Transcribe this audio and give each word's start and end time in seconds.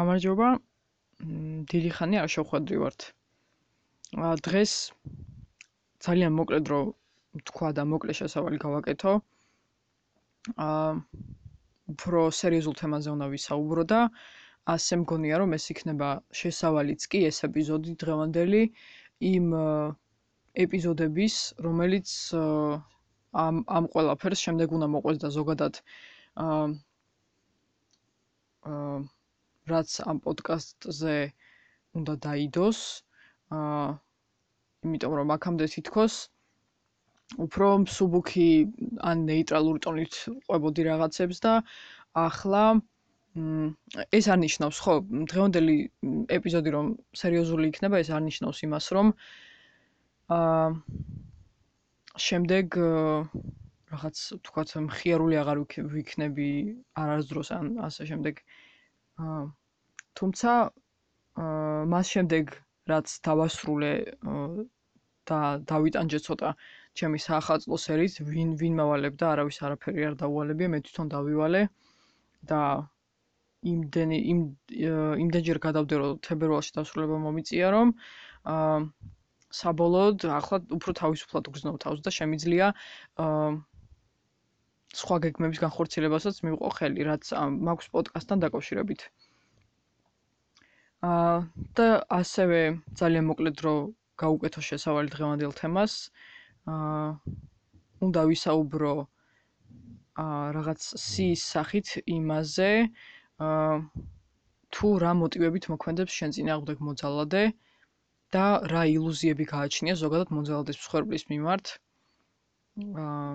გამარჯობა. 0.00 0.48
დიდი 1.70 1.88
ხანი 1.96 2.16
არ 2.18 2.28
შევხვედრივართ. 2.34 3.00
აა 4.26 4.36
დღეს 4.46 4.72
ძალიან 6.06 6.32
მოკლედ 6.36 6.70
რო 6.72 6.78
თქვა 7.50 7.68
და 7.78 7.82
მოკლე 7.90 8.12
შესავალი 8.20 8.60
გავაკეთო. 8.62 9.12
აა 10.66 10.94
უფრო 11.92 12.22
სერიოზულ 12.40 12.74
თემაზე 12.80 13.12
უნდა 13.16 13.26
ვისაუბრო 13.34 13.84
და 13.92 14.00
ასე 14.76 15.00
მგონია 15.02 15.42
რომ 15.44 15.52
ეს 15.58 15.68
იქნება 15.76 16.08
შესავალიც 16.40 17.06
კი 17.12 17.20
ეს 17.28 17.44
ეპიზოდი 17.50 17.92
დღევანდელი 18.04 18.62
იმ 19.34 19.46
ეპიზოდების, 20.64 21.34
რომელიც 21.68 22.08
ამ 23.44 23.56
ამ 23.78 23.84
ყველაფერს 23.94 24.48
შემდეგ 24.48 24.76
უნდა 24.80 24.88
მოყვეს 24.96 25.18
და 25.24 25.28
ზოგადად 25.38 25.74
აა 26.48 26.66
აა 28.72 29.00
რაც 29.74 29.96
ამ 30.10 30.22
პოდკასტზე 30.26 31.16
უნდა 32.00 32.14
დაიდოს. 32.28 32.80
აა 33.58 33.88
იმიტომ 34.86 35.14
რომ 35.20 35.32
აქამდე 35.36 35.66
თითქოს 35.74 36.14
უფრო 37.44 37.66
მსუბუქი 37.84 38.46
ან 39.10 39.26
ნეიტრალური 39.30 39.82
ტონით 39.86 40.14
ყვებოდი 40.46 40.86
რაღაცებს 40.88 41.42
და 41.46 41.52
ახლა 42.22 42.62
ეს 44.18 44.26
არ 44.34 44.38
ნიშნავს 44.44 44.78
ხო 44.86 44.94
დღევანდელი 45.32 45.76
ეპიზოდი 46.38 46.70
რომ 46.76 46.86
სერიოზული 47.22 47.70
იქნება 47.72 48.00
ეს 48.02 48.10
არ 48.16 48.22
ნიშნავს 48.26 48.62
იმას 48.66 48.86
რომ 48.96 49.12
აა 50.38 50.66
შემდეგ 52.26 52.80
რაღაც 53.92 54.18
თქვათ 54.48 54.74
მხიარული 54.88 55.38
აღარ 55.42 55.62
ვიქნები 55.94 56.50
არასდროს 57.04 57.54
ან 57.60 57.72
ასე 57.86 58.08
შემდეგ 58.10 58.42
აა 59.28 59.40
თუმცა 60.18 60.52
მას 61.94 62.12
შემდეგ 62.14 62.54
რაც 62.92 63.12
დავასრულე 63.28 63.92
და 65.30 65.40
დავიტანჯე 65.72 66.20
ცოტა 66.26 66.50
ჩემი 67.00 67.18
საახალწლო 67.24 67.78
სერიის 67.84 68.16
ვინ 68.30 68.54
ვინ 68.62 68.78
მავალებ 68.80 69.18
და 69.22 69.28
არავის 69.34 69.60
არაფერი 69.68 70.06
არ 70.10 70.16
დაუვალებია 70.22 70.72
მე 70.74 70.80
თვითონ 70.86 71.12
დავივალე 71.14 71.62
და 72.52 72.62
იმდენი 73.74 74.18
იმ 74.32 74.40
იმდენჯერ 75.24 75.58
გადავდე 75.68 76.02
რომ 76.02 76.18
თებერვალში 76.26 76.76
დასრულება 76.80 77.18
მომიწია 77.24 77.70
რომ 77.76 77.94
აა 78.54 78.76
საბოლოოდ 79.60 80.24
ახლა 80.40 80.58
უფრო 80.78 80.94
თავისუფლად 81.02 81.50
გგზნო 81.50 81.72
თავს 81.84 82.00
და 82.06 82.10
შემიძლია 82.18 82.70
აა 83.26 83.50
სხვა 85.00 85.16
გეგმების 85.24 85.60
განხორციელებასაც 85.64 86.38
მივყო 86.46 86.70
ხელი 86.76 87.04
რაც 87.08 87.28
მაქვს 87.70 87.90
პოდკასტთან 87.96 88.40
დაკავშირებით. 88.44 89.04
აა 91.08 91.36
და 91.78 91.84
ასევე 92.14 92.58
ძალიან 93.00 93.24
მოკლედ 93.30 93.60
რო 93.66 93.74
გაუკეთო 94.22 94.60
შესავალი 94.68 95.12
დღევანდელ 95.14 95.52
თემას. 95.60 95.94
აა 96.72 97.08
უნდა 98.08 98.22
ვისაუბრო 98.30 98.92
აა 100.24 100.42
რაღაც 100.56 100.80
სის 101.04 101.44
სახით 101.54 101.88
იმაზე 102.16 102.68
აა 103.48 103.80
თუ 104.76 104.88
რა 105.04 105.12
მოტივებით 105.22 105.70
მოქმედებს 105.72 106.16
შენ 106.20 106.36
წინააღმდეგ 106.36 106.84
მოძალადე 106.90 107.44
და 108.36 108.44
რა 108.72 108.82
ილუზიები 108.96 109.44
გააჩნია 109.54 109.94
ზოგადად 110.04 110.34
მოძალადის 110.40 110.80
მსხვერპლის 110.82 111.24
მიმართ. 111.32 111.72
აა 113.06 113.32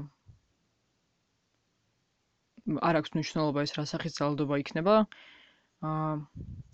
არ 2.89 2.97
აქვს 3.01 3.11
მნიშვნელობა 3.17 3.63
ეს 3.65 3.73
რა 3.77 3.83
სახის 3.89 4.13
ძალადობა 4.21 4.55
იქნება 4.61 4.93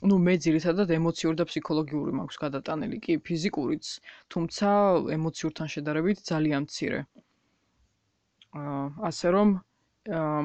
ну 0.09 0.15
მე 0.25 0.33
ძირითადად 0.43 0.91
ემოციური 0.97 1.37
და 1.39 1.45
ფსიქოლოგიური 1.49 2.13
მაქვს 2.19 2.37
გადატანილი. 2.43 2.97
კი 3.05 3.17
ფიზიკურიც 3.27 3.89
თუმცა 4.35 4.69
ემოციურთან 5.17 5.67
შედარებით 5.75 6.23
ძალიან 6.29 6.65
მცირე. 6.67 7.01
აა 8.61 8.79
ასე 9.09 9.27
რომ 9.35 9.49
აა 10.19 10.41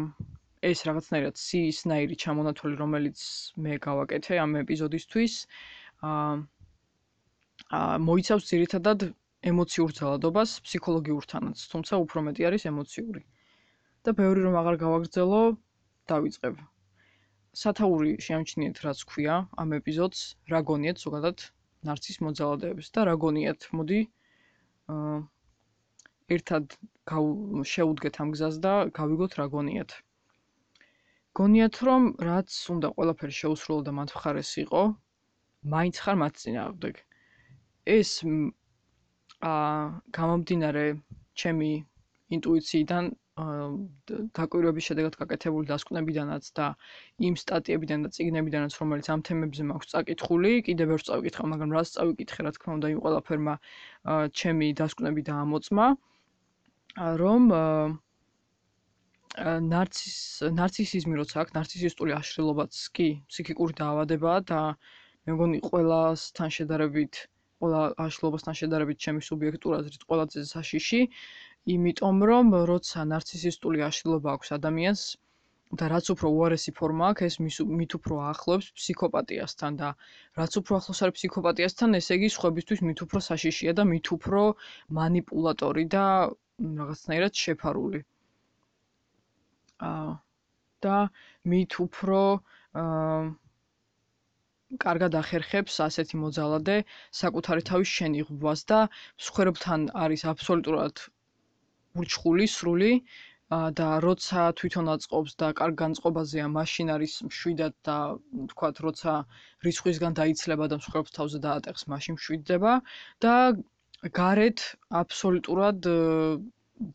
ეს 0.71 0.79
რაღაცნაირად 0.89 1.41
სისნაირი 1.45 2.17
ჩამონათვალი 2.25 2.77
რომელიც 2.83 3.19
მე 3.67 3.79
გავაკეთე 3.89 4.39
ამ 4.45 4.53
ეპიზოდისთვის 4.63 5.35
აა 6.11 6.37
აა 7.81 7.97
მოიცავს 8.09 8.49
ძირითადად 8.53 9.09
ემოციურ 9.53 9.91
ძალადობას 10.01 10.51
ფსიქოლოგიურთანაც 10.69 11.67
თუმცა 11.73 12.01
უფრო 12.05 12.19
მეტი 12.29 12.49
არის 12.51 12.69
ემოციური. 12.73 13.23
და 14.07 14.13
ბევრი 14.23 14.41
რომ 14.47 14.55
აღარ 14.63 14.77
გავაგრძელო 14.87 15.43
დავიწყებ 16.13 16.65
სათაური 17.63 18.17
შეამჩნიეთ 18.29 18.83
რაც 18.87 19.05
ქვია 19.13 19.37
ამ 19.65 19.79
ეპიზოდს 19.81 20.23
რა 20.53 20.61
გონიათ 20.73 20.99
ზოგადად 21.07 21.47
ნარცის 21.91 22.19
მოძალადეებს 22.27 22.93
და 22.99 23.07
რა 23.11 23.15
გონიათ 23.25 23.71
მოდი 23.79 24.01
აა 24.97 25.17
ერთად 26.35 26.75
შეუდგეთ 27.73 28.17
ამ 28.23 28.31
გზას 28.35 28.57
და 28.63 28.73
გავიგოთ 28.99 29.35
რა 29.41 29.47
გონიათ. 29.55 29.93
გონიათ 31.39 31.77
რომ 31.89 32.07
რაც 32.29 32.57
უნდა 32.75 32.89
ყველაფერი 32.97 33.35
შეუსრულო 33.41 33.85
და 33.89 33.93
მათ 33.99 34.15
მხარეს 34.17 34.51
იყო 34.65 34.83
მაინც 35.75 36.01
ხარ 36.07 36.17
მათ 36.23 36.41
წინააღმდეგ. 36.43 36.95
ეს 37.97 38.11
აა 39.51 39.77
გამომდინარე 40.19 40.87
ჩემი 41.43 41.71
ინტუიციიდან 42.39 43.05
დაკვირვების 43.37 44.87
შედეგად 44.89 45.17
გაკეთებული 45.21 45.69
დასკვნებიდანაც 45.69 46.47
და 46.57 46.67
იმ 47.29 47.35
სტატიებიდან 47.41 48.07
და 48.07 48.11
წიგნებიდანაც, 48.17 48.73
რომელიც 48.81 49.11
ამ 49.13 49.21
თემებზე 49.29 49.67
მაქვს 49.71 49.93
წაკითხული, 49.93 50.53
კიდევ 50.69 50.95
ვერ 50.95 51.05
წავიკითხე, 51.09 51.45
მაგრამ 51.53 51.75
რას 51.77 51.93
წავიკითხე, 51.97 52.41
რა 52.47 52.53
თქმა 52.57 52.73
უნდა, 52.81 52.87
იმ 52.97 53.01
ყველაფერმა 53.05 53.55
ჩემი 54.41 54.67
დასკვნები 54.81 55.27
დაამოწმა, 55.29 55.87
რომ 57.21 57.43
ნარცის 59.69 60.19
ნარცისიზმი 60.57 61.15
როცა 61.21 61.41
აქვს, 61.45 61.57
ნარცისისტული 61.61 62.13
აშლილობაც 62.17 62.73
კი 62.97 63.09
ფსიქიკური 63.29 63.77
დაავადებაა 63.77 64.41
და 64.49 64.61
მე 65.29 65.35
მგონი 65.37 65.59
ყველასთან 65.67 66.49
შედარებით 66.57 67.21
ყველა 67.61 67.83
აშლილობასთან 68.05 68.57
შედარებით 68.61 68.99
ჩემი 69.05 69.21
სუბიექტურ 69.29 69.77
აზრით 69.81 70.03
ყველაზე 70.09 70.45
საშიში 70.49 71.01
იმიტომ 71.75 72.19
რომ 72.31 72.51
როცა 72.71 73.05
ნარცისისტული 73.13 73.81
აშლილობა 73.87 74.35
აქვს 74.39 74.53
ადამიანს 74.57 75.01
და 75.79 75.87
რაც 75.91 76.11
უფრო 76.15 76.29
უარესი 76.35 76.73
ფორმა 76.79 77.07
აქვს, 77.13 77.23
ეს 77.29 77.63
მით 77.79 77.95
უფრო 77.99 78.19
ახლოს 78.31 78.69
ფსიქოპატიასთან 78.79 79.79
და 79.81 79.89
რაც 80.39 80.59
უფრო 80.61 80.77
ახლოს 80.79 81.01
არის 81.07 81.17
ფსიქოპატიასთან, 81.19 81.99
ესე 82.01 82.19
იგი 82.21 82.29
სხვებისთვის 82.35 82.83
მით 82.89 83.03
უფრო 83.07 83.23
საშიშია 83.29 83.75
და 83.81 83.87
მით 83.93 84.11
უფრო 84.17 84.43
манипуляტორი 85.01 85.85
და 85.97 86.05
რაღაცნაირად 86.83 87.43
შეფარული. 87.47 88.01
აა 89.91 90.15
და 90.87 91.01
მით 91.55 91.81
უფრო 91.87 92.21
აა 92.85 93.19
კარგად 94.87 95.19
ახერხებს 95.19 95.75
ასეთი 95.89 96.23
მოძალადე 96.23 96.79
საკუთარი 97.23 97.67
თავის 97.73 97.91
შენიღბვას 97.99 98.65
და 98.71 98.81
მსხვერპლთან 99.19 99.91
არის 100.07 100.25
აბსოლუტურად 100.33 101.05
ურჩხული, 101.97 102.47
სრული 102.57 102.93
და 103.79 103.89
როცა 104.03 104.51
თვითონ 104.59 104.87
აწყობს 104.95 105.33
და 105.41 105.49
კარგ 105.59 105.75
განწყობაზეა, 105.83 106.47
მაშინ 106.51 106.87
არის 106.97 107.13
მშვიდად 107.31 107.75
და 107.87 107.99
თქვათ, 108.53 108.77
როცა 108.87 109.13
რისხვისგან 109.67 110.19
დაიცლება 110.19 110.67
და 110.73 110.81
მსხვერპლ 110.83 111.13
თავზე 111.19 111.39
დაატეხს, 111.47 111.87
მაშინ 111.93 112.19
მშვიდდება 112.19 112.73
და 113.23 113.35
გარეთ 114.19 114.59
აბსოლუტურად 115.03 115.79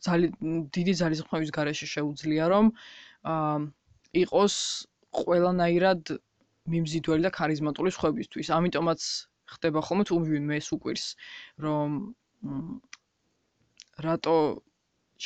ძალიან 0.06 0.60
დიდი 0.76 0.94
ძალისხმევის 1.02 1.52
გარეშე 1.58 1.88
შეუძლია 1.96 2.46
რომ 2.54 2.66
იყოს 4.24 4.56
ყველანაირად 5.22 6.02
მიმზიდველი 6.72 7.24
და 7.26 7.32
ქარიზმატული 7.38 7.92
სხვებისთვის. 7.96 8.48
ამიტომაც 8.60 9.02
ხდება 9.56 9.80
ხოლმე 9.88 10.04
თუ 10.08 10.20
მე 10.52 10.58
სუკვირს 10.68 11.06
რომ 11.66 11.90
რატო 14.06 14.38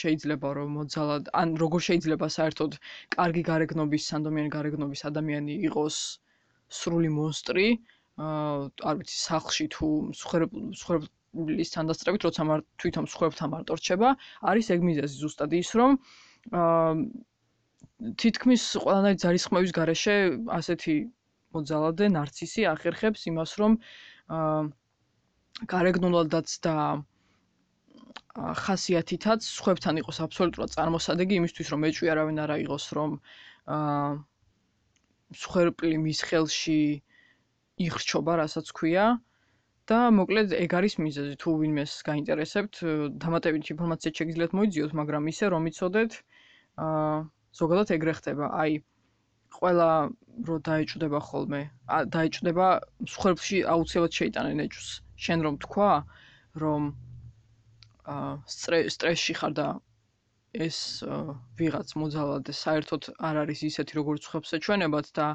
შეიძლება 0.01 0.49
რომ 0.57 0.69
მოძალად 0.79 1.29
ან 1.41 1.55
როგორ 1.63 1.81
შეიძლება 1.87 2.27
საერთოდ 2.37 2.77
კარგი 3.15 3.43
გარეგნობის 3.49 4.07
სანდომიანი 4.11 4.51
გარეგნობის 4.57 5.01
ადამიანი 5.09 5.55
იყოს 5.69 5.97
სრული 6.79 7.11
მონსტრი? 7.19 7.67
აა 8.25 8.59
არ 8.89 8.99
ვიცი 8.99 9.17
სახლში 9.21 9.65
თუ 9.75 9.87
მსხვერპლის 10.11 11.71
თანდასწრებით 11.75 12.27
როცა 12.27 12.43
თვითონ 12.83 13.07
მსხვერპლთან 13.07 13.49
მარტო 13.53 13.75
რჩება 13.79 14.11
არის 14.51 14.69
ეგ 14.75 14.85
მიზეზი 14.89 15.17
ზუსტად 15.23 15.55
ის 15.59 15.71
რომ 15.79 15.97
აა 16.61 16.93
თითქმის 18.23 18.63
ყველანაირი 18.85 19.19
ძალისხმევის 19.25 19.73
გარეშე 19.79 20.15
ასეთი 20.59 20.95
მოძალადე 21.57 22.07
ნარცისი 22.15 22.67
ახერხებს 22.71 23.27
იმას 23.31 23.51
რომ 23.63 23.77
აა 24.39 24.63
გარეგნულადაც 25.75 26.55
და 26.67 26.75
აა 26.85 26.95
ხასიათითაც 28.35 29.45
სხვებთან 29.47 29.99
იყოს 30.03 30.17
აბსოლუტურად 30.27 30.71
წარმოსადეგი 30.75 31.37
იმისთვის 31.41 31.69
რომ 31.73 31.85
ეჭვი 31.89 32.09
არავინ 32.13 32.41
არ 32.45 32.51
აიღოს 32.55 32.85
რომ 32.97 33.11
აა 33.75 34.09
სხვერპლი 35.43 35.95
მის 36.05 36.19
ხელში 36.29 36.79
იხრჩობა, 37.85 38.33
რასაც 38.41 38.71
ქვია 38.75 39.05
და 39.91 39.99
მოკლედ 40.17 40.53
ეგ 40.57 40.75
არის 40.79 40.95
მიზეზი 41.05 41.35
თუ 41.41 41.53
ვინმეს 41.61 41.93
გაინტერესებთ, 42.09 42.75
დამატებითი 43.23 43.73
ინფორმაცია 43.75 44.11
შეგიძლიათ 44.19 44.53
მოიძიოთ, 44.59 44.91
მაგრამ 44.99 45.23
ისე 45.31 45.45
რომ 45.55 45.63
იცოდეთ, 45.71 46.11
აა 46.85 47.15
ზოგადად 47.61 47.95
ეგრე 47.97 48.13
ხდება. 48.19 48.45
აი 48.61 48.71
ყველა 49.55 49.89
რო 50.47 50.55
დაეჭდება 50.67 51.19
ხოლმე, 51.29 51.61
დაეჭდება 52.15 52.67
მსხვერპლში 53.07 53.57
აუცილებლად 53.75 54.13
შეიტანენ 54.19 54.63
ეჭვს. 54.67 54.89
შენ 55.25 55.39
რომ 55.47 55.55
თქვა, 55.63 55.91
რომ 56.63 56.81
სტრესში 58.05 59.33
ხარ 59.41 59.53
და 59.59 59.67
ეს 60.65 60.79
ვიღაც 61.59 61.93
მოძალადე 62.01 62.53
საერთოდ 62.57 63.07
არ 63.29 63.39
არის 63.43 63.63
ისეთი 63.69 63.97
როგორც 63.99 64.27
ხებს 64.33 64.53
ეჩვენებათ 64.57 65.07
და 65.19 65.27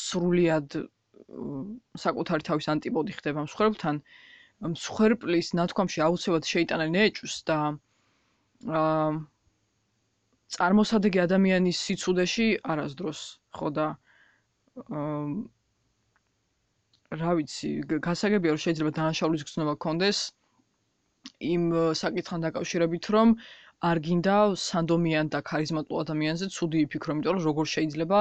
სრულიად 0.00 0.76
საკუთარი 2.04 2.46
თავის 2.48 2.68
ანტიპოდი 2.74 3.12
ხდება 3.18 3.44
მსხვერპლთან. 3.48 4.00
მსხვერპლის 4.74 5.48
ნათქვამში 5.58 6.00
აუცილებლად 6.06 6.44
შეიტანენ 6.50 6.94
ეჭვს 7.04 7.36
და 7.50 7.58
აა 8.80 9.08
წარმოსადეგი 10.56 11.18
ადამიანის 11.24 11.80
სიცუდეში 11.88 12.46
არასდროს 12.74 13.20
ხო 13.58 13.68
და 13.78 13.86
აა 14.84 15.10
რა 17.24 17.32
ვიცი 17.38 17.70
გასაგებია 18.08 18.54
რომ 18.54 18.62
შეიძლება 18.64 18.92
დანაშაულის 19.00 19.46
გზნობა 19.50 19.74
გქონდეს 19.80 20.18
იმ 21.54 21.62
საკითხთან 22.02 22.46
დაკავშირებით 22.46 23.04
რომ 23.16 23.36
არ 23.84 23.98
გინდა 24.04 24.34
სანდომიან 24.60 25.28
და 25.32 25.40
ქარიზმატულ 25.48 25.98
ადამიანზე 26.02 26.46
ცუდი 26.56 26.78
იფიქრო, 26.86 27.14
იმიტომ 27.16 27.34
რომ 27.36 27.46
როგორ 27.48 27.66
შეიძლება 27.72 28.18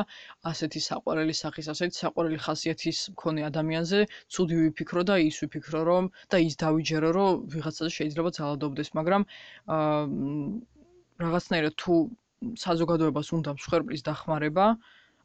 ასეთი 0.52 0.80
საყვარელი 0.88 1.36
სახის, 1.40 1.70
ასეთი 1.74 1.96
საყვარელი 2.04 2.40
ხასიათის 2.46 3.00
მქონე 3.14 3.46
ადამიანზე 3.50 4.00
ცუდი 4.38 4.56
ვიფიქრო 4.64 5.04
და 5.12 5.16
ის 5.28 5.38
ვიფიქრო, 5.44 5.82
რომ 5.92 6.10
და 6.34 6.38
ის 6.48 6.60
დავიჯერო, 6.64 7.10
რომ 7.20 7.46
ვიღაცაზე 7.54 7.92
შეიძლება 7.98 8.30
ძალადობდეს, 8.40 8.90
მაგრამ 9.00 9.24
აა 9.78 10.04
რაღაცნაირად 11.24 11.74
თუ 11.84 11.94
საზოგადოებას 12.66 13.28
უნდა 13.40 13.52
მსხვერპლის 13.60 14.02
დახმარება, 14.10 14.66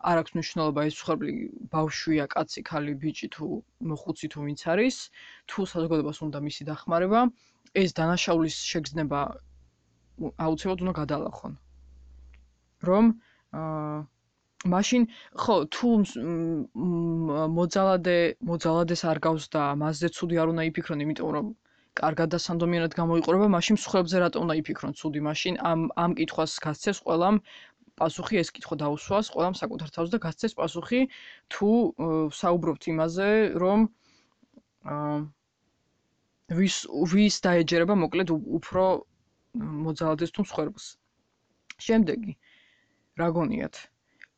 არ 0.09 0.17
აქვს 0.23 0.35
მნიშვნელობა 0.39 0.81
ეს 0.89 0.95
მსხვერპლი 0.95 1.33
ბავშვია, 1.75 2.25
კაცი, 2.35 2.61
ქალი, 2.71 2.93
ბიჭი 3.03 3.29
თუ 3.35 3.47
მოხუცი 3.91 4.27
თუ 4.35 4.39
ვინც 4.47 4.61
არის, 4.73 4.97
თუ 5.51 5.67
საზოგადოებას 5.73 6.19
უნდა 6.27 6.39
მისი 6.47 6.63
დახმარება, 6.71 7.21
ეს 7.83 7.91
დანაშაულის 7.99 8.57
შეგრძნება 8.73 9.21
აუცილებლად 10.47 10.85
უნდა 10.85 10.95
გადალახონ. 11.01 11.53
რომ 12.89 13.05
აა 13.59 13.99
მაშინ 14.67 15.03
ხო 15.43 15.57
თუ 15.75 15.89
მოძალადე 17.59 18.17
მოძალადეს 18.51 19.03
არ 19.11 19.19
გავს 19.27 19.45
და 19.55 19.63
მასზე 19.83 20.09
ცუდი 20.17 20.37
არ 20.43 20.49
უნდა 20.53 20.63
იფიქრონ, 20.71 21.05
იმიტომ 21.07 21.31
რომ 21.37 21.47
კარგად 22.01 22.29
და 22.35 22.39
სანდომიანად 22.43 22.93
გამოიყურება, 23.01 23.47
მაშინ 23.55 23.79
მსხვერპლზე 23.79 24.19
რატო 24.23 24.43
უნდა 24.43 24.55
იფიქრონ 24.63 24.93
ცუდი? 24.99 25.21
მაშინ 25.29 25.55
ამ 25.71 25.81
ამ 26.05 26.11
კითხვას 26.19 26.53
გასცეს 26.67 26.99
ყველამ 27.07 27.37
პასუხი 27.99 28.37
ეს 28.43 28.51
კითხვა 28.55 28.75
დაუსვას 28.83 29.27
ყველამ 29.35 29.55
საკუთარ 29.63 29.89
თავს 29.95 30.11
და 30.15 30.19
გასცეს 30.27 30.53
პასუხი 30.59 31.01
თუ 31.55 31.71
საუბრობთ 32.43 32.83
იმაზე, 32.95 33.31
რომ 33.63 33.79
აა 34.95 35.17
ვის 36.57 36.77
ვის 37.13 37.37
დაეჯერება 37.45 37.95
მოკლედ 38.03 38.31
უფრო 38.59 38.85
მოძალადეს 39.87 40.31
თუ 40.37 40.45
მსხვერპლს. 40.47 40.87
შემდეგი. 41.87 42.33
რა 43.21 43.29
გონიათ? 43.39 43.77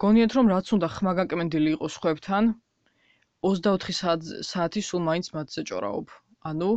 გონიათ 0.04 0.32
რომ 0.38 0.50
რაც 0.54 0.66
უნდა 0.76 0.88
ხმაგაკმენდილი 0.96 1.70
იყოს 1.76 1.94
ხვებთან 2.02 2.50
24 3.46 4.42
საათი 4.50 4.82
სულ 4.88 5.02
მაინც 5.10 5.26
მათზე 5.36 5.62
ჭორაობ. 5.70 6.06
ანუ 6.50 6.70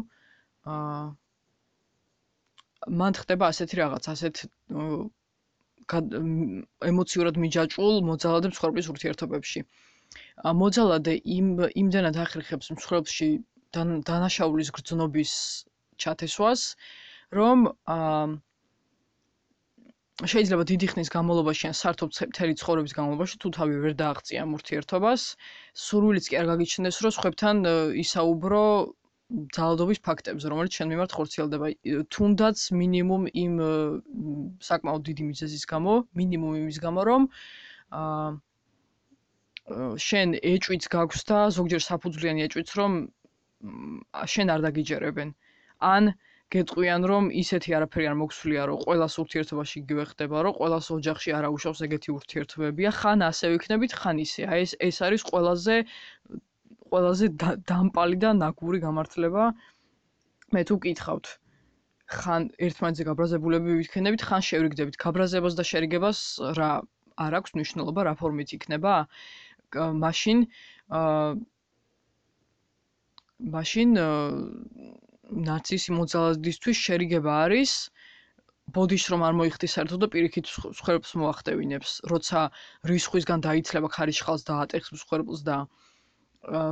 აა 0.73 1.03
მან 3.01 3.13
ხდება 3.21 3.47
ასეთი 3.53 3.75
რაღაც, 3.79 4.03
ასეთ 4.13 4.35
ემოციურად 6.91 7.35
მიჯაჭულ 7.43 7.95
მოძალადე 8.09 8.47
მსხვერპლის 8.53 8.89
ურთიერთობებში. 8.93 9.63
მოძალადე 10.61 11.13
იმ 11.37 11.47
იმდანად 11.83 12.15
ახერხებს 12.25 12.71
მსხვერპლში 12.77 13.29
დანაშაულის 13.75 14.69
გრძნობის 14.77 15.33
ჩათესვას, 16.03 16.61
რომ 17.37 17.69
აა 17.97 18.25
შეიძლება 20.29 20.63
დიდი 20.69 20.87
ხნის 20.93 21.09
განმავლობაში 21.13 21.67
ან 21.69 21.75
სართობ 21.77 22.09
მთელი 22.13 22.53
ცხოვრების 22.61 22.93
განმავლობაში 22.97 23.37
თუ 23.43 23.49
თავი 23.57 23.79
ვერ 23.85 23.93
დააღწია 24.01 24.43
მურთიერთობას, 24.51 25.21
სურვილიც 25.85 26.25
კი 26.29 26.37
არ 26.41 26.45
გაგიჩნდეს, 26.53 26.99
რომ 27.05 27.13
სხვებთან 27.17 27.55
ისაუბრო 28.03 28.63
ძალადობის 29.57 29.99
ფაქტებზე, 30.05 30.45
რომელიც 30.53 30.71
ჩვენ 30.77 30.89
მიმართ 30.93 31.11
ხორციელდება, 31.17 31.67
თუნდაც 32.13 32.57
მინიმუმ 32.77 33.23
იმ 33.43 33.55
საკმაოდ 34.69 35.01
დიდი 35.09 35.23
მიზეზის 35.33 35.63
გამო, 35.73 35.93
მინიმუმ 36.21 36.53
იმის 36.61 36.77
გამო, 36.85 37.01
რომ 37.09 37.21
აა 38.03 38.29
შენ 40.05 40.37
ეჭვიც 40.53 40.85
გაქვს 40.93 41.21
და 41.29 41.37
ზოგჯერ 41.57 41.81
საფუძვლიანი 41.89 42.45
ეჭვიც, 42.45 42.69
რომ 42.77 42.91
შენ 44.33 44.47
არ 44.53 44.61
დაგიჯერებენ. 44.67 45.29
ან 45.83 46.13
გეტყვიან 46.53 47.01
რომ 47.09 47.23
ისეთი 47.41 47.75
არაფერი 47.77 48.07
არ 48.11 48.17
მოგსვლია 48.21 48.63
რომ 48.69 48.77
ყოველას 48.85 49.13
ურთიერთობაში 49.23 49.75
იგივე 49.83 50.03
ხდება 50.11 50.37
რომ 50.45 50.53
ყოველას 50.59 50.87
ოჯახში 50.97 51.29
არაუშავს 51.37 51.79
ეგეთი 51.87 52.09
ურთიერთობებია 52.17 52.89
ხან 52.99 53.25
ასე 53.29 53.45
ვიქნებით 53.53 53.95
ხან 53.99 54.17
ისე. 54.25 54.41
აი 54.53 54.59
ეს 54.65 54.73
ეს 54.87 54.97
არის 55.07 55.21
ყველაზე 55.29 55.75
ყველაზე 56.91 57.25
დამპალი 57.71 58.17
და 58.23 58.29
ნაგური 58.43 58.79
გამართლება. 58.85 59.43
მე 60.53 60.61
თუ 60.69 60.75
გითხავთ 60.85 61.25
ხან 62.17 62.41
ერთმანეთზე 62.67 63.03
გაბრაზებულები 63.09 63.69
ვიქნებით 63.81 64.21
ხან 64.27 64.41
შევრიგდებით. 64.49 64.95
გაბრაზებას 65.05 65.53
და 65.57 65.63
შერიგებას 65.71 66.19
რა 66.59 66.71
არ 67.25 67.33
აქვს 67.39 67.51
მნიშვნელობა 67.57 68.01
რა 68.09 68.13
ფორმით 68.21 68.49
იქნება. 68.59 68.93
მაშინ 69.73 70.37
აა 70.99 71.33
მაშინ 73.51 73.97
ნაცისი 75.47 75.93
მოძალადისთვის 75.97 76.77
შერიგება 76.87 77.33
არის 77.45 77.71
ბოდიშ 78.75 79.05
რომ 79.13 79.23
არ 79.27 79.33
მოიხდის 79.39 79.73
საერთოდ 79.77 80.03
და 80.03 80.07
პირიქით 80.13 80.47
სხვერპს 80.79 81.11
მოახდევინებს, 81.19 81.91
როცა 82.11 82.43
რისხვისგან 82.91 83.43
დაიცლება 83.43 83.89
ხარიშხალს 83.95 84.47
და 84.47 84.53
ატეხს 84.63 84.95
სხვერპს 85.03 85.43
და 85.49 85.57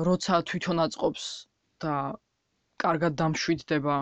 როცა 0.08 0.40
თვითონ 0.52 0.84
აწყობს 0.86 1.26
და 1.84 1.96
კარგად 2.84 3.18
დამშვიდდება, 3.20 3.98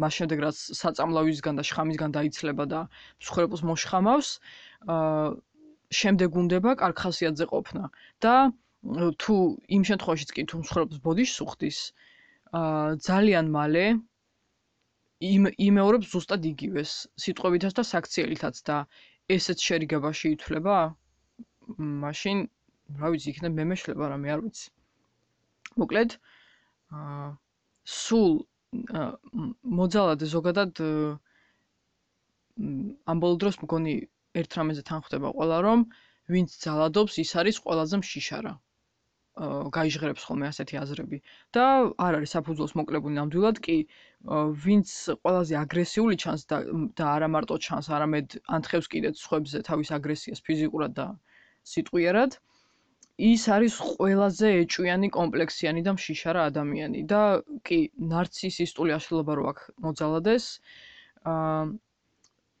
მას 0.00 0.12
შემდეგ 0.20 0.38
რაც 0.46 0.56
საწამლავისგან 0.80 1.60
და 1.60 1.64
შხამისგან 1.68 2.16
დაიცლება 2.16 2.64
და 2.72 2.80
სხვერპს 3.28 3.60
მოშხამავს, 3.68 4.30
აა 4.96 5.36
შემდეგ 6.00 6.36
უნდება 6.40 6.74
კარგ 6.80 6.96
ხასიათზე 7.04 7.46
ყოფნა 7.52 7.88
და 8.24 8.34
თუ 9.22 9.34
იმ 9.76 9.82
შემთხვევაშიც 9.90 10.30
კი 10.36 10.42
თუ 10.52 10.58
სხვერპს 10.70 10.98
ბოდიშს 11.06 11.42
უხდის, 11.46 11.78
ძალიან 13.06 13.50
მალე 13.56 13.84
იმ 15.30 15.48
იმეორებს 15.68 16.10
ზუსტად 16.14 16.44
იგივეს 16.52 16.92
სიტყვებითაც 17.24 17.72
და 17.78 17.84
საქციელითაც 17.90 18.60
და 18.68 18.76
ესეც 19.36 19.58
შერიგებაში 19.68 20.32
ითვლება. 20.36 20.76
მაშინ 22.04 22.44
რა 23.00 23.08
ვიცი 23.14 23.28
იქნებ 23.34 23.52
მე 23.58 23.64
მეშლება 23.72 24.10
რა 24.12 24.16
მე 24.22 24.28
არ 24.36 24.40
ვიცი. 24.46 24.66
მოკლედ 25.82 26.10
აა 27.00 27.26
სულ 27.96 28.32
მოძალადე 29.80 30.26
ზოგადად 30.34 30.82
ამ 33.12 33.16
ბოლო 33.24 33.36
დროს 33.42 33.56
მგონი 33.64 33.94
ერთ 34.42 34.56
რამეზე 34.60 34.82
თან 34.90 35.02
ხვდება 35.06 35.32
ყველა 35.38 35.58
რომ 35.66 35.84
ვინც 36.36 36.54
ძალადობს 36.66 37.18
ის 37.24 37.30
არის 37.42 37.60
ყველაზე 37.66 38.00
მშიშარა 38.02 38.52
გაიჟღერებს 39.36 40.24
ხოლმე 40.24 40.46
ასეთი 40.48 40.78
აზრები. 40.80 41.18
და 41.52 41.64
არ 42.06 42.12
არის 42.18 42.30
საფუძველს 42.36 42.72
მოკლებული 42.80 43.14
ნამდვილად 43.20 43.58
კი 43.66 43.76
ვინც 44.64 44.88
ყველაზე 45.20 45.54
აგრესიული 45.60 46.16
ჩანს 46.22 46.42
და 46.52 46.58
და 46.96 47.04
არა 47.16 47.28
მარტო 47.36 47.58
ჩანს 47.66 47.90
არამედ 47.96 48.38
ანთხევს 48.58 48.88
კიდეც 48.94 49.20
სხვებზე 49.20 49.62
თავის 49.68 49.92
აგრესიას 49.98 50.40
ფიზიკურად 50.48 50.96
და 51.00 51.06
სიტყვიერად 51.72 52.40
ის 53.16 53.42
არის 53.56 53.74
ყველაზე 53.80 54.48
ეჭვიანი 54.64 55.08
კომპლექსიანი 55.18 55.80
და 55.84 55.92
მშიშარა 55.96 56.42
ადამიანი. 56.52 57.00
და 57.12 57.22
კი 57.68 57.78
ნარცისისტული 58.12 58.92
აშლილობა 58.96 59.32
რო 59.36 59.44
აქვს 59.52 59.64
მოძალადეს 59.84 60.44
აა 61.32 61.64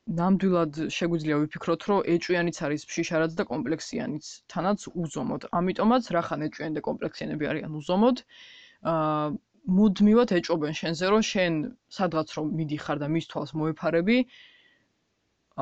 ნამდვილად 0.06 0.76
შეგვიძლია 0.94 1.36
ვიფიქროთ, 1.42 1.84
რომ 1.90 2.00
ეჭვიანიც 2.14 2.58
არის 2.62 2.82
ფშიშარაც 2.86 3.32
და 3.38 3.44
კომპლექსიანიც, 3.50 4.26
თანაც 4.52 4.86
უზომოდ. 5.02 5.46
ამიტომაც 5.50 6.10
რახან 6.16 6.46
ეჭვიანი 6.46 6.78
და 6.78 6.82
კომპლექსიანები 6.88 7.48
არიან 7.50 7.72
უზომოდ, 7.80 8.22
აა 8.92 9.26
მუდმივად 9.66 10.30
ეჭობენ 10.38 10.74
შენზე, 10.78 11.04
რომ 11.10 11.22
შენ 11.26 11.52
სადღაც 11.98 12.28
რომ 12.38 12.46
მიდიხარ 12.54 13.02
და 13.02 13.08
მის 13.10 13.26
თვალს 13.32 13.52
მოეფარები, 13.58 14.18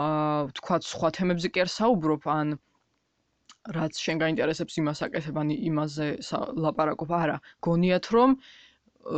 აა 0.05 0.53
თქვა 0.61 0.77
სხვა 0.93 1.09
თემებზე 1.17 1.49
კი 1.55 1.65
არ 1.65 1.71
საუბრობ, 1.79 2.23
ან 2.29 2.47
რაც 3.73 3.97
შენ 3.97 4.17
გაინტერესებს 4.21 4.77
იმას 4.77 5.01
აკეთებ, 5.09 5.41
ან 5.41 5.49
იმაზე 5.57 6.07
ლაპარაკობ, 6.61 7.11
არა, 7.17 7.37
გონიათ 7.65 8.07
რომ 8.13 8.37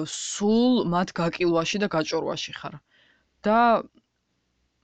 სულ 0.07 0.87
მათ 0.95 1.09
გაკილვაში 1.19 1.83
და 1.83 1.91
გაჭორვაში 1.91 2.53
ხარ. 2.63 2.79
და 3.43 3.59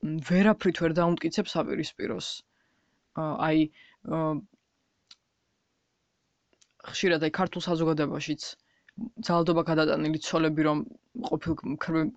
ვერაფრით 0.03 0.83
ვერ 0.83 0.93
დაუმტკიცებ 0.99 1.51
საპირისპიროს. 1.55 2.29
აი 3.23 3.59
ხშირად 6.91 7.25
აი 7.27 7.33
ქართულ 7.39 7.63
საზოგადოებაშიც 7.69 8.47
ძალადობა 9.27 9.63
გადატანილი 9.69 10.21
ცოლები 10.29 10.65
რომ 10.67 10.81
ყოფილ 11.29 11.55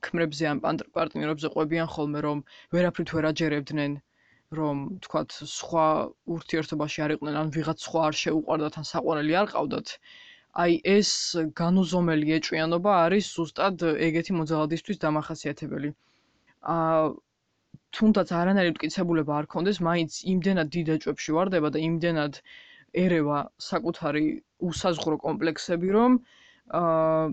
ქმრებზე 0.07 0.47
ან 0.51 0.61
პარტნიორებზე 0.97 1.51
ყვებიან 1.55 1.91
ხოლმე 1.95 2.23
რომ 2.25 2.41
ვერაფრით 2.75 3.13
ვერ 3.17 3.27
აჯერებდნენ 3.31 3.93
რომ 4.59 4.81
თქვათ 5.05 5.37
სხვა 5.53 5.85
ურთიერთობაში 6.37 7.03
არ 7.05 7.13
იყვნენ 7.17 7.37
ან 7.41 7.51
ვიღაც 7.57 7.85
სხვა 7.87 8.01
არ 8.09 8.17
შეუყვარდათ 8.23 8.79
ან 8.81 8.89
საყვარელი 8.91 9.37
არ 9.41 9.51
ყავდათ 9.53 9.93
აი 10.65 10.75
ეს 10.95 11.11
განუზომელი 11.61 12.35
ეჭვიანობა 12.39 12.97
არის 13.05 13.31
ზუსტად 13.37 13.87
ეგეთი 14.09 14.37
მოძალადისთვის 14.41 15.01
დამახასიათებელი 15.05 15.93
ა 16.75 16.77
თუნდაც 17.97 18.31
არანაირი 18.41 18.75
მტკიცებულება 18.75 19.35
არ 19.39 19.49
ქონდეს 19.55 19.81
მაინც 19.89 20.21
იმდენად 20.35 20.71
დიდ 20.77 20.93
ეჭვებში 20.95 21.35
ვარდება 21.39 21.71
და 21.75 21.83
იმდენად 21.89 22.39
ერევა 23.05 23.39
საკუთარი 23.69 24.25
უსაზღურო 24.69 25.17
კომპლექსები 25.25 25.93
რომ 25.97 26.17
აა 26.81 27.27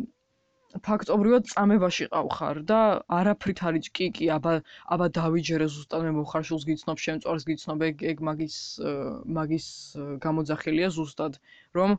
ფაქტობრივად 0.86 1.48
წამებაში 1.52 2.06
ყავხარ 2.12 2.60
და 2.68 2.78
არაფრით 3.16 3.60
არის 3.70 3.88
კი 3.98 4.06
კი 4.18 4.28
აბა 4.36 4.52
აბა 4.96 5.08
დავიჯერე 5.18 5.66
ზუსტად 5.74 6.06
მე 6.06 6.12
მოხარშულს 6.18 6.64
გიცნობ 6.68 7.02
შემწვარს 7.06 7.44
გიცნობ 7.50 7.84
ეგ 7.88 8.04
ეგ 8.12 8.22
მაგის 8.28 8.56
მაგის 9.38 9.66
გამოძახილია 10.24 10.88
ზუსტად 10.96 11.36
რომ 11.80 11.96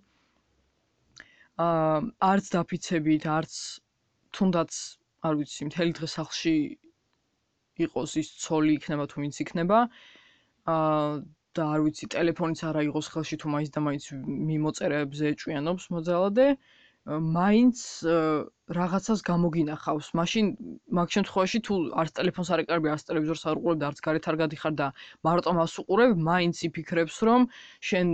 აა 1.67 2.01
არც 2.31 2.49
დაფიცებით 2.57 3.29
არც 3.37 3.59
თუნდაც 4.39 4.81
არ 5.29 5.37
ვიცი 5.41 5.69
მთელი 5.69 5.97
დღე 6.01 6.09
სახლში 6.17 6.55
იყოს 7.85 8.11
ის 8.21 8.27
ცოლი 8.43 8.77
იქნება 8.79 9.05
თუ 9.11 9.23
ვინც 9.23 9.35
იქნება. 9.45 9.79
აა 10.73 11.23
და 11.57 11.63
არ 11.73 11.81
ვიცი 11.85 12.05
ტელეფონიც 12.13 12.61
არა 12.69 12.81
იყოს 12.89 13.07
ხელში 13.13 13.37
თუ 13.41 13.47
მაინც 13.53 13.69
და 13.75 13.81
მაინც 13.87 14.05
მიმოწერებზე 14.51 15.23
ეჭვიანობს 15.33 15.85
მოძალადე 15.93 16.47
მაინც 17.03 17.77
რაღაცას 18.77 19.21
გამოგინახავს. 19.27 20.07
მაშინ 20.19 20.45
მაგ 20.97 21.07
შემთხვევაში 21.15 21.59
თუ 21.67 21.73
არც 21.99 22.11
ტელეფონს 22.15 22.49
არ 22.55 22.63
ეკარები, 22.63 22.87
არც 22.93 23.03
ტელევიზორს 23.09 23.43
არ 23.51 23.59
უყურებ 23.59 23.79
და 23.81 23.89
არც 23.91 23.99
გარეთ 24.07 24.29
არ 24.31 24.37
გადიხარ 24.41 24.73
და 24.79 24.87
მარტო 25.27 25.51
მას 25.59 25.73
უყურებ, 25.83 26.11
მაინც 26.15 26.55
იფიქრებს, 26.67 27.17
რომ 27.27 27.41
შენ 27.89 28.07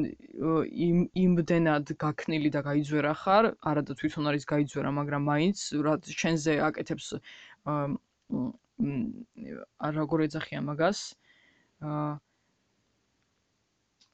იმ 0.89 0.98
იმდენად 1.25 1.86
გაქნილი 2.01 2.50
და 2.50 2.62
გაიძვერა 2.66 3.13
ხარ, 3.22 3.46
არა 3.62 3.82
და 3.86 3.94
თვითონ 3.94 4.25
არის 4.34 4.50
გაიძვერა, 4.50 4.89
მაგრამ 5.00 5.22
მაინც 5.32 5.58
რა 5.86 5.94
შენზე 6.10 6.54
აკეთებს 6.66 7.13
როგორ 10.00 10.25
ეძახიან 10.27 10.63
მაგას? 10.71 11.00
აა 11.83 12.09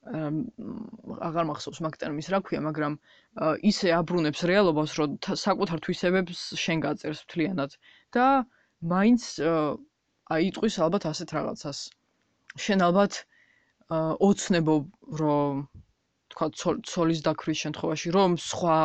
აღარ 0.06 1.46
მახსოვს 1.50 1.80
მაგ 1.82 1.96
ტერმინს 2.02 2.28
რა 2.34 2.40
ქვია, 2.46 2.60
მაგრამ 2.66 2.98
ისე 3.70 3.94
აბრუნებს 4.00 4.42
რეალობას, 4.52 4.92
რომ 5.00 5.16
საკუთარ 5.44 5.82
თვისებებს 5.86 6.42
შენ 6.64 6.84
გაწერს 6.86 7.24
მთლიანად 7.26 7.72
და 8.18 8.26
მაინც 8.94 9.24
აიტყვის 10.38 10.78
ალბათ 10.86 11.10
ასეთ 11.10 11.34
რაღაცას. 11.38 11.80
შენ 12.66 12.86
ალბათ 12.90 13.14
ოცნებობ, 14.30 14.84
რომ 15.22 15.66
თქვა 16.36 16.48
ცოლის 16.94 17.26
დაქრის 17.26 17.66
შემთხვევაში, 17.66 18.14
რომ 18.18 18.38
სხვა 18.46 18.78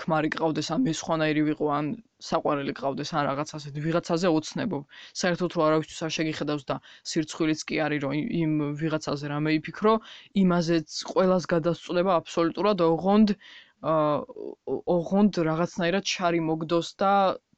ქმარი 0.00 0.28
ყავდეს 0.38 0.68
ან 0.72 0.80
მე 0.88 0.92
სხვანაირი 0.96 1.42
ვიყო 1.52 1.66
ან 1.76 1.92
საყვარელი 2.26 2.72
ყავდეს 2.78 3.10
ან 3.14 3.26
რაღაც 3.28 3.52
ასეთი 3.58 3.82
ვიღაცაზე 3.86 4.30
ოცნებობ. 4.38 4.82
საერთოდ 5.20 5.50
რო 5.58 5.62
არავისთვის 5.68 6.00
არ 6.06 6.12
შეგიხედავს 6.18 6.64
და 6.70 6.76
სირცხვილიც 7.10 7.60
კი 7.68 7.76
არის 7.86 8.02
რომ 8.04 8.12
იმ 8.42 8.52
ვიღაცაზე 8.82 9.30
რამე 9.34 9.54
იფიქრო, 9.58 9.94
იმაზეც 10.42 10.88
ყოველას 11.12 11.44
გადასწულება 11.54 12.18
აბსოლუტურად 12.22 12.84
ოღონდ 12.88 13.28
ოღონდ 13.78 15.38
რაღაცნაირად 15.46 16.04
შარი 16.12 16.40
მოგდოს 16.46 16.88
და 16.98 17.10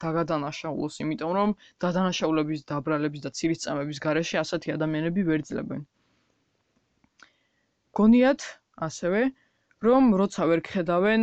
დაგადანაშაულოს, 0.03 0.97
იმიტომ 1.01 1.31
რომ 1.37 1.55
დადანაშაულების, 1.81 2.61
დაბრალების 2.71 3.23
და 3.25 3.31
ცირის 3.33 3.63
წამების 3.65 4.01
გარეშე 4.05 4.37
ასეთი 4.43 4.75
ადამიანები 4.77 5.25
ვერ 5.31 5.41
ძლევენ. 5.49 5.81
გონიათ 7.97 8.41
ასევე 8.89 9.21
რომ 9.89 10.13
როცა 10.21 10.45
ვერ 10.53 10.61
ხედავენ 10.69 11.21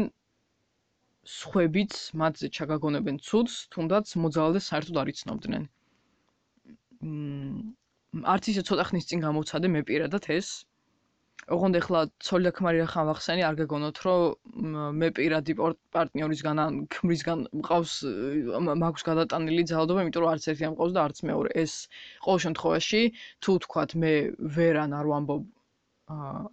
სხვებიც 1.28 1.94
მათზე 2.20 2.49
ჩაგაგონებენ 2.56 3.16
ცუდს, 3.28 3.54
თუნდაც 3.75 4.12
მოძალადე 4.25 4.61
საერთოდ 4.68 5.00
არ 5.02 5.08
იცნობდნენ. 5.12 5.64
მ 7.04 8.25
არც 8.35 8.44
ისე 8.52 8.62
ცოტა 8.68 8.85
ხნის 8.90 9.08
წინ 9.08 9.20
გამოცადე 9.26 9.68
მე 9.75 9.80
პირადად 9.88 10.25
ეს. 10.38 10.49
ოღონდ 11.56 11.78
ეხლა 11.80 12.00
ცოლი 12.28 12.44
და 12.49 12.52
ქმარი 12.56 12.80
ახლა 12.85 13.02
ვახსენი, 13.08 13.42
არ 13.49 13.58
გეგონოთ, 13.61 13.99
რომ 14.06 14.73
მე 15.00 15.08
პირადი 15.18 15.54
პარტნიორისგან 15.97 16.62
ან 16.64 16.80
ქმრისგან 16.94 17.44
მყავს 17.61 17.92
მაქვს 18.82 19.06
გადატანილი 19.11 19.62
ძალადობა, 19.70 20.02
იმიტომ 20.04 20.25
რომ 20.25 20.32
არც 20.32 20.49
ერთი 20.52 20.66
ამყავს 20.70 20.97
და 20.97 21.04
არც 21.08 21.23
მეორე. 21.30 21.50
ეს 21.64 21.73
ყოველ 22.25 22.40
შემთხვევაში, 22.47 23.02
თუ 23.44 23.52
თქვათ 23.64 23.90
მე 24.02 24.12
ვერან 24.58 24.90
არ 24.99 25.06
ვამბობ 25.12 25.42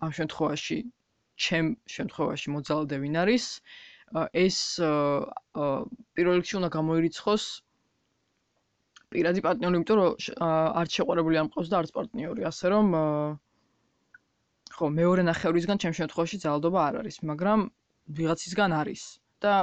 ამ 0.06 0.12
შემთხვევაში, 0.20 0.78
ჩემ 1.48 1.68
შემთხვევაში 1.98 2.48
მოძალადე 2.60 2.96
ვინ 3.04 3.16
არის? 3.24 3.46
ეს 4.14 4.58
პირველ 6.16 6.36
რიგში 6.40 6.58
უნდა 6.60 6.70
გამოირიცხოს 6.76 7.44
პირადი 9.16 9.42
პარტნიორი, 9.46 9.76
იმიტომ 9.76 9.98
რომ 10.00 10.12
არც 10.82 10.90
შეყვარებული 11.00 11.40
არ 11.40 11.48
მყავს 11.50 11.70
და 11.72 11.76
არც 11.82 11.90
პარტნიორი, 11.96 12.42
ასე 12.52 12.66
რომ 12.76 12.86
ხო, 14.76 14.86
მეორე 15.00 15.22
ნახევრისგან 15.30 15.78
ჩემ 15.84 15.96
შემთხვევაში 16.00 16.38
ძალადობა 16.44 16.80
არ 16.90 16.96
არის, 17.02 17.18
მაგრამ 17.32 17.60
ვიღაცისგან 18.20 18.72
არის 18.82 19.04
და 19.42 19.54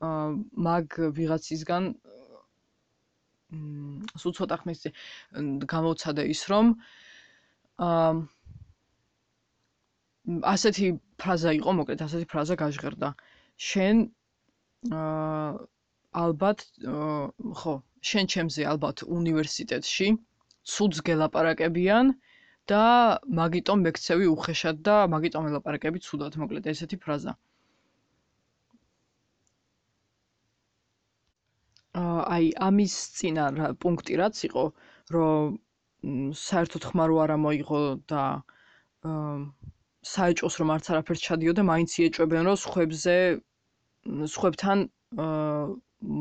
აა 0.00 0.20
მაგ 0.66 0.86
ვიღაცისგან 1.16 1.82
მ 3.50 4.18
სულ 4.22 4.32
ცოტა 4.38 4.56
ხნის 4.62 4.78
წინ 4.84 4.92
გამოცადე 5.72 6.22
ის 6.34 6.42
რომ 6.52 6.66
აა 7.86 8.10
ასეთი 10.54 10.86
ფრაზა 11.22 11.52
იყო, 11.58 11.72
მოკლედ 11.80 12.02
ასეთი 12.06 12.26
ფრაზა 12.32 12.54
გაჟღერდა. 12.62 13.08
შენ 13.68 13.96
აა 14.98 15.50
ალბათ 16.24 16.62
ხო, 17.60 17.74
შენ 18.10 18.24
ჩემზე 18.34 18.66
ალბათ 18.72 19.02
უნივერსიტეტში 19.18 20.08
ცუდს 20.74 21.00
გელაპარაკებიან 21.08 22.12
და 22.72 22.82
მაგიტომ 23.40 23.84
მექცევი 23.88 24.26
უხეშად 24.34 24.82
და 24.88 24.96
მაგიტომ 25.14 25.48
ელაპარაკები 25.50 26.02
ცუდად, 26.06 26.38
მოკლედ 26.42 26.68
ესეთი 26.74 26.96
ფრაზა. 27.04 27.34
აი 32.00 32.46
ამის 32.70 32.94
წინა 33.18 33.44
პუნქტი 33.82 34.14
რაც 34.22 34.36
იყო, 34.48 34.64
რომ 35.16 35.58
საერთოდ 36.44 36.82
ხმარო 36.90 37.16
არ 37.26 37.32
მოიღო 37.46 37.80
და 38.12 38.22
აა 39.10 39.36
საეჭოს 40.08 40.54
რომ 40.60 40.70
არც 40.74 40.86
არაფერს 40.92 41.22
ჩადიოდა, 41.28 41.62
მაინც 41.70 41.90
იეჭვებიან 42.00 42.44
რომ 42.48 42.56
სხვებზე 42.64 43.16
სხვებთან 44.34 44.78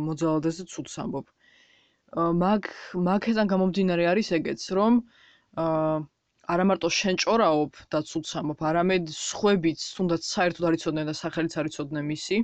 მოძალადეზე 0.08 0.64
ცუდს 0.72 0.96
ამბობ. 1.04 1.26
მაგ 2.44 2.64
მაგედან 3.08 3.48
გამომდინარე 3.54 4.04
არის 4.12 4.32
ეგეც, 4.40 4.62
რომ 4.80 4.94
არა 6.54 6.66
მარტო 6.70 6.90
შენ 7.00 7.16
ჭორაობ 7.24 7.72
და 7.94 8.00
ცუდს 8.10 8.32
ამბობ, 8.42 8.60
არამედ 8.70 9.14
სხვებიც 9.16 9.80
თუნდაც 9.96 10.22
საერთოდ 10.34 10.68
არ 10.70 10.78
იცოდნენ 10.80 11.06
და 11.12 11.16
სახელიც 11.24 11.54
არ 11.62 11.70
იცოდნენ 11.72 12.06
მისი 12.12 12.38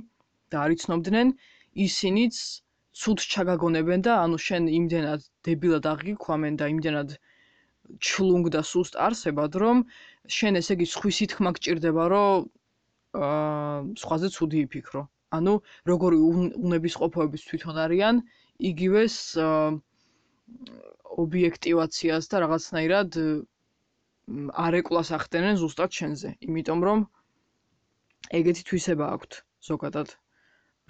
და 0.54 0.56
არ 0.64 0.70
იცნობდნენ, 0.76 1.34
ისინიც 1.86 2.36
ცუდს 2.96 3.24
ჩაგაგონებენ 3.32 4.00
და 4.08 4.12
ანუ 4.24 4.38
შენ 4.46 4.68
იმდენად 4.80 5.20
დებილად 5.48 5.84
აღიქვამენ 5.92 6.54
და 6.60 6.68
იმდენად 6.74 7.16
ჩლუნგ 8.06 8.46
და 8.54 8.62
სუსტ 8.70 8.94
არსებად, 9.06 9.58
რომ 9.62 9.82
შენ 10.34 10.58
ესე 10.60 10.74
იგი 10.76 10.86
სხვისი 10.90 11.26
თქმა 11.32 11.50
გჭირდება, 11.56 12.04
რომ 12.12 12.46
აა 13.16 13.96
სხვაზე 14.02 14.28
ცუდი 14.36 14.58
იფიქრო. 14.66 15.02
ანუ 15.36 15.52
როგორი 15.90 16.18
უნების 16.62 16.94
ყოფოების 17.00 17.42
თვითონ 17.48 17.76
არიან, 17.84 18.16
იგივეს 18.70 19.16
ობიექტივაციას 21.24 22.24
და 22.32 22.36
რაღაცნაირად 22.44 23.10
არეკლას 24.66 25.08
ახდენენ 25.18 25.56
ზუსტად 25.62 25.90
შენზე, 25.98 26.28
იმიტომ 26.48 26.80
რომ 26.88 26.98
ეგეთი 28.40 28.62
თვისება 28.70 29.06
აქვთ 29.16 29.32
ზოგადად, 29.70 30.08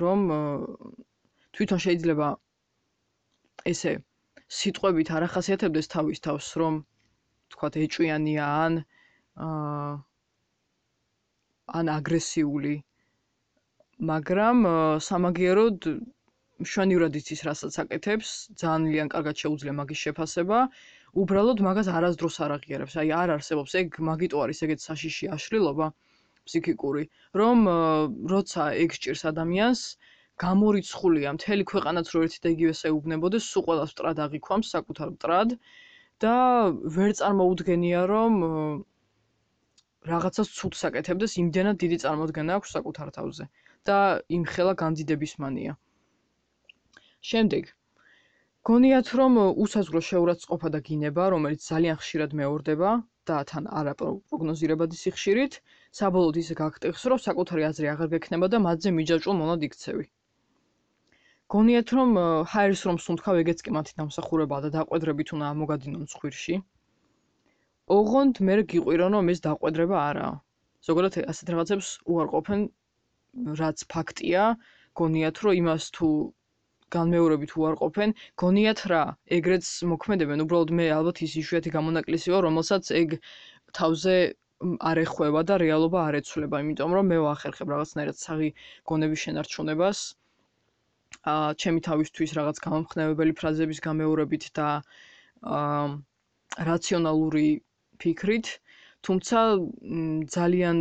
რომ 0.03 0.19
თვითონ 1.57 1.81
შეიძლება 1.87 2.29
ესე 3.73 3.93
სიტყვებით 4.61 5.09
არ 5.17 5.23
ახასიათებდეს 5.29 5.93
თავის 5.95 6.19
თავს, 6.27 6.47
რომ 6.61 6.75
თქვათ 7.55 7.75
ეჭვიანია 7.87 8.45
ან 8.67 8.73
აა 8.83 8.96
ან 11.81 11.87
აგრესიული. 11.97 12.75
მაგრამ 14.11 14.59
სამაგიეროდ 15.09 15.81
მშვენივრად 16.65 17.13
იცის 17.21 17.41
რასაც 17.49 17.75
აკეთებს. 17.85 18.29
ძალიან 18.65 19.07
კარგად 19.15 19.35
შეუძლია 19.45 19.75
მაგის 19.81 20.03
შეფასება. 20.07 20.59
უბრალოდ 21.25 21.59
მაგას 21.69 21.89
არასდროს 21.99 22.37
არ 22.47 22.51
აღიარებს. 22.59 22.95
აი 23.03 23.09
არ 23.23 23.29
არსებობს. 23.37 23.73
ეგ 23.83 23.89
მაგიტო 24.11 24.37
არის 24.45 24.59
ეგეთ 24.69 24.81
საშიში 24.89 25.25
აშლილობა 25.37 25.87
ფსიქიკური 26.47 27.05
რომ 27.41 27.59
როცა 28.33 28.65
ეგ 28.83 28.93
სჭირს 28.97 29.23
ადამიანს 29.31 29.81
გამორიცხულია 30.43 31.33
მთელი 31.37 31.65
ქვეყანაც 31.73 32.11
რო 32.15 32.23
ერთი 32.27 32.39
და 32.45 32.53
იგივე 32.55 32.75
საუბნებოდეს 32.81 33.49
სულ 33.53 33.65
ყველას 33.69 33.95
ვტრად 33.97 34.21
აღიქვამს 34.27 34.73
საკუთარ 34.77 35.13
ვტრად 35.17 35.55
და 36.25 36.35
ვერ 36.97 37.15
წარმოუდგენია 37.21 38.03
რომ 38.13 38.39
რაღაცას 40.11 40.53
ცუდს 40.59 40.83
აკეთებდეს, 40.89 41.39
იმდენად 41.43 41.81
დიდი 41.83 41.99
წარმოდგენა 42.05 42.61
აქვს 42.61 42.77
საკუთარ 42.77 43.09
თავზე 43.19 43.49
და 43.91 43.99
იმხელა 44.39 44.73
განდიდების 44.83 45.35
მანია. 45.45 45.73
შემდეგ 47.31 47.75
გონიათ 48.67 49.09
რომ 49.19 49.35
უსაზღვრო 49.63 50.01
შეურაცხყოფა 50.05 50.69
და 50.75 50.79
გინება, 50.87 51.25
რომელიც 51.35 51.67
ძალიან 51.71 51.99
ხშირად 52.03 52.33
მეორდება 52.41 52.95
და 53.31 53.37
თან 53.51 53.69
არაპროგნოზირებადი 53.81 54.99
სიხშირით, 55.03 55.59
საბოლოოდ 55.99 56.39
ისე 56.43 56.57
გაგტეხს, 56.63 57.05
რომ 57.13 57.23
საკუთარი 57.27 57.67
აზრი 57.69 57.91
აღარ 57.93 58.11
გექნება 58.15 58.49
და 58.55 58.59
მათზე 58.67 58.93
მიჯაჭვულ 58.97 59.39
მონად 59.43 59.67
იქცევი. 59.69 60.07
გონიათ 61.55 61.95
რომ 61.99 62.11
ჰაერს 62.55 62.83
რომ 62.91 62.97
სუნთქავ 63.07 63.41
ეგეც 63.47 63.63
კი 63.67 63.77
მათი 63.79 63.93
დამსახურებაა 64.03 64.67
და 64.67 64.71
დაყვედრებით 64.79 65.29
უნდა 65.39 65.51
ამოგადინონ 65.55 66.11
ცხვირში. 66.15 66.59
ოღონდ 67.95 68.39
მე 68.47 68.55
გიყვირონ 68.71 69.15
რომ 69.17 69.29
ეს 69.33 69.41
დაყვედრება 69.47 69.99
არაა. 70.11 70.33
ზოგადად 70.87 71.17
ასეთ 71.33 71.51
რაღაცებს 71.55 71.89
უარყოფენ 72.13 72.63
რაც 73.61 73.85
ფაქტია, 73.93 74.43
გონიათ 75.01 75.37
რომ 75.47 75.55
იმას 75.61 75.85
თუ 75.97 76.09
განმეორებით 76.97 77.53
უარყოფენ, 77.61 78.15
გონიათ 78.43 78.81
რა, 78.91 79.03
ეგრეც 79.39 79.67
მოქმედებენ. 79.93 80.43
უბრალოდ 80.47 80.71
მე 80.79 80.87
ალბათ 80.99 81.23
ის 81.27 81.33
იშვიათი 81.43 81.71
გამონაკლისი 81.77 82.35
ვარ, 82.35 82.43
რომელსაც 82.49 82.91
ეგ 83.03 83.17
თავზე 83.79 84.17
არ 84.91 84.97
ეხვევა 85.05 85.43
და 85.51 85.55
რეალობა 85.63 86.01
არ 86.09 86.19
ეცვლება, 86.21 86.63
იმიტომ 86.67 86.91
რომ 86.97 87.07
მე 87.13 87.19
ვახერხებ 87.27 87.71
რაღაცნაირად 87.75 88.17
საღი 88.19 88.51
გონების 88.89 89.23
შენარჩუნებას. 89.27 89.99
აა 91.33 91.49
ჩემი 91.63 91.81
თავისთვის 91.87 92.31
რაღაც 92.39 92.57
გამომხნევებელი 92.67 93.33
ფრაზების 93.39 93.79
გამეორებით 93.87 94.45
და 94.59 94.69
აა 95.55 95.87
რაციონალური 96.71 97.47
ფიქრით, 98.05 98.47
თუმცა 99.07 99.39
ძალიან 100.37 100.79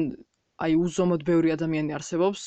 აი 0.65 0.77
უზომოდ 0.85 1.25
ბევრი 1.29 1.49
ადამიანი 1.57 1.95
არსებობს, 1.97 2.43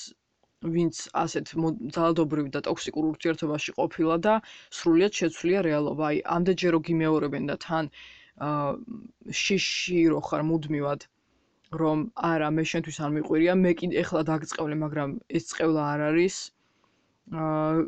ვინც 0.75 1.01
ასეთ 1.23 1.51
ძალადობრივ 1.97 2.47
და 2.55 2.61
ტოქსიკურ 2.69 3.05
ურთიერთობაში 3.13 3.75
ყოფილა 3.79 4.17
და 4.27 4.35
სრულიად 4.79 5.13
შეცვლია 5.21 5.61
რეალობა. 5.69 6.09
აი 6.13 6.17
ამდენჯერ 6.37 6.73
რო 6.77 6.81
გიმეორებენ 6.89 7.45
და 7.51 7.57
თან 7.67 7.91
აა 8.49 8.73
შიში 9.43 10.01
რო 10.15 10.21
ხარ 10.31 10.43
მუდმივად 10.51 11.07
რომ 11.83 12.03
არა 12.33 12.49
მე 12.57 12.65
შენთვის 12.73 12.99
არ 13.05 13.11
მიყვირია, 13.19 13.55
მე 13.63 13.73
კიდე 13.79 13.97
ეხლა 14.03 14.21
დაგწყევლე, 14.33 14.77
მაგრამ 14.83 15.11
ეს 15.39 15.45
წყევლა 15.53 15.83
არ 15.95 16.01
არის. 16.11 16.37
აა 17.45 17.87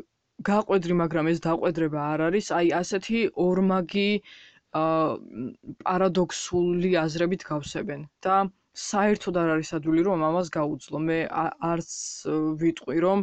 გაყვედრი, 0.49 0.93
მაგრამ 1.01 1.25
ეს 1.33 1.39
დაყვედრება 1.45 1.99
არ 2.13 2.21
არის. 2.29 2.45
აი 2.59 2.67
ასეთი 2.81 3.19
ორმაგი 3.47 4.09
პარადოქსული 4.71 6.91
აზრებით 7.03 7.41
გავსებენ 7.47 8.03
და 8.27 8.35
საერთოდ 8.81 9.39
არ 9.41 9.49
არის 9.55 9.71
ადვილი 9.77 10.03
რომ 10.07 10.21
ამას 10.27 10.51
გაუძლო. 10.57 10.99
მე 11.07 11.17
არც 11.71 11.89
ვიტყვი 12.61 12.97
რომ 13.05 13.19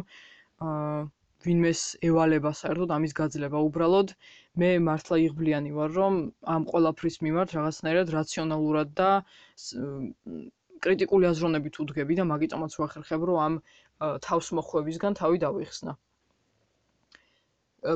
ვინმეს 1.45 1.81
ევალება 2.09 2.51
საერთოდ 2.61 2.89
ამის 2.97 3.13
გაძლება. 3.19 3.57
უბრალოდ 3.69 4.13
მე 4.61 4.69
მართლა 4.87 5.17
იღბლიანი 5.25 5.71
ვარ 5.77 5.91
რომ 5.97 6.13
ამ 6.55 6.67
ყოლაფრის 6.71 7.17
მიმართ 7.25 7.49
რაღაცნაირად 7.57 8.13
რაციონალურად 8.17 8.89
და 9.01 9.09
კრიტიკული 10.85 11.25
აზროვნებით 11.31 11.79
უდგები 11.83 12.13
და 12.19 12.23
მაგიტომაც 12.33 12.77
ვახერხებ 12.81 13.21
რომ 13.29 13.39
ამ 13.47 13.55
თავსმოხვევისგან 14.27 15.17
თავი 15.21 15.37
დავიხსნა. 15.45 15.91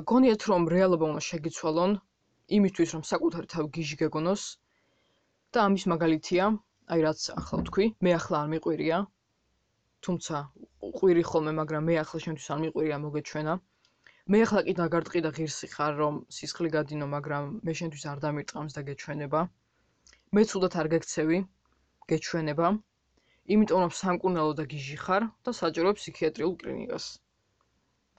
გონიათ 0.09 0.41
რომ 0.49 0.61
რეალობა 0.73 1.05
უნდა 1.11 1.21
შეგიცვალონ 1.29 1.91
იმისთვის 2.57 2.93
რომ 2.95 3.03
საკუთარი 3.09 3.47
თავი 3.53 3.69
გიჟი 3.77 3.95
გეგონოს 4.01 4.43
და 5.55 5.63
ამის 5.67 5.85
მაგალითია, 5.93 6.45
აი 6.93 7.03
რაც 7.05 7.19
ახლა 7.39 7.59
ვთქვი, 7.61 7.85
მე 8.03 8.11
ახლა 8.19 8.41
არ 8.43 8.49
მიყვირია. 8.53 8.97
თუმცა 10.07 10.41
ყვირი 10.99 11.23
ხოლმე, 11.29 11.53
მაგრამ 11.59 11.87
მე 11.89 11.95
ახლა 12.03 12.19
შენთვის 12.25 12.47
არ 12.55 12.59
მიყვირია 12.63 12.97
მოგეჩვენა. 13.05 13.53
მე 14.33 14.37
ახლა 14.45 14.61
კიდე 14.67 14.79
დაგარტყი 14.81 15.19
და 15.25 15.31
ღირსი 15.37 15.67
ხარ, 15.75 15.93
რომ 16.03 16.19
სისხლი 16.37 16.69
გადინო, 16.75 17.07
მაგრამ 17.15 17.43
მე 17.63 17.73
შენთვის 17.79 18.05
არ 18.11 18.23
დამირწამს 18.27 18.75
და 18.77 18.81
გეჩვენება. 18.89 19.41
მე 20.35 20.41
ცუდად 20.51 20.73
არ 20.83 20.87
გექცევი, 20.95 21.39
გეჩვენება. 22.11 22.67
იმიტომ 23.53 23.79
რომ 23.83 23.93
სამკურნალო 24.03 24.53
და 24.59 24.63
გიჟი 24.71 24.97
ხარ 25.05 25.23
და 25.43 25.51
საჭირო 25.61 25.95
ფსიქიატრიულ 25.99 26.55
კლინიკას. 26.63 27.05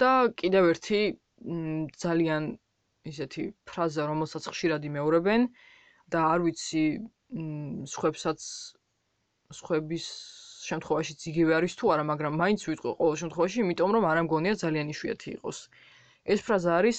და 0.02 0.10
კიდევ 0.40 0.64
ერთი 0.72 1.00
ძალიან 2.04 2.46
ისეთი 3.10 3.42
ფრაზა, 3.68 4.04
რომელსაც 4.10 4.44
ხშირად 4.52 4.86
იმეორებენ 4.90 5.48
და 6.12 6.20
არ 6.32 6.44
ვიცი, 6.46 6.84
სხვებსაც 7.94 8.40
სხვების 9.58 10.06
შემთხვევაში 10.68 11.14
იგივე 11.30 11.56
არის 11.58 11.72
თუ 11.80 11.90
არა, 11.94 12.04
მაგრამ 12.10 12.38
მაინც 12.42 12.60
ვიტყვი 12.68 12.92
ყოველ 13.00 13.16
შემთხვევაში, 13.22 13.58
იმიტომ 13.64 13.90
რომ 13.96 14.04
არ 14.10 14.20
ამგონია 14.24 14.54
ძალიან 14.64 14.92
იშვიათი 14.94 15.28
იყოს. 15.36 15.58
ეს 16.34 16.40
ფრაზა 16.46 16.70
არის: 16.80 16.98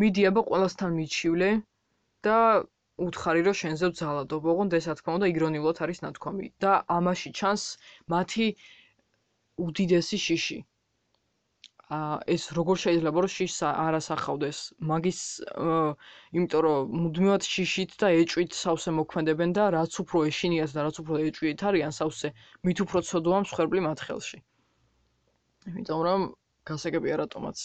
მიდი 0.00 0.22
აბა 0.30 0.42
ყველასთან 0.50 0.90
მიჩივლე 0.98 1.50
და 2.26 2.36
უთხარი 3.06 3.42
რომ 3.48 3.56
შენზე 3.62 3.86
ვძალადობ, 3.90 4.42
ოღონდ 4.52 4.76
ესა 4.78 4.94
თქმა 5.00 5.12
უნდა 5.18 5.26
ირონიულად 5.34 5.76
არის 5.84 6.02
ნათქვამი 6.04 6.46
და 6.64 6.72
ამაში 6.98 7.30
ჩანს 7.40 7.64
მათი 8.14 8.46
უდიდესი 9.66 10.18
შიში. 10.26 10.58
ეს 11.90 12.42
როგორ 12.58 12.76
შეიძლება 12.84 13.22
რომ 13.24 13.32
შიშს 13.36 13.62
არ 13.68 13.96
ასახავდეს 13.98 14.58
მაგის 14.90 15.20
იმიტომ 16.38 16.60
რომ 16.66 16.92
მუდმივად 17.04 17.46
შიშით 17.52 17.96
და 18.02 18.10
ეჭვით 18.22 18.54
სავსე 18.58 18.94
მოქმედებენ 18.98 19.54
და 19.58 19.64
რაც 19.76 19.96
უფრო 20.04 20.22
ეშინიათ 20.30 20.76
და 20.76 20.84
რაც 20.86 21.00
უფრო 21.02 21.18
ეჭვით 21.30 21.64
არიან 21.70 21.96
სავსე 21.98 22.28
მით 22.68 22.84
უფრო 22.86 23.02
ცოდოა 23.10 23.40
მსხვერპლი 23.46 23.80
მათ 23.88 24.04
ხელში 24.06 24.38
იმიტომ 25.70 26.00
რომ 26.08 26.22
გასაგებია 26.70 27.16
რატომაც. 27.20 27.58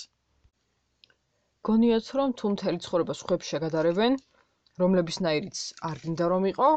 გონიათ 1.67 2.07
რომ 2.19 2.33
თუ 2.39 2.49
მთელი 2.55 2.79
ცხოვრება 2.85 3.13
სხვებს 3.19 3.51
შეგადარებენ 3.53 4.17
რომლებისნაირიც 4.81 5.61
არ 5.89 6.01
გინდა 6.03 6.25
რომ 6.33 6.47
იყო 6.51 6.69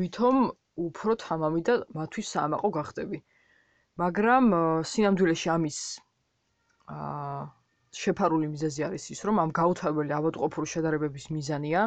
ვითომ 0.00 0.42
უფრო 0.86 1.16
თამამი 1.24 1.62
და 1.68 1.78
მათთვის 1.98 2.32
საამაყო 2.36 2.70
გახდები. 2.78 3.22
მაგრამ 4.02 4.50
სინამდვილეში 4.92 5.52
ამის 5.56 5.78
აა 6.94 7.44
შეფარული 7.96 8.48
მიზეზი 8.52 8.82
არის 8.88 9.04
ის, 9.14 9.20
რომ 9.28 9.40
ამ 9.42 9.50
გაუთავებელი 9.58 10.12
ავადმყოფური 10.18 10.68
შედარებების 10.72 11.26
მიზანია 11.36 11.82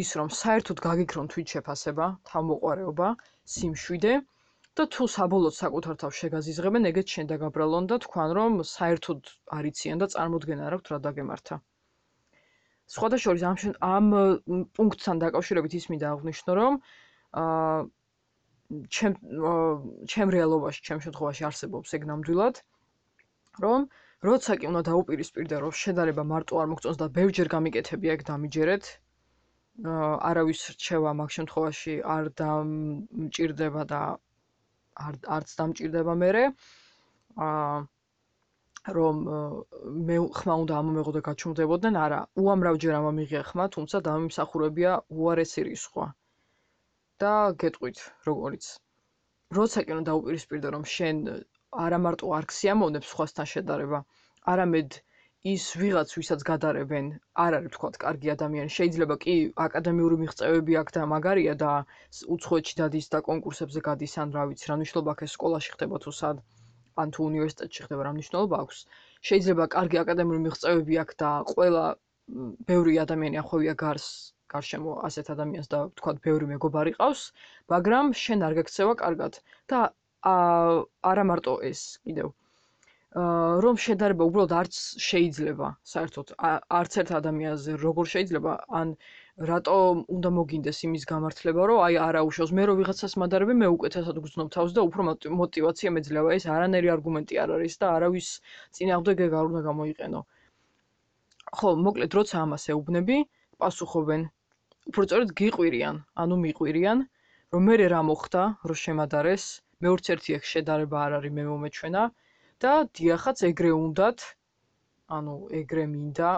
ის, 0.00 0.08
რომ 0.18 0.28
საერთოდ 0.40 0.78
გაგიქრონ 0.86 1.26
თვით 1.32 1.52
შეფასება, 1.54 2.06
თავმოყარეობა, 2.30 3.08
სიმშვიდე 3.54 4.14
და 4.76 4.84
თუ 4.96 5.08
საბოლოოდ 5.16 5.56
საკუთარ 5.56 5.94
თავს 6.02 6.16
შეგაზიზღებენ, 6.22 6.88
ეგეც 6.90 7.08
შენ 7.16 7.26
დაგაბრალონ 7.32 7.84
და 7.92 7.96
თქვან, 8.06 8.30
რომ 8.38 8.52
საერთოდ 8.70 9.20
არიციან 9.58 10.02
და 10.02 10.06
აქვთ 10.16 10.86
რა 10.92 10.98
დაგემართა. 11.06 11.56
სხვადასხვა 12.94 13.32
ამ 13.50 13.56
ამ 13.92 14.06
პუნქტთან 14.78 15.16
დაკავშირებით 15.22 15.72
ის 15.78 15.86
მინდა 15.90 16.06
აღვნიშნო, 16.16 16.52
რომ 16.60 16.72
აა 17.42 17.78
ჩემ 18.96 19.14
ჩემ 20.12 20.28
რეალობაში, 20.36 20.80
ჩემ 20.86 21.00
შემთხვევაში 21.04 21.42
არსებობს 21.48 21.94
ეგ 21.98 22.02
ნამდვილად, 22.10 22.62
რომ 23.64 23.88
როცა 24.24 24.56
კი 24.60 24.68
უნდა 24.70 24.82
დაუპირისპირდე 24.88 25.56
რომ 25.64 25.72
შედარება 25.80 26.24
მარტო 26.32 26.60
არ 26.62 26.70
მოგწონს 26.72 27.00
და 27.02 27.08
ბევრჯერ 27.18 27.48
გამიკეთებია 27.54 28.14
ეგ 28.16 28.22
დამიჯერეთ 28.30 28.88
არავის 30.30 30.62
რჩევა 30.76 31.12
მაგ 31.20 31.34
შემთხვევაში 31.36 31.96
არ 32.16 32.30
დამჭირდება 32.40 33.84
და 33.92 34.00
არ 35.08 35.20
არც 35.36 35.52
დამჭირდება 35.60 36.14
მე 36.22 36.30
ა 37.46 37.50
რომ 38.96 39.16
მე 40.08 40.16
ხმა 40.38 40.54
უნდა 40.62 40.74
ამომეღო 40.80 41.12
და 41.16 41.20
გაჩუმდებოდნენ 41.28 41.96
არა 42.02 42.20
უამრავჯერ 42.42 42.98
ამომიღია 43.00 43.42
ხმა 43.48 43.66
თუმცა 43.76 44.00
დამიმსახურებია 44.08 44.92
უარესი 45.18 45.64
რისხვა 45.68 46.06
და 47.24 47.32
გეტყვით 47.62 48.00
როგორიც. 48.28 48.64
როცა 49.58 49.82
კი 49.88 49.92
უნდა 49.96 50.06
დაუპირისპირდე 50.10 50.72
რომ 50.74 50.84
შენ 50.94 51.20
არა 51.84 51.98
მარტო 52.06 52.32
არ 52.38 52.46
ქსიამოვნებს 52.52 53.12
სხვასთან 53.14 53.46
შედარება, 53.52 53.98
არამედ 54.52 55.00
ის 55.46 55.64
ვიღაც 55.80 56.12
ვისაც 56.18 56.40
გადარებენ 56.48 57.08
არ 57.42 57.56
არის 57.58 57.72
თქვა 57.74 57.88
კარგი 58.04 58.30
ადამიანი. 58.34 58.70
შეიძლება 58.76 59.16
კი 59.24 59.34
აკადემიური 59.64 60.16
მიღწევები 60.22 60.78
აქვს 60.80 60.96
და 60.96 61.02
მაგარია 61.12 61.54
და 61.62 61.72
უცხოეთში 62.36 62.78
დადის 62.80 63.06
და 63.14 63.20
კონკურსებზე 63.28 63.82
გადის 63.88 64.16
ან 64.22 64.32
რა 64.36 64.46
ვიცი 64.52 64.70
რა 64.70 64.78
მნიშვნელობა 64.80 65.14
აქვს 65.16 65.36
სკოლაში 65.38 65.74
ხდება 65.76 66.00
თუ 66.06 66.14
სად 66.20 66.40
ან 67.02 67.12
თუ 67.14 67.28
უნივერსიტეტში 67.30 67.86
ხდება 67.86 68.06
რა 68.08 68.12
მნიშვნელობა 68.16 68.56
აქვს. 68.64 68.78
შეიძლება 69.30 69.68
კარგი 69.76 70.00
აკადემიური 70.02 70.40
მიღწევები 70.46 70.98
აქვს 71.04 71.20
და 71.22 71.30
ყველა 71.52 71.84
ბევრი 72.72 72.94
ადამიანი 73.04 73.42
ახვევია 73.44 73.74
გარს 73.84 74.08
გარშემო 74.54 74.92
ასეთ 75.10 75.30
ადამიანს 75.36 75.70
და 75.76 75.78
თქვა 76.00 76.12
ბევრი 76.26 76.46
მეგობარი 76.54 76.96
ყავს 76.98 77.22
მაგრამ 77.74 78.12
შენ 78.24 78.44
არ 78.48 78.58
გაქცევა 78.58 78.94
კარგად. 79.04 79.38
და 79.70 79.80
არა 80.24 81.24
მარტო 81.30 81.60
ეს 81.70 81.86
კიდევ. 82.04 82.32
რომ 83.64 83.76
შედარება 83.82 84.24
უბრალოდ 84.28 84.52
არც 84.60 84.78
შეიძლება 85.02 85.68
საერთოდ 85.92 86.32
არც 86.78 86.96
ერთ 87.02 87.10
ადამიანზე 87.18 87.76
როგორ 87.82 88.10
შეიძლება 88.12 88.52
ან 88.80 88.90
რატო 89.50 89.76
უნდა 90.16 90.32
მოგინდეს 90.38 90.78
იმის 90.88 91.06
გამართლება 91.12 91.64
რომ 91.70 91.80
აი 91.86 91.96
არა 92.08 92.20
უშავს 92.28 92.52
მე 92.58 92.66
რომ 92.68 92.78
ვიღაცას 92.82 93.16
მადარები 93.22 93.56
მე 93.62 93.70
უკეთესად 93.76 94.20
გძნობ 94.26 94.52
თავს 94.56 94.76
და 94.76 94.84
უფრო 94.88 95.08
мотиваცია 95.40 95.94
მეძლევა. 95.96 96.28
ეს 96.36 96.44
არანაირი 96.56 96.92
არგუმენტი 96.96 97.40
არ 97.44 97.50
არის 97.56 97.74
და 97.80 97.86
არავის 97.96 98.28
წინააღმდეგ 98.76 99.24
ეგ 99.26 99.32
არ 99.40 99.44
უნდა 99.50 99.60
გამოიყენო. 99.70 100.20
ხო 101.56 101.68
მოკლედ 101.88 102.12
როცა 102.20 102.36
ამას 102.44 102.64
ეუბნები 102.76 103.16
პასუხობენ. 103.64 104.22
უფრო 104.92 105.02
სწორედ 105.08 105.30
გიყვირიან 105.40 105.96
ანუ 106.24 106.36
მიყვირიან 106.44 106.98
რომ 107.52 107.62
მე 107.70 107.74
რა 107.96 108.00
მოხდა 108.10 108.42
რომ 108.68 108.78
შემადარეს 108.84 109.44
მე 109.84 109.92
ვერც 109.92 110.06
ერთი 110.14 110.36
ეგ 110.38 110.48
შედარება 110.52 111.02
არ 111.06 111.18
არის 111.18 111.36
მე 111.38 111.44
მომეჩვენა 111.50 112.02
და 112.64 112.72
დიახაც 113.00 113.44
ეგრე 113.50 113.70
უნდათ 113.76 114.24
ანუ 115.18 115.34
ეგრე 115.60 115.84
მინდა 115.92 116.30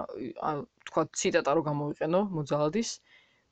თქვა 0.88 1.05
ციტატა 1.20 1.55
რო 1.59 1.62
გამოვიყენო 1.68 2.20
მოძალადის 2.38 2.90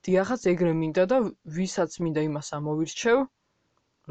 დიახაც 0.07 0.41
ეგრე 0.53 0.73
მინდა 0.81 1.03
და 1.13 1.17
ვისაც 1.59 1.95
მინდა 2.03 2.21
იმას 2.29 2.49
ამოვირჩევ 2.57 3.17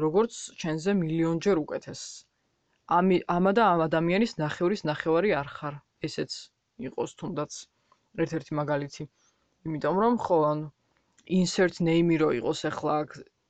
როგორც 0.03 0.33
ჩენზე 0.61 0.93
მილიონჯერ 0.97 1.61
უკეთეს. 1.63 2.01
ამი 2.97 3.17
ამა 3.35 3.51
და 3.59 3.63
ამ 3.73 3.79
ადამიანის 3.85 4.33
ნახევრის 4.41 4.83
ნახევარი 4.89 5.31
არ 5.37 5.47
ხარ 5.55 5.79
ესეც 6.09 6.35
იყოს 6.89 7.15
თუნდაც 7.21 7.57
ერთ-ერთი 8.25 8.57
მაგალითი. 8.59 9.07
იმიტომ 9.65 9.95
რომ 10.03 10.19
ხო 10.25 10.37
ანუ 10.51 10.67
insert 11.39 11.81
name-ი 11.89 12.17
რო 12.23 12.29
იყოს 12.41 12.61
ახლა 12.71 12.97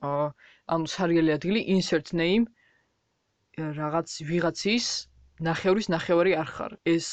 ანუ 0.03 0.89
სერიალი 0.93 1.33
ადგილი 1.37 1.61
insert 1.75 2.13
name 2.13 2.45
რაღაც 3.57 4.09
ვიღაცის 4.29 4.87
ნახევრის 5.49 5.87
ნახევარი 5.93 6.33
არ 6.41 6.49
ხარ. 6.57 6.73
ეს 6.95 7.07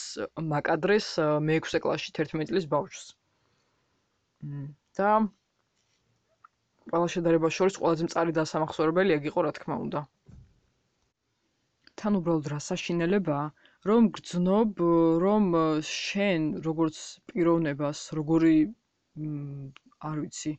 მაკადრეს 0.53 1.07
მე-6 1.49 1.81
კლასში 1.85 2.13
11 2.19 2.51
წლის 2.51 2.67
ბავშვს. 2.75 3.07
და 4.99 5.11
ყველა 6.93 7.09
შედარება 7.15 7.49
შორის 7.57 7.77
ყველაზე 7.81 8.05
მწარი 8.09 8.33
დასამახსოვრებელი 8.39 9.17
ეგ 9.17 9.29
იყო 9.33 9.41
რა 9.49 9.53
თქმა 9.57 9.77
უნდა. 9.85 10.01
თან 12.01 12.19
უბრალოდ 12.21 12.47
რა 12.53 12.61
საშინელება, 12.69 13.39
რომ 13.89 14.03
გძნობ, 14.17 14.85
რომ 15.25 15.45
შენ 15.89 16.43
როგორც 16.69 16.97
პიროვნებას, 17.33 17.99
როგორი 18.19 18.57
არ 20.11 20.17
ვიცი, 20.25 20.53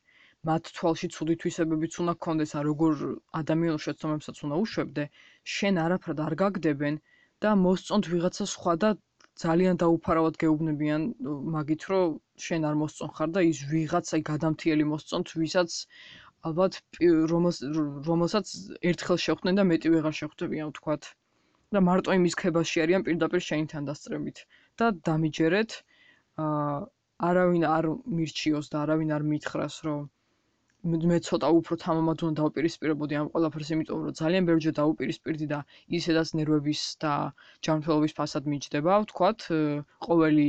მათ 0.50 0.70
თვალში 0.78 1.08
ცუდი 1.16 1.36
თვისებებიც 1.42 1.98
უნდა 2.04 2.14
გქონდეს, 2.18 2.52
ან 2.60 2.64
როგორ 2.70 3.04
ადამიანურ 3.42 3.82
შეცდომებსაც 3.86 4.42
უნდა 4.48 4.60
უშვებდე, 4.64 5.04
შენ 5.56 5.80
არაფრად 5.86 6.22
არ 6.26 6.36
გაგდებენ 6.42 7.00
და 7.46 7.54
მოსწონთ 7.66 8.10
ვიღაცა 8.14 8.46
სხვა 8.54 8.74
და 8.84 8.90
ძალიან 9.44 9.80
დაუფარავად 9.84 10.38
გეუბნებიან 10.44 11.02
მაგით, 11.56 11.88
რომ 11.92 12.16
შენ 12.48 12.70
არ 12.70 12.76
მოსწონ 12.84 13.10
ხარ 13.18 13.30
და 13.38 13.42
ის 13.52 13.60
ვიღაცა 13.72 14.22
გადამთიელი 14.32 14.86
მოსწონთ, 14.94 15.34
ვისაც 15.42 15.80
ალბათ 16.48 16.74
რომელსაც 18.12 18.56
ერთხელ 18.94 19.20
შეხვდნენ 19.28 19.62
და 19.62 19.64
მეტი 19.72 19.94
ვეღარ 19.98 20.16
შეხვდებიან, 20.22 20.74
ვთქვათ. 20.74 21.04
და 21.76 21.80
მარტო 21.86 22.14
იმის 22.16 22.36
ქებაში 22.40 22.82
არიან 22.84 23.04
პირდაპირ 23.06 23.42
შენთან 23.46 23.88
დასწრებით 23.90 24.38
და 24.80 24.90
დამიჯერეთ 25.08 25.72
აა 26.44 26.76
არავინ 27.30 27.64
არ 27.72 27.86
მირჩიოს 28.20 28.70
და 28.72 28.84
არავინ 28.86 29.12
არ 29.18 29.24
მითხრას, 29.32 29.76
რომ 29.88 30.06
მე 30.86 31.18
ცოტა 31.26 31.50
უფრო 31.58 31.76
თამამად 31.82 32.24
უნდა 32.28 32.42
დავპირისპირებოდი 32.42 33.18
ამ 33.20 33.30
ყველაფერს, 33.34 33.70
იმიტომ 33.76 34.02
რომ 34.06 34.18
ძალიან 34.20 34.50
ბევრჯერ 34.50 34.74
დავპირისპირდი 34.80 35.48
და 35.54 35.60
ისედაც 36.00 36.34
ნერვების 36.40 36.82
და 37.04 37.14
ჯანმრთელობის 37.68 38.14
ფასად 38.20 38.50
მიჯდება, 38.54 38.98
ვთქვათ, 39.06 39.48
ყოველი 40.08 40.48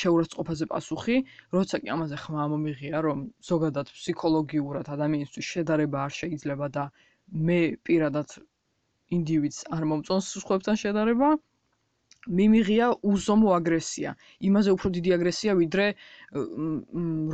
შეურაცხყოფაზე 0.00 0.68
პასუხი, 0.72 1.16
როცა 1.56 1.80
კი 1.82 1.88
ამაზე 1.96 2.20
ხმა 2.24 2.44
მომიღია, 2.52 3.00
რომ 3.08 3.24
ზოგადად 3.48 3.88
ფსიქოლოგიურად 3.96 4.92
ადამიანისთვის 4.94 5.50
შედარება 5.56 6.04
არ 6.04 6.12
შეიძლება 6.20 6.68
და 6.76 6.84
მე 7.48 7.60
პირადად 7.88 8.38
ინდივიდს 9.16 9.64
არ 9.78 9.88
მომწონს 9.90 10.32
სხვებთან 10.44 10.76
შედარება, 10.84 11.32
მიმიღია 12.28 12.86
უზომო 13.12 13.48
აგრესია. 13.58 14.10
იმაზე 14.48 14.70
უფრო 14.76 14.88
დიდი 14.96 15.10
აგრესია 15.16 15.52
ვიდრე 15.60 15.86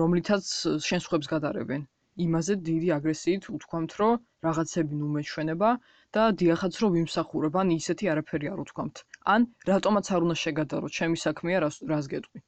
რომლითაც 0.00 0.44
შენ 0.88 1.00
სხვებს 1.06 1.30
გადარებენ. 1.34 1.82
იმაზე 2.26 2.54
დიდი 2.68 2.88
აგრესიით 2.98 3.50
უთქვამთ, 3.56 3.92
რომ 4.00 4.12
რაღაცები 4.46 4.98
ნუ 5.00 5.08
მეჩვენება 5.14 5.70
და 6.14 6.22
დიახაც 6.42 6.74
რომ 6.82 6.90
ვიმსახურებ, 6.98 7.58
ან 7.62 7.74
ისეთი 7.74 8.10
არაფერი 8.12 8.50
არ 8.54 8.62
უთქვამთ. 8.64 9.02
ან 9.34 9.40
რატომაც 9.70 10.06
არ 10.14 10.20
უნდა 10.26 10.36
შეგადარო, 10.44 10.86
ჩემი 10.98 11.18
საქმეა, 11.26 11.58
რას 11.92 12.06
გეტყვი. 12.14 12.40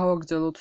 გავაგრძელოთ. 0.00 0.58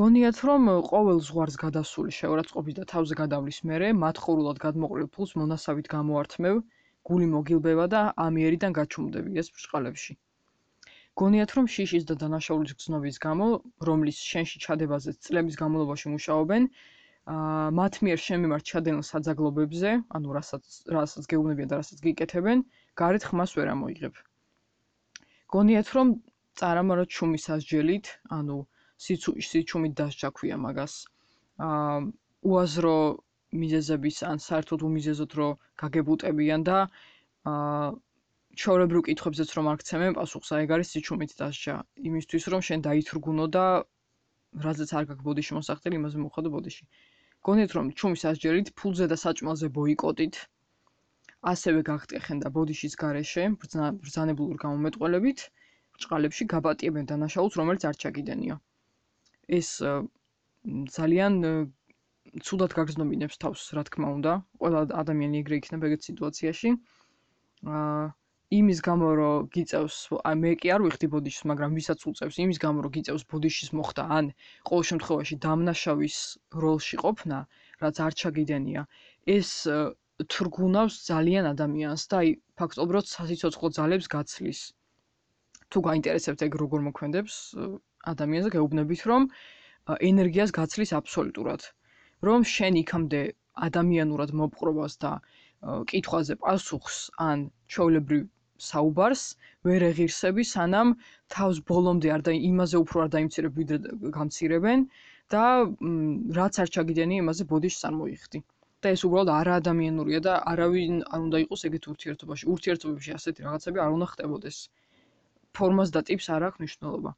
გონიათ 0.00 0.38
რომ 0.48 0.62
ყოველ 0.90 1.18
ზღვარს 1.28 1.56
გადასული 1.62 2.12
შეურაცხყოფის 2.18 2.76
და 2.80 2.84
თავზე 2.92 3.14
გადავლის 3.22 3.58
მერე 3.70 3.88
მათხოვრულად 4.02 4.58
გადმოყრილ 4.66 5.08
ფულს 5.14 5.32
მონასავით 5.40 5.90
გამოართმევ 5.94 6.62
გული 7.08 7.26
მოგილბება 7.34 7.86
და 7.94 8.00
ამიერიდან 8.24 8.72
გაჩუმდები 8.78 9.40
ეს 9.42 9.48
ბრწყალებში. 9.54 10.14
გონიათ 11.20 11.50
რომ 11.56 11.66
შიშის 11.74 12.04
და 12.08 12.14
დანაშაულის 12.22 12.74
გზნობის 12.80 13.16
გამო, 13.26 13.46
რომლის 13.88 14.18
შენში 14.32 14.60
ჩადებაზე 14.64 15.12
წლების 15.26 15.56
განმავლობაში 15.62 16.12
მუშაობენ, 16.12 16.68
აა 17.32 17.66
მათ 17.78 17.98
მიერ 18.06 18.18
შემიმართ 18.26 18.64
ჩადენილ 18.70 19.04
საძაგლობებზე, 19.08 19.90
ანუ 20.18 20.28
რასაც 20.38 20.64
რასაც 20.96 21.28
გეუბნებიან 21.32 21.68
და 21.72 21.80
რასაც 21.82 21.98
გიკეთებენ, 22.06 22.64
გარეთ 23.02 23.26
ხმას 23.28 23.50
ვერ 23.58 23.68
ამოიღებ. 23.74 24.14
გონიათ 25.56 25.88
რომ 25.96 26.08
წარამორად 26.62 27.08
ჩუმის 27.16 27.44
ასჯელით, 27.56 28.06
ანუ 28.38 28.56
სიჩუმით 29.50 29.92
დასჯაქვია 30.00 30.56
მაგას. 30.64 30.94
აა 31.68 31.98
უაზრო 32.42 32.96
მიზეზების 33.60 34.16
ან 34.32 34.38
საერთოდ 34.46 34.80
უმიზეზოდ 34.88 35.30
რო 35.38 35.48
გაგებუტებიან 35.82 36.62
და 36.68 36.78
აა 37.52 37.86
ჩაურებრივ 38.60 39.02
კითხვებზეც 39.08 39.50
რომ 39.56 39.68
არ 39.72 39.76
გცემენ 39.80 40.16
პასუხს, 40.18 40.50
აი 40.54 40.64
ეგ 40.66 40.70
არის 40.76 40.88
სიჩუმით 40.92 41.32
დასჯა. 41.40 41.76
იმისთვის 42.08 42.44
რომ 42.52 42.60
შენ 42.68 42.80
დაითრგუნო 42.86 43.46
და 43.56 43.64
რაზეც 44.64 44.90
არ 44.98 45.04
გაქვს 45.10 45.26
ბოდიში 45.28 45.52
მოსახდელი, 45.58 45.96
იმაზე 46.00 46.18
მოხადო 46.24 46.48
ბოდიში. 46.56 46.84
გონიათ 47.48 47.72
რომ 47.76 47.86
ჩუმის 47.98 48.22
ასჯერით 48.30 48.68
ფულზე 48.78 49.06
და 49.12 49.16
საჭმელზე 49.24 49.68
ბოიკოტით 49.78 50.36
ასევე 51.52 51.80
გაგტეხენ 51.90 52.38
და 52.44 52.48
ბოდიშის 52.56 52.94
გარეშე 53.02 53.44
ბრძანებულურ 54.04 54.58
გამომეტყველებით 54.64 55.40
ბრჭყალებში 55.96 56.44
გაბატიებენ 56.52 57.08
დანაშაულს, 57.10 57.56
რომელიც 57.60 57.82
არ 57.88 57.96
ჩაგიდენიო. 58.04 58.56
ეს 59.58 59.68
ძალიან 60.96 61.32
ცუდად 62.40 62.72
გაგზნობინებს 62.78 63.36
თავს, 63.42 63.62
რა 63.76 63.82
თქმა 63.88 64.08
უნდა. 64.16 64.32
ყველა 64.62 64.80
ადამიანი 65.02 65.36
ეგრე 65.44 65.56
იქნება 65.60 65.88
ეგეთ 65.90 66.02
სიტუაციაში. 66.08 66.70
აა 67.68 68.04
იმის 68.52 68.80
გამო 68.84 69.08
რომ 69.18 69.48
გიწევს, 69.52 69.96
აი 70.28 70.36
მე 70.40 70.50
კი 70.60 70.70
არ 70.74 70.82
ვიხდი 70.84 71.08
ბოდიშს, 71.12 71.44
მაგრამ 71.50 71.76
ვისაც 71.78 72.00
უწევს, 72.08 72.36
იმის 72.44 72.58
გამო 72.64 72.84
რომ 72.84 72.92
გიწევს 72.96 73.24
ბოდიშის 73.32 73.70
მოხდა, 73.78 74.02
ან 74.16 74.28
ყოველ 74.68 74.84
შემთხვევაში 74.90 75.34
დამნაშავის 75.44 76.16
როლში 76.64 76.96
ყოფნა, 77.04 77.38
რაც 77.84 77.96
არ 78.06 78.12
ჩაგიდენია, 78.22 78.82
ეს 79.36 79.50
თრგუნავს 80.34 80.94
ძალიან 81.08 81.48
ადამიანს 81.52 82.02
და 82.12 82.16
აი 82.22 82.28
ფაქტობრივად 82.60 83.06
სასიცოცხლო 83.14 83.68
ძალებს 83.78 84.06
გაცლის. 84.16 84.60
თუ 85.72 85.78
გაინტერესებთ 85.88 86.40
ეგ 86.46 86.52
როგორ 86.62 86.80
მოქმედებს 86.88 87.34
ადამიანზე, 88.12 88.48
გეუბნებით 88.56 89.02
რომ 89.10 89.22
ენერგიას 90.12 90.50
გაცლის 90.60 90.92
აბსოლუტურად. 91.00 91.72
რომ 92.28 92.44
შენ 92.54 92.78
იქამდე 92.82 93.22
ადამიანურად 93.68 94.34
მოპყრობას 94.42 94.94
და 95.04 95.12
კითხვაზე 95.90 96.34
პასუხს 96.44 96.98
ან 97.30 97.42
ჩოვლებრივ 97.74 98.22
საუბარს 98.68 99.22
ვერ 99.68 99.84
ეღირსები 99.88 100.44
სანამ 100.50 100.90
თავს 101.34 101.58
ბოლომდე 101.70 102.12
არ 102.16 102.24
და 102.28 102.34
იმაზე 102.50 102.80
უფრო 102.84 103.02
არ 103.04 103.10
დაიმცირებ 103.14 103.58
ვიდრე 103.60 103.78
გამცირებენ 104.16 104.84
და 105.34 105.44
რაც 106.38 106.60
არ 106.64 106.72
ჩაგიდენი 106.76 107.18
იმაზე 107.22 107.46
ბოდიშს 107.52 107.86
არ 107.88 107.94
მოიხდი. 108.00 108.42
და 108.82 108.90
ეს 108.94 109.02
უბრალოდ 109.06 109.30
არაადამიანურია 109.38 110.20
და 110.26 110.32
არავინ 110.52 110.94
არ 111.14 111.20
უნდა 111.26 111.38
იყოს 111.44 111.62
ეგეთ 111.68 111.84
ურთიერთობაში. 111.92 112.44
ურთიერთობებში 112.54 113.10
ასეთი 113.18 113.44
რაღაცები 113.46 113.82
არ 113.84 113.90
უნდა 113.96 114.06
ხდებოდეს. 114.12 114.56
ფორმას 115.58 115.94
და 115.94 116.00
ტიპს 116.08 116.26
არ 116.36 116.42
აქვს 116.48 116.60
მნიშვნელობა. 116.62 117.10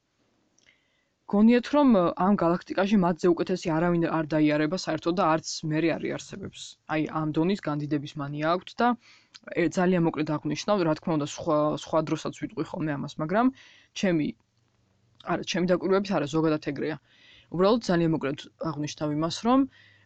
გონიათ 1.34 1.68
რომ 1.74 1.88
ამ 1.98 2.36
galaktikაში 2.38 2.96
მათზე 3.02 3.30
უკეთესი 3.34 3.70
არავინ 3.76 4.02
არ 4.16 4.26
დაიარება 4.34 4.78
საერთოდ 4.78 5.14
და 5.18 5.24
არც 5.34 5.48
მე 5.70 5.80
არ 5.94 6.04
იარსებებს. 6.08 6.62
აი 6.94 7.06
ამ 7.20 7.32
დონის 7.38 7.60
განდიდების 7.66 8.14
მანია 8.20 8.52
აქვთ 8.54 8.70
და 8.82 8.88
ძალიან 9.76 10.04
მოკლედ 10.06 10.30
აღნიშნავ, 10.36 10.84
რა 10.86 10.94
თქმა 10.98 11.16
უნდა 11.18 11.28
სხვა 11.34 11.58
სხვა 11.84 11.98
დროსაც 12.10 12.38
ვიტყვი 12.42 12.64
ხოლმე 12.70 12.92
ამას, 12.96 13.18
მაგრამ 13.22 13.50
ჩემი 13.98 14.28
არა, 15.32 15.42
ჩემი 15.50 15.66
დაკვირვებით 15.74 16.14
არა, 16.16 16.26
ზოგადად 16.36 16.70
ეგრეა. 16.70 16.96
უბრალოდ 17.54 17.82
ძალიან 17.88 18.10
მოკლედ 18.14 18.38
აღნიშნავ 18.70 19.08
იმას, 19.18 19.36
რომ 19.48 19.60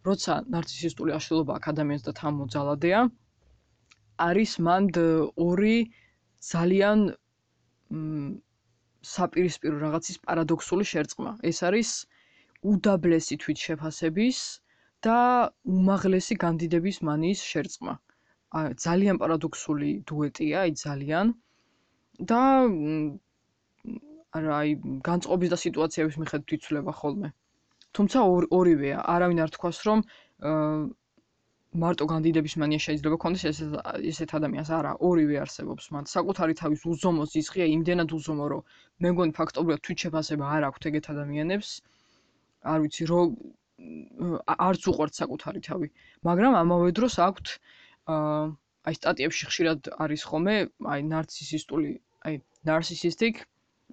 როცა 0.08 0.32
ნარცისისტული 0.54 1.12
აშლილობა 1.18 1.52
აკადემიას 1.60 2.02
და 2.08 2.12
თან 2.18 2.32
მოძალადეა, 2.40 3.00
არის 4.28 4.52
მანდ 4.64 4.94
ორი 5.48 5.78
ძალიან 6.52 6.98
მ 7.92 8.47
საპირისპირო 9.12 9.76
რაღაცის 9.84 10.18
პარადოქსული 10.26 10.84
შერწყმა. 10.92 11.32
ეს 11.50 11.58
არის 11.68 11.90
უდაბლესი 12.72 13.36
თვითშეფასების 13.44 14.38
და 15.06 15.18
უმაღლესი 15.78 16.34
განდიდების 16.44 16.98
მანიის 17.08 17.42
შერწყმა. 17.52 17.94
ძალიან 18.84 19.16
პარადოქსული 19.22 19.90
დუეტია, 20.10 20.62
აი 20.64 20.70
ძალიან 20.84 21.26
და 22.30 22.40
არა 24.38 24.54
აი 24.60 24.70
განწყობის 25.08 25.52
და 25.52 25.58
სიტუაციების 25.64 26.16
მიხედვით 26.22 26.54
იცვლება 26.58 26.92
ხოლმე. 27.00 27.28
თუმცა 27.96 28.18
ორივეა, 28.58 28.98
არავინ 29.14 29.38
არ 29.44 29.50
თქვას 29.56 29.78
რომ 29.88 29.98
აა 30.48 30.64
მარტო 31.76 32.04
განდიდების 32.10 32.54
მანია 32.60 32.80
შეიძლება 32.82 33.16
ქონდეს 33.22 33.42
ეს 33.50 33.58
ესეთ 34.10 34.30
ადამიანს 34.38 34.70
არა 34.76 34.92
ორივე 35.08 35.36
არსებობს 35.44 35.90
მან 35.94 36.06
საკუთარი 36.12 36.54
თავის 36.60 36.84
უზომოს 36.92 37.34
ისხია 37.40 37.66
იმდენად 37.72 38.14
უზომო 38.18 38.46
რომ 38.52 38.62
მე 39.04 39.12
მგონი 39.12 39.36
ფაქტობრივად 39.38 39.82
თვით 39.84 40.04
შეფასება 40.04 40.48
არ 40.56 40.66
აქვს 40.68 40.88
ეგეთ 40.90 41.10
ადამიანებს. 41.12 41.70
არ 42.72 42.78
ვიცი 42.84 43.04
რომ 43.12 43.26
არც 44.68 44.82
უყვართ 44.92 45.12
საკუთარი 45.20 45.60
თავი. 45.68 45.88
მაგრამ 46.28 46.56
ამავე 46.62 46.90
დროს 46.98 47.14
აქვს 47.28 47.52
აი 48.08 48.94
სტატიებში 49.00 49.44
ხშირად 49.52 49.92
არის 50.04 50.22
ხოლმე 50.30 50.56
აი 50.94 51.00
ნარცისისტული 51.12 51.90
აი 52.26 52.40
narcissistic 52.70 53.44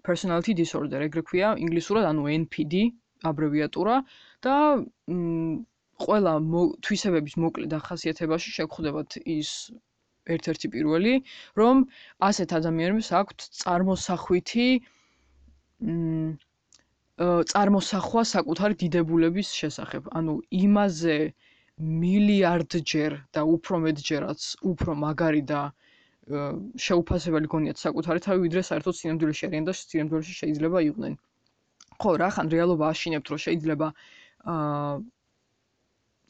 personality 0.07 0.55
disorder 0.61 1.03
ეგრე 1.07 1.23
ქვია 1.27 1.49
ინგლისურად 1.65 2.07
ანუ 2.11 2.23
NPD 2.39 2.73
აბრევიატურა 3.31 3.95
და 4.47 4.55
ყველა 6.03 6.33
თვისებების 6.85 7.35
მოკლე 7.43 7.65
დახასიათებაში 7.71 8.49
შეგხვდებათ 8.57 9.19
ის 9.35 9.51
ერთ-ერთი 10.35 10.67
პირველი, 10.75 11.13
რომ 11.59 11.85
ასეთ 12.29 12.49
ადამიანებს 12.59 13.09
აქვთ 13.19 13.39
წარმოსახვითი 13.61 14.67
მ 15.85 16.35
წარმოსახვა 17.51 18.21
საკუთარი 18.27 18.75
დიდებულების 18.81 19.49
შესახებ. 19.59 20.09
ანუ 20.19 20.33
იმაზე 20.51 21.17
მილიარდჯერ 22.01 23.13
და 23.35 23.41
უფრო 23.55 23.75
მეტჯერაც 23.85 24.41
უფრო 24.71 24.91
მაგარი 25.05 25.43
და 25.51 25.61
შეუფასებელი 26.87 27.47
გონიათ 27.53 27.77
საკუთარი 27.85 28.19
თავი, 28.25 28.39
ვიდრე 28.45 28.61
საერთოდ 28.69 28.95
სინამდვილეში 28.99 29.43
არიან 29.47 29.65
და 29.69 29.73
სინამდვილეში 29.79 30.33
შეიძლება 30.41 30.79
იყვნენ. 30.89 31.13
ხო, 32.01 32.11
რა 32.19 32.29
ხან 32.35 32.47
რეალობა 32.55 32.85
აშინებთ, 32.91 33.27
რომ 33.31 33.39
შეიძლება 33.47 33.87
აა 34.55 34.95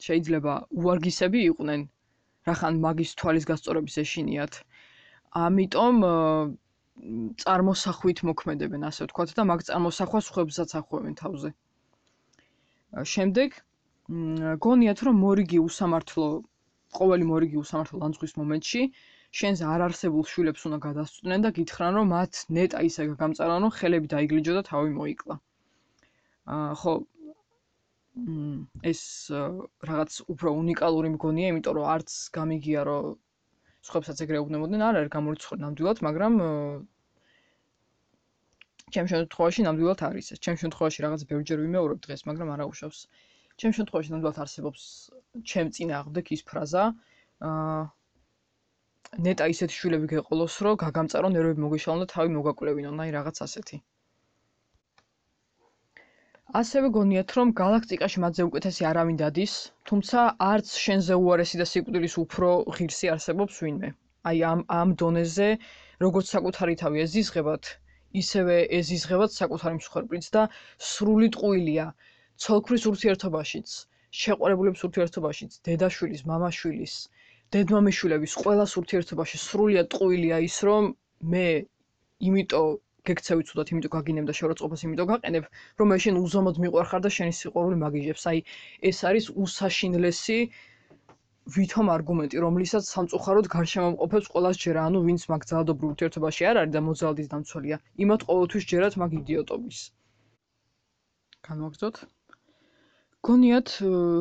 შეიძლება 0.04 0.54
უარგისები 0.82 1.40
იყვნენ 1.50 1.80
რახან 2.46 2.80
მაგის 2.84 3.12
თვალის 3.20 3.44
გასწორების 3.50 3.96
ეშინიათ. 4.02 4.58
ამიტომ 5.46 5.96
წარმოსახვით 7.42 8.22
მოქმედებენ 8.28 8.86
ასე 8.88 9.06
ვთქვათ 9.06 9.32
და 9.38 9.42
მაგ 9.50 9.64
წარმოსახვას 9.68 10.26
ხვებსაც 10.36 10.70
ახვევენ 10.80 11.14
თავზე. 11.20 11.50
შემდეგ 13.12 13.50
გონიათ 14.66 15.00
რომ 15.06 15.16
მორიგი 15.26 15.58
უსამართლო 15.68 16.26
ყოველი 16.98 17.24
მორიგი 17.32 17.58
უსამართლო 17.62 18.00
ლანძღვის 18.02 18.32
მომენტში 18.40 18.82
შენს 19.40 19.62
არ 19.72 19.84
არსებულ 19.86 20.24
შვილებს 20.32 20.66
უნდა 20.68 20.78
გადასწყვნენ 20.86 21.44
და 21.46 21.50
გითხრან 21.58 21.98
რომ 22.00 22.06
მათ 22.14 22.42
ნეტა 22.58 22.80
ისე 22.88 23.06
გაგამწარავენ 23.10 23.66
რომ 23.66 23.74
ხელები 23.78 24.12
დაიგლიჯო 24.14 24.52
და 24.58 24.62
თავი 24.70 24.90
მოიკლა. 25.00 25.34
აა 26.56 26.72
ხო 26.80 26.92
ეს 28.16 29.00
რაღაც 29.88 30.12
უფრო 30.32 30.52
უნიკალური 30.62 31.08
მგონია, 31.16 31.48
იმიტომ 31.52 31.74
რომ 31.78 31.88
არც 31.94 32.12
გამიგია 32.36 32.84
რომ 32.88 33.08
სხვებსაც 33.88 34.22
ეგრე 34.24 34.38
უგნებოდნენ, 34.44 34.84
არ 34.88 34.98
არის 35.00 35.10
გამორიცხული 35.16 35.60
ნამდვილად, 35.64 36.00
მაგრამ 36.06 36.32
ჩემ 38.96 39.06
შემთხვევაში 39.12 39.60
ნამდვილად 39.68 40.00
არის 40.08 40.26
ეს. 40.32 40.38
ჩემ 40.46 40.56
შემთხვევაში 40.62 41.04
რაღაც 41.06 41.22
ბევრჯერ 41.32 41.58
ვიმეორებ 41.66 41.98
დღეს, 42.06 42.20
მაგრამ 42.30 42.48
არა 42.56 42.64
უშავს. 42.72 43.00
ჩემ 43.60 43.72
შემთხვევაში 43.76 44.10
ნამდვილად 44.14 44.38
არსებობს 44.46 44.82
ჩემ 45.52 45.68
წინა 45.76 45.94
აღდეკ 46.00 46.26
ის 46.36 46.42
ფრაზა. 46.48 46.84
აა 47.50 47.80
ნეტა 49.26 49.44
ისეთი 49.54 49.74
შვილები 49.80 50.06
გეყოლოს, 50.12 50.54
რომ 50.66 50.74
გაგამწარო 50.82 51.28
ნერვები 51.36 51.60
მოგეშალონ 51.66 52.00
და 52.02 52.06
თავი 52.14 52.30
მოგაკვლევინონ, 52.36 52.96
აი 53.04 53.10
რაღაც 53.18 53.36
ასეთი. 53.46 53.76
ასევე 56.54 56.88
გონიათ, 56.94 57.32
რომ 57.36 57.48
galaktikაში 57.58 58.20
მათზე 58.22 58.44
უკეთესი 58.48 58.84
არავინ 58.90 59.16
დადის, 59.20 59.54
თუმცა 59.88 60.20
არც 60.50 60.68
შენზე 60.82 61.16
უარესი 61.22 61.58
და 61.60 61.66
სიკვდილის 61.70 62.14
უფრო 62.22 62.50
ღირსი 62.76 63.10
არსებობს 63.14 63.58
ვინმე. 63.64 63.90
აი 64.30 64.38
ამ 64.50 64.60
ამ 64.76 64.94
დონეზე, 65.02 65.48
როგორც 66.04 66.30
საკუთარი 66.34 66.76
თავი 66.82 67.02
ეზიზღებათ, 67.06 67.64
ისევე 68.22 68.56
ეზიზღებათ 68.78 69.36
საკუთარი 69.40 69.74
მსხვერპლიც 69.80 70.30
და 70.36 70.46
სრული 70.92 71.28
ტყუილია 71.36 71.86
ცოლქრის 72.46 72.88
ურთიერთობაშიც, 72.92 73.68
შეყვარებულების 74.22 74.86
ურთიერთობაშიც, 74.88 75.60
დედაშვილის, 75.68 76.24
მამაშვილის, 76.30 76.94
დედმამიშვილების 77.52 78.38
ყველას 78.42 78.72
ურთიერთობაში 78.80 79.42
სრულია 79.44 79.82
ტყუილია 79.92 80.40
ის, 80.48 80.56
რომ 80.70 80.92
მე 81.34 81.48
იმიტომ 82.30 82.85
გექცევი 83.10 83.42
ცუდად, 83.48 83.72
იმიტომ 83.72 83.92
გაგინებ 83.96 84.24
და 84.30 84.34
შეურაცხყოფას 84.38 84.84
იმიტომ 84.86 85.10
გაყენებ, 85.12 85.44
რომ 85.80 85.86
მე 85.92 85.98
შენ 86.04 86.16
უზომოდ 86.22 86.56
მიყვარხარ 86.64 87.00
და 87.06 87.10
შენი 87.16 87.32
სიყვარული 87.40 87.76
მაგიჟებს. 87.82 88.24
აი, 88.30 88.38
ეს 88.90 88.98
არის 89.10 89.26
უსაშინლესი 89.46 90.38
ვითომ 91.54 91.90
არგუმენტი, 91.94 92.40
რომლისაც 92.42 92.88
სამწუხაროდ 92.90 93.46
გარშემოყოფებს 93.54 94.30
ყოველას 94.34 94.56
ჯერა, 94.62 94.86
ანუ 94.90 95.02
ვინც 95.06 95.26
მაგ 95.30 95.46
ძალადობრივ 95.50 95.92
ურთიერთობაში 95.92 96.42
არ 96.50 96.56
არის 96.62 96.72
და 96.76 96.80
მოძალდის 96.86 97.28
დამცველია, 97.34 97.76
იმათ 98.06 98.26
ყოველთვის 98.30 98.64
ჯერათ 98.72 98.94
მაგ 99.02 99.10
იდიოტობის. 99.20 99.78
განვაგრძოთ. 101.46 101.96
გონიათ, 103.26 103.68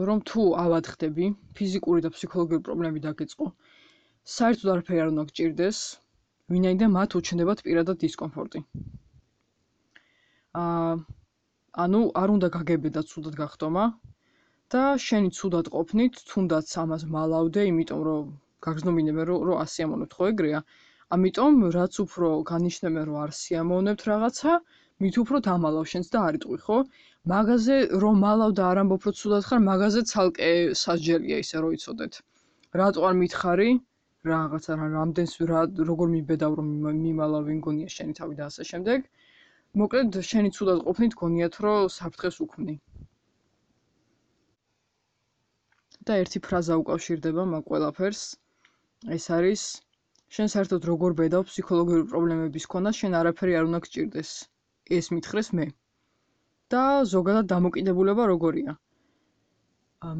რომ 0.09 0.19
თუ 0.29 0.41
ავადხდები, 0.65 1.25
ფიზიკური 1.57 2.05
და 2.05 2.09
ფსიქოლოგიური 2.13 2.65
პრობლემები 2.69 3.01
დაგეწყო, 3.09 3.45
საერთოდ 4.35 4.71
არაფერი 4.75 5.01
არ 5.01 5.11
უნდა 5.13 5.23
გჭირდეს, 5.29 5.79
ვინაიდან 6.53 6.91
მათ 6.93 7.13
უჩნდებათ 7.17 7.61
პირადად 7.65 7.97
დისკომფორტი. 8.01 8.59
აა 10.63 10.91
ანუ 11.85 12.01
არ 12.21 12.33
უნდა 12.33 12.49
გაგებედათ 12.55 13.09
ცუდად 13.11 13.37
გახდომა 13.39 13.85
და 14.75 14.83
შენი 15.05 15.31
ცუდად 15.37 15.69
ყოფნით, 15.75 16.19
თუნდაც 16.29 16.75
ამას 16.83 17.05
მალავდე, 17.15 17.65
იმიტომ 17.71 18.03
რომ 18.09 18.29
გაგზნობინებენ 18.67 19.27
რომ 19.29 19.47
რომ 19.49 19.63
ასიამოვნებთ 19.63 20.13
ხო 20.19 20.29
ეგრეა. 20.33 20.61
ამიტომ 21.17 21.57
რაც 21.77 21.99
უფრო 22.05 22.29
განიშნებენ 22.51 23.03
რომ 23.09 23.17
არ 23.23 23.35
სიამოვნებთ 23.39 24.05
რაღაცა, 24.11 24.53
მით 25.01 25.19
უფრო 25.23 25.41
დამალავ 25.49 25.89
შენს 25.93 26.07
და 26.13 26.23
არიტყვი 26.29 26.59
ხო? 26.67 26.77
მაგაზე 27.33 27.77
რომ 28.05 28.23
მალავ 28.27 28.55
და 28.61 28.69
არ 28.69 28.83
ამბობ 28.85 29.09
რომ 29.09 29.17
ცუდად 29.23 29.43
ხარ, 29.49 29.65
მაგაზე 29.71 30.01
ცალკე 30.13 30.53
სასჯელია 30.85 31.37
ისე 31.45 31.65
რომ 31.65 31.75
იცოდეთ. 31.77 32.13
რატო 32.79 33.09
არ 33.09 33.15
მითხარი? 33.25 33.69
რაღაცა 34.29 34.75
რა 34.81 34.87
რამდენს 34.95 35.33
რა 35.51 35.61
როგორ 35.89 36.11
მიბედავ 36.15 36.57
რომ 36.59 36.67
მიმალავი 37.05 37.55
გონია 37.67 37.89
შენი 37.95 38.13
თავი 38.19 38.37
და 38.39 38.47
ასე 38.51 38.63
შემდეგ. 38.71 39.05
მოკლედ 39.81 40.17
შენი 40.29 40.49
ცუდად 40.57 40.79
ყოფნით 40.87 41.15
გონიათ 41.21 41.59
რომ 41.65 41.89
საფრთხეს 41.97 42.37
უქმნი. 42.45 42.75
და 46.09 46.17
ერთი 46.23 46.39
ფრაზა 46.47 46.75
უკავშირდება 46.81 47.45
მაგ 47.53 47.63
ყველაფერს. 47.69 48.23
ეს 49.17 49.25
არის 49.37 49.61
შენ 50.37 50.47
საერთოდ 50.55 50.89
როგორ 50.91 51.17
ბედავ 51.21 51.45
ფსიქოლოგიური 51.49 52.05
პრობლემების 52.11 52.65
ქონა 52.73 52.91
შენ 52.99 53.17
არაფერი 53.21 53.57
არ 53.59 53.69
უნდა 53.69 53.79
გჭირდეს. 53.85 54.31
ეს 54.99 55.05
მითხრეს 55.15 55.49
მე. 55.59 55.65
და 56.73 56.83
ზოგადად 57.13 57.45
დამოკიდებულება 57.53 58.23
როგორია? 58.33 58.75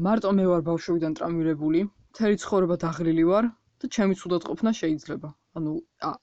მარტო 0.06 0.30
მე 0.38 0.44
ვარ 0.50 0.62
ბავშვიდან 0.66 1.14
ტრამვირებული, 1.18 1.80
თერი 2.18 2.36
ცხოვრება 2.42 2.76
დაღლილი 2.84 3.24
ვარ, 3.30 3.48
და 3.82 3.88
ჩემი 3.96 4.14
ცუდად 4.20 4.42
ყოფნა 4.50 4.70
შეიძლება. 4.80 5.28
ანუ 5.58 5.72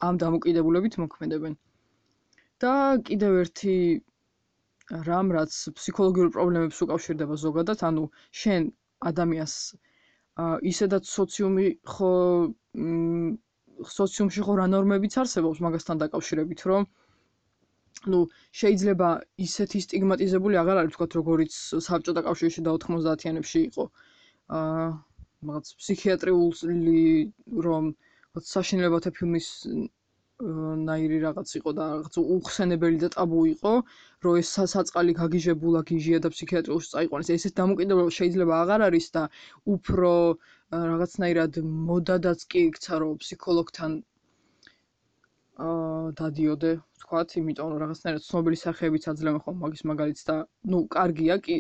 ამ 0.08 0.16
დამოკიდებულებით 0.24 0.98
მოქმედებენ. 1.04 1.54
და 2.64 2.74
კიდევ 3.08 3.34
ერთი 3.44 3.76
რამ 5.08 5.28
რაც 5.36 5.54
ფსიქოლოგიურ 5.80 6.30
პრობლემებს 6.36 6.80
უკავშირდება 6.86 7.36
ზოგადად, 7.46 7.80
ანუ 7.90 8.04
შენ 8.42 8.62
ადამიანს 9.12 9.56
ისედაც 10.72 11.04
სოციუმი 11.16 11.66
ხო 11.94 12.12
სოციუმში 13.98 14.42
ხო 14.48 14.54
რა 14.60 14.66
ნორმებიც 14.74 15.18
არსებობს 15.24 15.62
მაგასთან 15.66 16.02
დაკავშირებით, 16.04 16.62
რომ 16.72 16.88
ну 18.14 18.20
შეიძლება 18.62 19.10
ისეთი 19.48 19.80
სტიგმატიზებული 19.88 20.60
აღარ 20.64 20.82
არის 20.84 20.96
თქვა 20.98 21.08
როგორიც 21.20 21.54
საბჭოთა 21.88 22.22
კავშირში 22.28 22.62
და 22.68 22.72
90-იანებში 22.86 23.60
იყო 23.70 23.86
აა 24.60 24.88
რაღაც 25.44 25.74
ფსიქიატრიული 25.84 27.00
რომ 27.68 27.92
საშინელებათა 28.54 29.12
ფილმის 29.20 29.50
ნაირი 30.42 31.18
რაღაც 31.24 31.52
იყო 31.60 31.72
და 31.78 31.84
რაღაც 31.94 32.16
უხსენებელი 32.22 32.98
და 33.04 33.10
ტაბუ 33.16 33.42
იყო, 33.54 33.74
რომ 34.26 34.38
ეს 34.42 34.50
საწყალი 34.74 35.14
გაგიჟებულა 35.20 35.82
გიჟია 35.90 36.20
და 36.26 36.32
ფსიქიატრიაში 36.34 36.90
წაიყვანეს. 36.94 37.30
ესეთ 37.36 37.54
დამოკიდებულება 37.60 38.16
შეიძლება 38.18 38.54
აღარ 38.64 38.82
არის 38.88 39.08
და 39.18 39.24
უფრო 39.76 40.12
რაღაცნაირად 40.94 41.60
მოდადაც 41.92 42.40
კი 42.54 42.60
იქცა, 42.70 42.94
რომ 43.04 43.14
ფსიქოლოგთან 43.24 43.92
აა 45.64 46.12
დადიოდე, 46.24 46.72
ვთქვათ, 46.98 47.30
იმიტომ 47.44 47.68
რომ 47.74 47.78
რაღაცნაირად 47.86 48.24
ცნობილი 48.30 48.58
სახეებიც 48.66 49.04
აძლევენ 49.14 49.42
ხოლმე 49.46 49.60
მაგის 49.68 49.84
მაგალითს 49.94 50.24
და 50.32 50.36
ნუ 50.74 50.80
კარგია 50.98 51.36
კი 51.46 51.58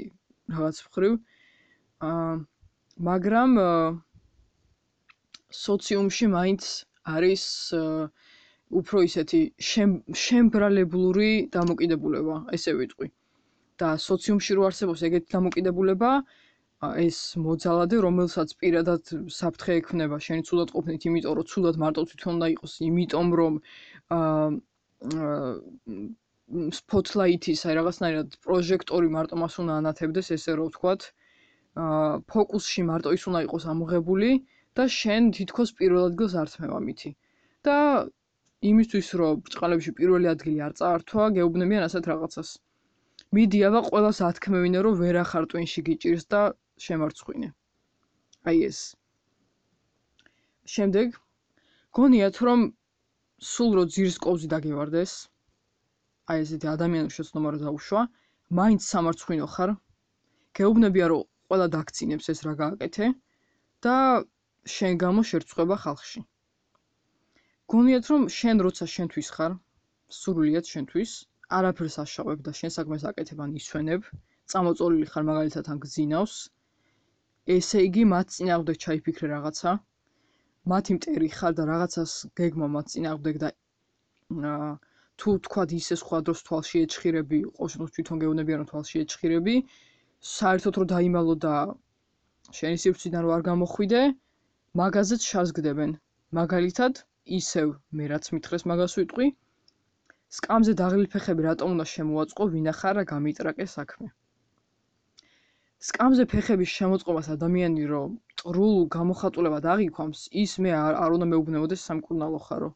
რაღაც 0.57 0.77
მხრივ. 0.89 1.13
აა 2.09 2.33
მაგრამ 3.01 3.57
სოციუმში 5.49 6.27
მაინც 6.29 6.63
არის 7.09 7.43
უფრო 8.69 9.01
ისეთი 9.07 9.39
შემბრალებლური 10.21 11.29
დამოკიდებულება, 11.55 12.35
ესე 12.57 12.73
ვიტყვი. 12.77 13.09
და 13.81 13.97
სოციუმში 13.97 14.53
რო 14.57 14.65
არსებობს 14.69 15.01
ეგეთი 15.09 15.29
დამოკიდებულება, 15.33 16.09
ეს 17.01 17.17
მოძალადე, 17.41 17.97
რომელსაც 18.05 18.53
პირადად 18.61 19.01
საფრთხე 19.37 19.77
ექნება, 19.81 20.19
შენი 20.25 20.45
ცუდად 20.49 20.69
ყოფნით, 20.75 21.01
იმიტომ 21.09 21.33
რომ 21.39 21.45
ცუდად 21.53 21.75
მარტო 21.83 22.01
თვითონ 22.11 22.31
უნდა 22.37 22.47
იყოს, 22.53 22.73
იმიტომ 22.89 23.27
რომ 23.39 23.53
აა 24.13 24.47
spotlight-ის 26.77 27.65
აი 27.65 27.73
რაღაცნაირად 27.81 28.37
პროჟექტორი 28.45 29.09
მარტო 29.17 29.35
მას 29.41 29.53
უნდა 29.63 29.73
ანათებდეს, 29.81 30.27
ესე 30.37 30.51
რომ 30.61 30.69
ვთქვათ, 30.69 31.01
აა 31.09 31.22
ფოკუსში 31.73 32.83
მარტო 32.87 33.11
ის 33.17 33.23
უნდა 33.29 33.39
იყოს 33.47 33.63
ამოღებული 33.73 34.31
და 34.79 34.83
შენ 34.95 35.29
თითქოს 35.37 35.71
პირველ 35.79 36.03
ადგილს 36.09 36.35
არ 36.41 36.51
თმევა 36.53 36.79
მითი. 36.87 37.11
და 37.67 37.77
იმისთვის 38.69 39.07
რომ 39.19 39.39
ბრწყალებში 39.47 39.91
პირველი 39.99 40.29
ადგილი 40.33 40.59
არ 40.67 40.73
წაართვა, 40.79 41.23
გეუბნებიან 41.37 41.83
ასეთ 41.87 42.09
რაღაცას. 42.11 42.49
მიდი 43.37 43.59
აბა 43.69 43.81
ყოველას 43.89 44.19
ათქმევინე 44.29 44.79
რომ 44.85 44.99
ვერ 45.01 45.19
ახარ 45.23 45.47
ტვინში 45.53 45.81
გიჭირს 45.87 46.25
და 46.33 46.41
შემარცხვინე. 46.85 47.49
აი 48.51 48.57
ეს. 48.69 48.79
შემდეგ 50.75 51.17
გონიათ 51.99 52.37
რომ 52.47 52.61
სულ 53.53 53.71
რო 53.77 53.83
ძირს 53.97 54.17
ყოფზი 54.25 54.47
დაგევარდეს. 54.53 55.13
აი 56.29 56.45
ესეთი 56.45 56.67
ადამიანის 56.75 57.17
შეცდომა 57.17 57.49
რა 57.53 57.59
დაუშვა, 57.65 58.01
მაინც 58.61 58.81
სამარცხვინო 58.93 59.47
ხარ. 59.55 59.75
გეუბნებია 60.57 61.07
რომ 61.13 61.23
ყველა 61.53 61.67
დაქცინებს 61.77 62.29
ეს 62.33 62.39
რა 62.49 62.53
გააკეთე 62.63 63.09
და 63.85 63.95
შენ 64.75 64.97
გამო 65.05 65.21
შერწყვება 65.31 65.75
ხალხში. 65.85 66.21
გონიათ 67.73 68.05
რომ 68.11 68.23
შენ 68.37 68.61
როცა 68.65 68.85
შენთვის 68.93 69.29
ხარ 69.35 69.53
სრულიად 70.19 70.69
შენთვის 70.73 71.11
არაფერს 71.57 71.95
აშავებ 72.03 72.41
და 72.47 72.51
შენ 72.59 72.73
საქმეს 72.77 73.05
აკეთებან 73.09 73.53
ისვენებ 73.59 74.09
წამოწოლილი 74.53 75.07
ხარ 75.11 75.23
მაგალითად 75.29 75.69
ან 75.73 75.81
გზინავს 75.85 76.35
ესე 77.57 77.83
იგი 77.87 78.03
მათ 78.13 78.33
წინააღმდეგ 78.37 78.81
ჩაიფიქრე 78.85 79.29
რაღაცა 79.33 79.71
მათი 80.73 80.97
მტერი 80.97 81.29
ხარ 81.37 81.53
და 81.59 81.63
რაღაცას 81.71 82.11
გეგმა 82.41 82.67
მათ 82.75 82.91
წინააღმდეგ 82.95 83.39
და 83.45 83.49
თუ 85.21 85.37
თქვა 85.47 85.63
ისე 85.79 85.95
სხვა 86.03 86.19
დროს 86.27 86.45
თვალში 86.49 86.83
ეჭხირები 86.87 87.39
ყოველთვის 87.57 87.95
თვითონ 87.97 88.23
გეუბნებიან 88.23 88.63
რომ 88.63 88.69
თვალში 88.73 89.03
ეჭხირები 89.05 89.55
საერთოდ 90.31 90.77
რომ 90.81 90.87
დაიმალო 90.89 91.33
და 91.43 91.53
შენი 92.57 92.77
სივრციდან 92.83 93.25
რო 93.25 93.31
არ 93.37 93.41
გამოხვიდე 93.47 94.01
მაგაზეც 94.79 95.25
შაზგდებენ. 95.31 95.91
მაგალითად 96.37 97.01
ისევ 97.37 97.73
მე 97.99 98.07
რაც 98.11 98.29
მითხრეს 98.35 98.63
მაგას 98.71 98.95
ვიტყვი. 98.99 99.27
სკამზე 100.37 100.73
დაღლილი 100.81 101.09
ფეხები 101.15 101.45
რატომ 101.47 101.75
უნდა 101.75 101.85
შემოაწყო 101.95 102.47
ვინახარ 102.53 102.95
რა 102.99 103.03
გამიტრაკე 103.11 103.67
საქმე. 103.73 104.07
სკამზე 105.89 106.25
ფეხების 106.33 106.73
შემოწყობას 106.79 107.29
ადამიანი 107.35 107.87
რომ 107.93 108.15
ტრულ 108.43 108.79
გამოხატულებად 108.97 109.67
აღიქვამს 109.75 110.21
ის 110.45 110.53
მე 110.65 110.71
არ 110.79 111.17
უნდა 111.19 111.27
მეუბნებოდეს 111.33 111.85
სამკურნალო 111.91 112.39
ხარო. 112.47 112.69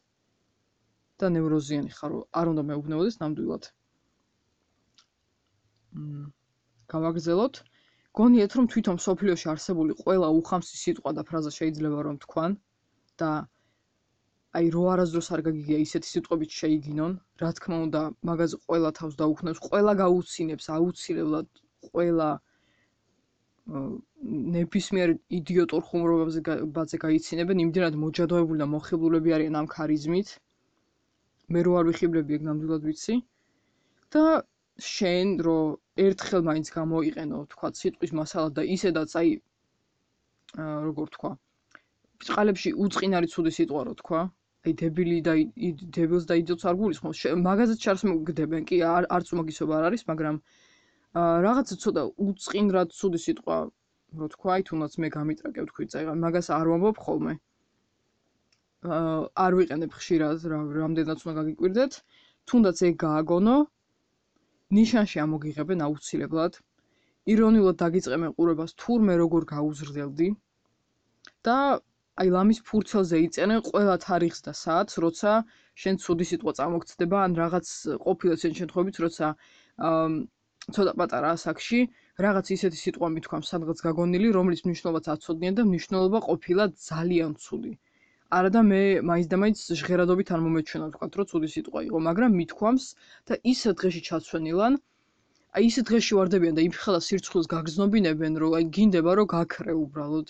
და 1.22 1.30
ნევროზიანი 1.36 1.92
ხარო 2.00 2.20
არ 2.42 2.52
უნდა 2.54 2.64
მეუბნებოდეს 2.72 3.20
ნამდვილად. 3.24 3.72
მ 5.96 6.37
გავაგზელოთ 6.96 7.62
გონიათ 8.22 8.52
რომ 8.58 8.72
თვითონ 8.74 8.98
სოფლიოში 9.08 9.48
არსებული 9.54 10.00
ყველა 10.04 10.28
უხამსი 10.40 10.82
სიტყვა 10.84 11.12
და 11.20 11.28
ფრაზა 11.32 11.52
შეიძლება 11.60 12.00
რომ 12.10 12.18
თქვან 12.26 12.58
და 13.24 13.32
აი 14.58 14.70
რო 14.74 14.84
არასდროს 14.94 15.28
არ 15.36 15.42
გაგიგია 15.46 15.78
ისეთი 15.84 16.10
სიტყვებით 16.10 16.54
შეიგინონ, 16.60 17.14
რა 17.42 17.50
თქმა 17.58 17.78
უნდა, 17.86 18.02
მაგაზე 18.30 18.58
ყველა 18.66 18.92
თავს 19.00 19.18
დაუხნევს, 19.22 19.60
ყველა 19.68 19.94
გაუცინებს 20.02 20.70
აუცილებლად 20.78 21.50
ყველა 21.88 22.30
ნებისმიერ 24.58 25.14
იდიოტურ 25.40 25.86
ხუმრობებზე 25.90 26.58
ბაძე 26.78 26.98
გაიცინებენ, 27.06 27.64
იმდენად 27.66 27.98
მოჯადოებული 28.04 28.64
და 28.64 28.68
მოხიბლულები 28.74 29.36
არიან 29.38 29.60
ამ 29.62 29.68
ქარიზმით. 29.76 30.30
მე 31.52 31.60
რო 31.68 31.74
არ 31.80 31.86
ვიხიბლები 31.92 32.38
ეგ 32.38 32.48
ნამდვილად 32.50 32.88
ვიცი. 32.88 33.16
და 34.16 34.24
შენ 34.78 35.28
რო 35.46 35.60
ერთხელ 35.98 36.42
მაინც 36.46 36.68
გამოიყენო, 36.74 37.38
თქვა, 37.54 37.68
სიტყვის 37.82 38.12
მასალა 38.20 38.50
და 38.58 38.62
ისედაც 38.76 39.12
აი 39.22 39.30
როგორ 40.58 41.08
თქვა, 41.16 41.32
წყალებში 42.28 42.70
უצინარი 42.86 43.28
ცუდი 43.34 43.52
სიტყვა 43.58 43.82
რო 43.88 43.94
თქვა, 44.02 44.22
აი 44.68 44.72
დებილი 44.82 45.18
და 45.26 45.34
დებილს 45.98 46.26
და 46.30 46.34
იდიოტს 46.42 46.66
არ 46.70 46.76
გულისხმობს. 46.82 47.24
მაგაზეც 47.48 47.80
ჩარს 47.84 48.04
მოგდებენ, 48.12 48.62
კი 48.70 48.78
არ 48.86 49.04
არც 49.18 49.28
მაგისობა 49.40 49.74
არ 49.80 49.84
არის, 49.90 50.04
მაგრამ 50.12 50.36
რაღაცა 51.18 51.76
ცოტა 51.84 52.04
უצინრად 52.28 52.90
ცუდი 53.00 53.20
სიტყვა, 53.26 53.58
რო 54.18 54.28
თქვა, 54.34 54.50
აი 54.58 54.62
თუნდაც 54.70 54.94
მე 55.02 55.08
გამიტრაკებ 55.18 55.66
თქვი, 55.72 55.86
წაიღა, 55.92 56.14
მაგას 56.26 56.48
არ 56.58 56.68
ვამბობ 56.72 56.98
ხოლმე. 57.06 57.34
არ 58.88 59.52
ვიყენებ 59.58 59.92
ხშირად, 59.98 60.38
რა 60.52 60.60
რამდენად 60.80 61.18
უნდა 61.26 61.34
გაგიკვირდეთ. 61.40 61.94
თუნდაც 62.48 62.78
ეგ 62.88 62.96
გააგონო. 63.04 63.58
ნიშანში 64.76 65.20
ამოგიღებენ 65.24 65.84
აუცილებლად. 65.88 66.58
ირონიულად 67.34 67.78
დაგიწყემენ 67.82 68.32
ყურებას 68.40 68.72
თურმე 68.82 69.14
როგორ 69.24 69.46
გაუზრდელდი. 69.52 70.28
და 71.48 71.58
აი 72.22 72.30
ლამის 72.36 72.60
ფურცელზე 72.68 73.18
იწერენ 73.28 73.62
ყველა 73.68 73.96
თარიღს 74.06 74.42
და 74.48 74.54
საათს, 74.64 75.00
როცა 75.06 75.32
შენ 75.82 76.00
ცუდი 76.04 76.26
სიტყვა 76.32 76.52
წამოგწდება, 76.60 77.18
ან 77.28 77.32
რაღაც 77.42 77.68
ყოფილა 78.06 78.36
შენ 78.44 78.54
შემთხვევით, 78.60 78.98
როცა 79.06 79.28
ცოტა 80.76 80.94
პატარა 81.00 81.30
ასაკში 81.38 81.80
რაღაც 82.26 82.46
ისეთი 82.58 82.78
სიტყვა 82.84 83.08
მithქვამ 83.16 83.44
სადღაც 83.52 83.84
გაგონილი, 83.88 84.32
რომლის 84.38 84.66
მნიშვნელობაც 84.68 85.06
აცოდნიან 85.16 85.60
და 85.60 85.64
მნიშვნელობა 85.72 86.20
ყოფილა 86.28 86.66
ძალიან 86.90 87.38
ცუდი. 87.46 87.74
არა 88.36 88.50
და 88.56 88.62
მე 88.70 88.82
მაინც 89.10 89.28
და 89.32 89.38
მაინც 89.40 89.58
ჟღერადობით 89.80 90.28
არ 90.36 90.42
მომეჩვენა 90.46 90.88
თქვა, 90.94 91.08
რომ 91.16 91.28
ცუდი 91.32 91.50
სიტყვა 91.56 91.80
იყო, 91.88 92.00
მაგრამ 92.08 92.32
მithქვამს 92.40 92.86
და 93.28 93.34
ისე 93.52 93.72
დღეში 93.80 94.02
ჩაცვენილან 94.08 94.74
აი 95.58 95.68
ისე 95.72 95.82
დღეში 95.90 96.14
ვარდებიან 96.18 96.58
და 96.58 96.64
იმ 96.68 96.74
ხელა 96.78 97.00
სირცხვილს 97.08 97.48
გაგზნობინებენ, 97.54 98.34
რომ 98.42 98.52
აი 98.58 98.66
გინდება 98.78 99.12
რომ 99.18 99.28
გაქრე 99.32 99.74
უბრალოდ. 99.84 100.28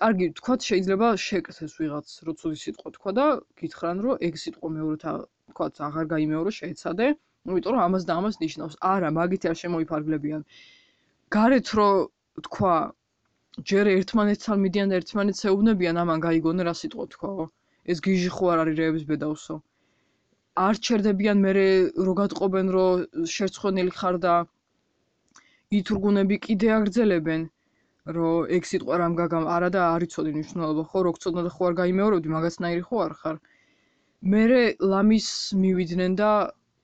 კარგი, 0.00 0.26
თქვათ 0.38 0.60
შეიძლება 0.68 1.08
შეკრეს 1.24 1.74
ვიღაც 1.80 2.06
როცუდი 2.28 2.58
სიტყვა 2.64 2.88
თქვა 2.96 3.10
და 3.18 3.26
გითხრან 3.60 3.96
რომ 4.04 4.22
ეგ 4.28 4.34
სიტყვა 4.42 4.68
მეორეთა 4.76 5.12
თქვათ 5.50 5.74
აღარ 5.88 6.04
გაიმეორო 6.12 6.50
შეეცადე, 6.58 7.06
იმიტომ 7.48 7.72
რომ 7.74 7.82
ამას 7.86 8.04
და 8.08 8.12
ამას 8.20 8.36
ნიშნავს. 8.44 8.74
არა, 8.92 9.08
მაგით 9.18 9.42
არ 9.50 9.56
შემოიფარგლებიან. 9.62 10.42
გარეთ 11.34 11.66
რომ 11.78 11.94
თქვა 12.46 12.74
ჯერ 13.70 13.90
ერთმანეთთან 13.94 14.58
მიდიან 14.64 14.92
და 14.92 14.98
ერთმანეთს 15.00 15.46
ეუბნებიან, 15.50 16.00
ამან 16.02 16.24
გაიგონე 16.26 16.66
რა 16.66 16.74
სიტყვა 16.80 17.04
თქვაო. 17.14 17.44
ეს 17.94 17.98
გიჟი 18.06 18.30
ხო 18.36 18.44
არ 18.54 18.58
არის 18.64 18.78
რეების 18.80 19.04
ბედაოსო. 19.10 19.56
არ 20.66 20.74
ჩერდებიან 20.86 21.38
მე 21.44 21.52
რო 22.06 22.14
გატყობენ 22.20 22.66
რომ 22.74 23.26
შერცხონილი 23.34 23.92
ხარ 23.98 24.16
და 24.26 24.34
ითურგუნები 25.78 26.36
კიდე 26.46 26.68
აგრძელებენ. 26.78 27.42
რომ 28.14 28.50
ეგ 28.56 28.66
სიტყვა 28.68 28.96
რამ 29.00 29.14
გაგამ 29.16 29.46
არა 29.48 29.68
და 29.74 29.82
არ 29.94 30.02
იცოდი 30.06 30.32
მნიშვნელობა 30.36 30.82
ხო 30.90 31.00
რო 31.04 31.12
გწოდნა 31.16 31.42
და 31.46 31.50
ხო 31.54 31.62
არ 31.68 31.74
გაიმეორებდი 31.78 32.28
მაგაცნაირი 32.36 32.82
ხო 32.88 32.96
არ 33.04 33.14
ხარ 33.20 33.36
მე 34.32 34.42
ლამის 34.92 35.28
მივიდნენ 35.62 36.12
და 36.20 36.30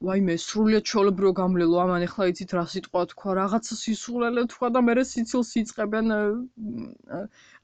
ვაიმე 0.09 0.35
სრულიად 0.43 0.85
ჩოლებრო 0.91 1.31
გამლელო 1.39 1.81
ამან 1.83 2.05
ახლა 2.07 2.27
იცით 2.33 2.53
რა 2.57 2.63
სიტყვა 2.75 3.01
თქვა 3.13 3.33
რაღაცა 3.39 3.77
სისულელე 3.81 4.45
თქვა 4.53 4.69
და 4.77 4.81
მე 4.87 4.95
სიცილს 5.09 5.51
იწებენ 5.61 6.07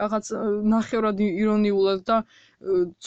რაღაც 0.02 0.26
ნახევრად 0.72 1.22
ირონიულად 1.26 2.02
და 2.10 2.18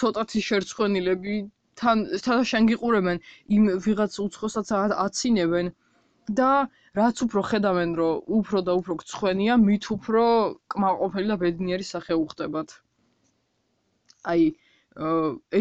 ცოტათი 0.01 0.41
შერცხვენილები 0.49 1.36
თან 1.82 2.01
თან 2.25 2.41
შენ 2.51 2.69
გიყურებენ 2.71 3.21
იმ 3.57 3.69
ვიღაც 3.86 4.17
უცხოსაც 4.25 4.71
აცინებენ 5.05 5.69
და 6.41 6.49
რაც 7.01 7.21
უფრო 7.25 7.41
ხედავენ 7.51 7.93
რომ 7.99 8.34
უფრო 8.39 8.63
და 8.65 8.73
უფრო 8.82 8.97
გწხვენია 9.03 9.59
მით 9.67 9.86
უფრო 9.97 10.23
კმაყოფილი 10.73 11.27
და 11.34 11.38
ბედნიერი 11.43 11.86
სახე 11.91 12.17
უხდებათ. 12.23 12.69
აი 14.34 14.41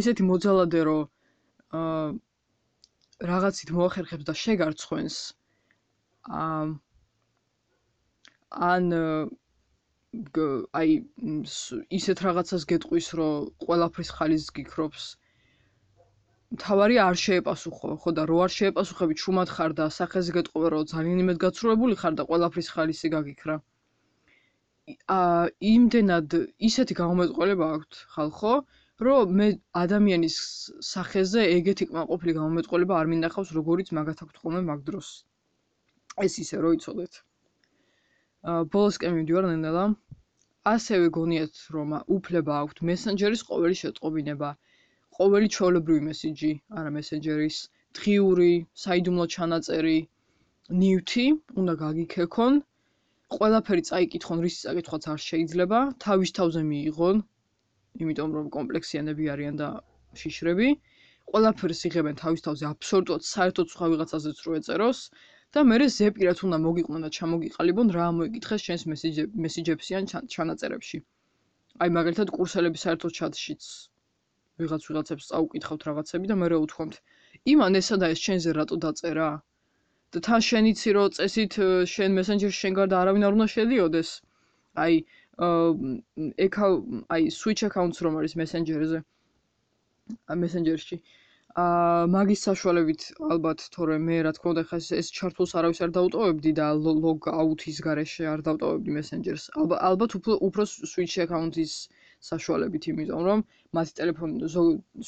ესეთი 0.01 0.25
მოძალადე 0.33 0.81
რომ 0.89 1.05
აა 1.79 2.09
რაღაცით 3.27 3.71
მოახერხებს 3.77 4.25
და 4.29 4.35
შეგარცხვენს 4.45 5.17
აა 6.43 6.67
ან 8.73 8.85
აი 10.81 10.93
ისეთ 11.99 12.21
რაღაცას 12.27 12.63
გეტყვის, 12.73 13.09
რომ 13.21 13.49
ყველაფრის 13.65 14.11
ხალის 14.19 14.47
გიქრობს. 14.59 15.09
თავარი 16.63 16.97
არ 17.07 17.17
შეეპასუხო, 17.23 17.91
ხო 18.05 18.11
და 18.19 18.23
რო 18.31 18.39
არ 18.47 18.53
შეეპასუხები, 18.59 19.19
ჩუმად 19.23 19.49
ხარ 19.57 19.73
და 19.81 19.89
სახეზე 19.99 20.33
გეტყვა, 20.39 20.71
რომ 20.75 20.87
ძალიან 20.95 21.19
იმედ 21.25 21.39
გაცრუებული 21.45 21.99
ხარ 22.03 22.15
და 22.21 22.25
ყველაფრის 22.31 22.69
ხალისი 22.77 23.09
გაგიქრა. 23.17 23.57
აა 25.19 25.45
იმდენად 25.75 26.29
ისეთი 26.71 26.95
გამომეტყველება 27.03 27.67
აქვს 27.77 27.99
ხალხო, 28.17 28.55
რომ 29.07 29.35
მე 29.39 29.47
ადამიანის 29.79 30.37
სახეზე 30.91 31.43
ეგეთი 31.57 31.87
კმაყოფილი 31.91 32.33
გამომეტყველება 32.39 32.95
არ 33.01 33.11
მინახავს, 33.13 33.53
როგორიც 33.59 33.93
მაგათ 33.99 34.23
აქვს 34.25 34.41
ხოლმე 34.43 34.63
მაგ 34.71 34.81
დროს. 34.89 35.09
ეს 36.25 36.35
ისე 36.43 36.57
რო 36.65 36.71
იცოდეთ. 36.79 37.13
ბოლოსკენ 38.75 39.15
მივდივარ 39.19 39.47
ნენელა. 39.51 39.85
ასევე 40.73 41.07
გონიათ, 41.19 41.55
რომ 41.77 41.95
უფლება 42.17 42.59
აქვთ 42.63 42.83
მესენჯერის 42.91 43.43
ყოველი 43.51 43.77
შეტყობინება, 43.83 44.51
ყოველი 45.19 45.49
ჩვეულებრივი 45.55 46.03
მესიჯი, 46.09 46.53
არა 46.81 46.91
მესენჯერის, 46.99 47.57
დღიური, 47.99 48.53
საიდუმლო 48.83 49.27
ჩანაწერი, 49.35 49.99
ნივთი 50.83 51.27
უნდა 51.61 51.75
გაგიქექონ. 51.85 52.61
ყველაფერი 53.39 53.83
წაიკითხონ, 53.91 54.39
რის 54.45 54.57
წაკითხვაც 54.67 55.09
არ 55.15 55.21
შეიძლება, 55.29 55.79
თავის 56.05 56.31
თავზე 56.41 56.63
მიიღონ, 56.73 57.27
იმიტომ 58.05 58.37
რომ 58.39 58.47
კომპლექსიანები 58.57 59.25
არიან 59.35 59.61
და 59.63 59.69
შიშრები. 60.23 60.69
ყველაფერს 61.33 61.81
იღებენ 61.91 62.21
თავის 62.23 62.45
თავზე 62.47 62.65
აბსოლუტურად 62.73 63.29
საერთოდ 63.33 63.75
სხვა 63.75 63.87
ვიღაცაზეც 63.93 64.39
რო 64.47 64.57
ეწეროს. 64.61 65.01
და 65.57 65.61
მე 65.69 65.77
ზეპირად 65.93 66.41
უნდა 66.47 66.57
მოგიყვნენ 66.63 67.05
და 67.05 67.11
ჩამოგიყალიბონ 67.19 67.93
რა 67.97 68.07
მოიკითხეს 68.17 68.65
შენს 68.69 68.83
მესიჯებში 69.45 69.93
ან 69.99 70.05
ჩანაწერებში. 70.35 70.99
აი 71.85 71.91
მაგალითად 71.99 72.33
კურსელების 72.37 72.85
საერთო 72.87 73.09
ჩატშიც 73.19 73.63
ვიღაც 74.61 74.83
ვიღაცებს 74.89 75.29
წაუკითხავთ 75.31 75.83
რაღაცები 75.89 76.31
და 76.31 76.37
მე 76.43 76.49
უთქვამთ 76.65 76.95
იმან 77.53 77.81
ესა 77.81 77.97
და 78.03 78.07
ეს 78.15 78.21
შენზე 78.27 78.55
რატო 78.59 78.77
დაწერა? 78.85 79.29
და 80.13 80.19
თან 80.27 80.45
შენ 80.49 80.69
იცი 80.73 80.91
რომ 80.97 81.15
წესით 81.17 81.55
შენ 81.95 82.11
მესენჯერში 82.19 82.59
შენ 82.65 82.79
გარდა 82.79 82.97
არავინ 83.03 83.27
არ 83.29 83.35
უნდა 83.39 83.47
შედიოდეს. 83.55 84.11
აი 84.85 84.95
ეკა 85.39 86.69
აი 87.15 87.31
switch 87.41 87.63
accounts 87.71 88.03
რომ 88.03 88.19
არის 88.21 88.35
მესენჯერზე. 88.43 88.99
მესენჯერში. 90.43 90.97
აა 91.59 92.07
მაგის 92.15 92.43
საშუალებით 92.47 93.05
ალბათ 93.35 93.63
თორემ 93.75 94.05
მე 94.09 94.17
რა 94.27 94.33
თქმა 94.37 94.51
უნდა 94.53 94.63
ხა 94.71 94.79
ეს 95.01 95.09
ჩართულს 95.19 95.55
არავის 95.59 95.81
არ 95.87 95.91
დაუტოვებდი 95.97 96.53
და 96.59 96.67
ლოგ 96.87 97.29
აუთის 97.33 97.79
გარეშე 97.87 98.29
არ 98.33 98.43
დავტოვებდი 98.49 98.95
მესენჯერს 98.99 99.45
ალბათ 99.89 100.15
უფრო 100.19 100.37
უფრო 100.49 100.67
switch 100.93 101.17
account-ის 101.25 101.73
საშუალებით 102.31 102.89
იმიტომ 102.93 103.23
რომ 103.29 103.43
მათი 103.79 103.93
ტელეფონი 103.99 104.51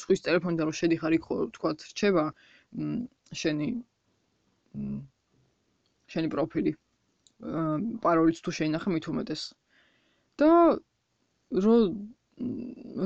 სხვის 0.01 0.25
ტელეფონიდან 0.27 0.65
რომ 0.71 0.77
შედიხარ 0.81 1.17
იქ 1.19 1.25
თქვა 1.55 1.71
რჩება 1.87 2.25
შენი 3.43 3.69
შენი 6.15 6.27
პროფილი 6.35 6.71
პაროლიც 8.03 8.43
თუ 8.43 8.59
შეინახე 8.59 8.95
მით 8.97 9.11
უმეტეს 9.13 9.43
და 10.41 10.51
რო 11.65 11.75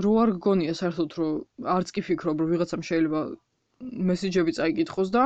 რო 0.06 0.12
არ 0.24 0.30
გგონია 0.38 0.74
საერთოდ 0.82 1.16
რომ 1.20 1.34
არც 1.76 1.90
კი 1.96 2.02
ფიქრობ 2.10 2.44
რომ 2.44 2.52
ვიღაცამ 2.56 2.84
შეიძლება 2.90 3.22
მესიჯები 4.12 4.52
წაიკითხოს 4.60 5.10
და 5.16 5.24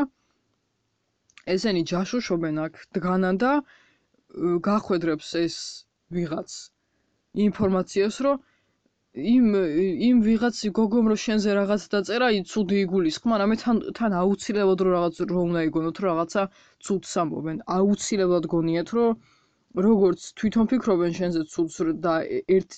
ესენი 1.55 1.82
ჯაშუშობენ 1.91 2.55
აქ 2.66 2.74
დგანან 2.97 3.38
და 3.43 3.51
გახვედრებს 4.70 5.30
ეს 5.43 5.55
ვიღაც. 6.18 6.49
ინფორმაციას 7.45 8.16
რომ 8.26 8.38
იმ 9.34 9.45
იმ 10.10 10.18
ვიღაც 10.28 10.57
გოგომ 10.80 11.05
რო 11.12 11.18
შენზე 11.26 11.49
რაღაც 11.60 11.84
დაწერა 11.93 12.28
ი 12.38 12.39
ცუდი 12.51 12.78
იგულისხმა 12.86 13.36
რამე 13.41 13.55
თან 13.64 13.78
თან 13.99 14.12
აუცილებლად 14.22 14.80
რო 14.86 14.89
რაღაც 14.97 15.16
რო 15.34 15.41
უნდა 15.49 15.62
იგონოთ 15.70 15.97
რომ 16.01 16.10
რაღაცა 16.12 16.43
ცუდს 16.86 17.14
ამბობენ. 17.24 17.57
აუცილებლად 17.78 18.45
გონიათ 18.53 18.89
რომ 18.97 19.10
როგორც 19.78 20.22
თვითონ 20.34 20.65
ფიქრობენ 20.70 21.11
შენზე 21.13 21.41
ცუდს 21.53 21.76
და 22.01 22.13
ერთ 22.26 22.78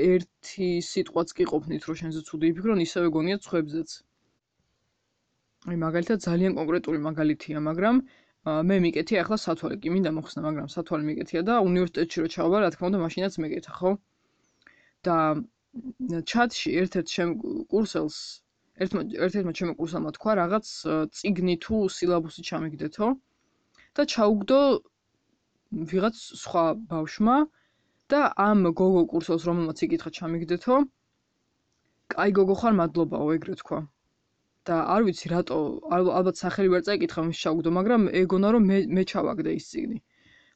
ერთი 0.00 0.68
სიტყვაც 0.90 1.32
კი 1.36 1.44
ყოფნით 1.52 1.82
რომ 1.88 1.96
შენზე 2.00 2.20
ცუდი 2.28 2.48
იფიქრონ 2.52 2.80
ისევე 2.84 3.10
გონიათ 3.16 3.48
ხვებზეც 3.50 3.90
აი 5.68 5.76
მაგალითად 5.82 6.18
ძალიან 6.24 6.56
კონკრეტული 6.56 6.98
მაგალითია 7.08 7.60
მაგრამ 7.68 8.00
მე 8.70 8.76
მიკეთია 8.86 9.26
ახლა 9.26 9.36
სათვალე 9.44 9.76
კი 9.82 9.92
მინდა 9.92 10.10
მოხსნა 10.16 10.40
მაგრამ 10.46 10.68
სათვალე 10.72 11.04
მიკეთია 11.10 11.42
და 11.50 11.54
უნივერსიტეტში 11.68 12.18
რო 12.24 12.28
ჩავარ 12.36 12.60
რა 12.64 12.70
თქმა 12.72 12.86
უნდა 12.90 13.00
მაშინაც 13.04 13.38
მეკეთა 13.44 13.72
ხო? 13.76 13.90
და 15.04 15.16
ჩატში 16.32 16.68
ერთ-ერთ 16.80 17.06
ჩემ 17.12 17.30
კურსელს 17.68 18.16
ერთმა 18.80 19.02
ერთ-ერთმა 19.26 19.52
ჩემო 19.58 19.72
კურსელმა 19.80 20.10
თქვა 20.16 20.32
რაღაც 20.40 20.66
ციგნი 21.12 21.54
თუ 21.64 21.76
სილაბუსი 21.96 22.42
ჩამიგდეთო 22.48 23.06
და 23.96 24.02
ჩაუგდო 24.14 24.60
ვიღაც 25.72 26.16
სხვა 26.42 26.64
ბავშმა 26.90 27.36
და 28.12 28.20
ამ 28.42 28.70
გოგო 28.80 29.02
კურსელს 29.12 29.46
რომელმაც 29.48 29.82
იკითხა 29.86 30.10
ჩამიგდეთო 30.18 30.76
კაი 32.14 32.34
გოგო 32.38 32.54
ხარ 32.60 32.74
მადლობაო 32.80 33.28
ეგრე 33.36 33.54
თქვა. 33.62 33.80
და 34.66 34.76
არ 34.94 35.02
ვიცი 35.06 35.26
რატო 35.30 35.56
ალბათ 35.96 36.36
სახელი 36.42 36.70
ვერ 36.74 36.82
წაიკითხა 36.86 37.22
მის 37.26 37.38
ჩაუგდო 37.42 37.70
მაგრამ 37.78 38.02
ეგონა 38.20 38.48
რომ 38.54 38.64
მე 38.70 38.78
მე 38.98 39.02
ჩავაგდე 39.10 39.50
ის 39.58 39.66
ციგნი 39.70 39.98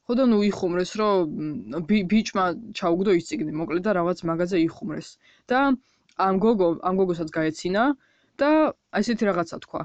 ხო 0.05 0.17
და 0.19 0.23
ნუ 0.31 0.39
იხუმრეს 0.51 0.91
რომ 0.99 1.85
ბიჭმა 2.11 2.45
ჩაუგდო 2.79 3.11
ის 3.19 3.25
ციგნი 3.29 3.51
მოკლედ 3.59 3.83
და 3.87 3.91
რაღაც 3.99 4.23
მაგაზე 4.31 4.57
იხუმრეს. 4.67 5.07
და 5.47 5.59
ამ 6.27 6.35
გოგო 6.43 6.67
ამ 6.87 6.95
გოგოსაც 6.99 7.29
გაეცინა 7.37 7.83
და 8.39 8.49
ესეთი 8.99 9.23
რაღაცა 9.31 9.57
თქვა 9.63 9.81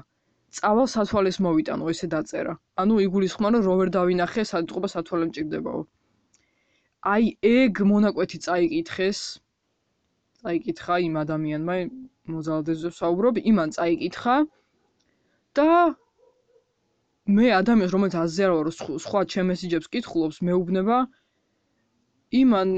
წავალ 0.55 0.87
სათვალეს 0.91 1.37
მოვიტანო 1.43 1.89
ესე 1.91 2.07
დაწერა. 2.13 2.53
ანუ 2.81 2.95
იგულისხმება 3.05 3.51
რომ 3.57 3.65
როვერ 3.67 3.89
დავინახე 3.97 4.43
სადწყობა 4.51 4.87
სათვალე 4.93 5.25
მჭirdებაო. 5.29 5.81
აი 7.13 7.23
ეგ 7.51 7.73
მონაკვეთი 7.91 8.37
წაიკითხეს. 8.45 9.19
წაიკითხა 10.41 10.95
იმ 11.07 11.15
ადამიანმა 11.23 11.75
მოძალადეზე 12.31 12.89
საუბრობ, 12.99 13.35
იმან 13.51 13.69
წაიკითხა 13.77 14.35
და 15.57 15.69
მე 17.37 17.47
ადამიანს 17.61 17.93
რომელიც 17.95 18.15
აზია 18.23 18.47
რომ 18.51 18.71
სხვა 19.03 19.21
ჩემ 19.31 19.47
მესიჯებს 19.51 19.87
კითხულობს, 19.93 20.37
მეუბნება 20.47 20.97
იმან 22.41 22.69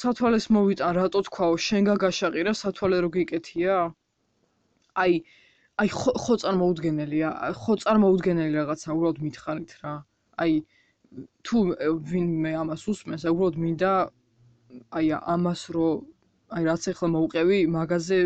სათვალეს 0.00 0.46
მოვიტან, 0.56 0.92
რატო 0.98 1.20
თქვაო, 1.28 1.54
შენ 1.66 1.82
გაგაშაყირა 1.88 2.52
სათვალე 2.60 2.98
რო 3.04 3.10
გიკეთია? 3.16 3.74
აი 5.02 5.12
აი 5.82 5.88
ხო 5.92 6.12
ხო 6.24 6.34
წარმოუდგენელია, 6.42 7.30
ხო 7.60 7.72
წარმოუდგენელი 7.84 8.54
რაღაცა 8.58 8.94
უბრალოდ 8.96 9.18
მითხარით 9.24 9.72
რა. 9.82 9.94
აი 10.42 10.52
თუ 11.44 11.56
ვინმე 12.10 12.52
ამას 12.62 12.82
უსმენს, 12.92 13.26
უბრალოდ 13.32 13.56
მინდა 13.64 13.90
აი 15.00 15.06
ამას 15.34 15.62
რო 15.76 15.88
აი 16.56 16.62
რაც 16.70 16.82
ახლა 16.92 17.08
მოუყევი, 17.16 17.58
მაგაზე 17.76 18.18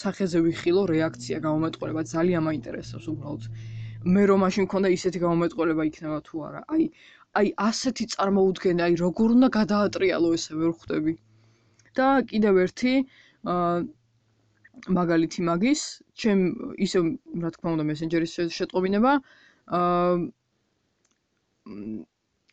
სახეზე 0.00 0.38
ვიხილო 0.46 0.82
რეაქცია, 0.94 1.36
გამომეტყველება 1.44 2.02
ძალიან 2.14 2.42
მაინტერესებს 2.48 3.06
უბრალოდ. 3.12 3.44
მე 4.14 4.22
რომ 4.30 4.38
მაშინ 4.44 4.62
მქონდა 4.68 4.88
ისეთი 4.96 5.18
გამომეტყველება 5.26 5.82
იქნება 5.90 6.18
თუ 6.28 6.34
არა. 6.48 6.60
აი 6.72 6.82
აი 7.40 7.48
ასეთი 7.68 8.04
წარმოუდგენელი, 8.14 8.84
აი 8.88 9.00
როგორ 9.04 9.28
უნდა 9.36 9.48
გადაატრიალო 9.60 10.28
ესე 10.38 10.52
ვერ 10.60 10.72
ხვდები. 10.78 11.14
და 11.94 12.06
კიდევ 12.30 12.54
ერთი 12.64 12.92
აა 13.54 13.74
მაგალითი 14.98 15.40
მაგის, 15.48 15.82
ჩემ 16.20 16.40
ისე 16.86 16.98
რა 17.42 17.50
თქმა 17.54 17.68
უნდა 17.74 17.84
მესენჯერის 17.90 18.32
შეტყობინება 18.56 19.12
აა 19.78 20.14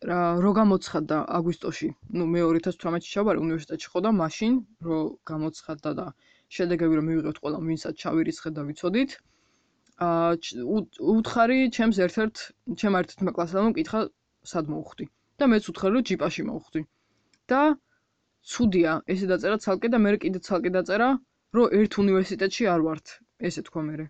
რა 0.09 0.19
რო 0.43 0.51
გამოცხადდა 0.57 1.17
აგვისტოში, 1.37 1.89
ну 2.17 2.23
მე 2.33 2.39
2018-ში 2.49 3.09
ჩავარ 3.15 3.41
უნივერსიტეტში 3.45 3.87
ხო 3.93 3.99
და 4.05 4.11
მაშინ 4.21 4.53
რო 4.87 4.99
გამოცხადდა 5.31 5.91
და 5.99 6.05
შედეგები 6.55 6.97
რომ 6.99 7.05
მივიღებთ 7.09 7.37
ყველა 7.43 7.59
ვინსაც 7.67 7.99
ჩავირიცხეთ 8.01 8.53
და 8.57 8.63
ვიცოდით 8.69 9.11
აა 10.07 10.31
უთხარი 11.13 11.59
ჩემს 11.75 11.97
ერთ-ერთ 12.05 12.35
ჩემ 12.81 12.97
ერთ-ერთმა 13.01 13.31
კლასელმა 13.37 13.69
მკითხა 13.73 13.99
სად 14.51 14.71
მოვხვდი 14.73 15.05
და 15.41 15.49
მეც 15.53 15.69
უთხარი 15.71 15.93
რომ 15.97 16.07
ჯიპაში 16.09 16.45
მოვხვდი 16.49 16.81
და 17.53 17.61
ცუდია 18.53 18.91
ესე 19.15 19.29
დაწერა 19.31 19.57
ცალკე 19.65 19.93
და 19.93 20.01
მე 20.05 20.17
კიდე 20.25 20.41
ცალკე 20.47 20.71
დაწერა 20.77 21.09
რომ 21.57 21.75
ერთ 21.81 21.99
უნივერსიტეტში 22.03 22.69
არ 22.75 22.87
ვართ. 22.87 23.17
ესე 23.49 23.61
თქვა 23.67 23.81
მე. 23.89 24.07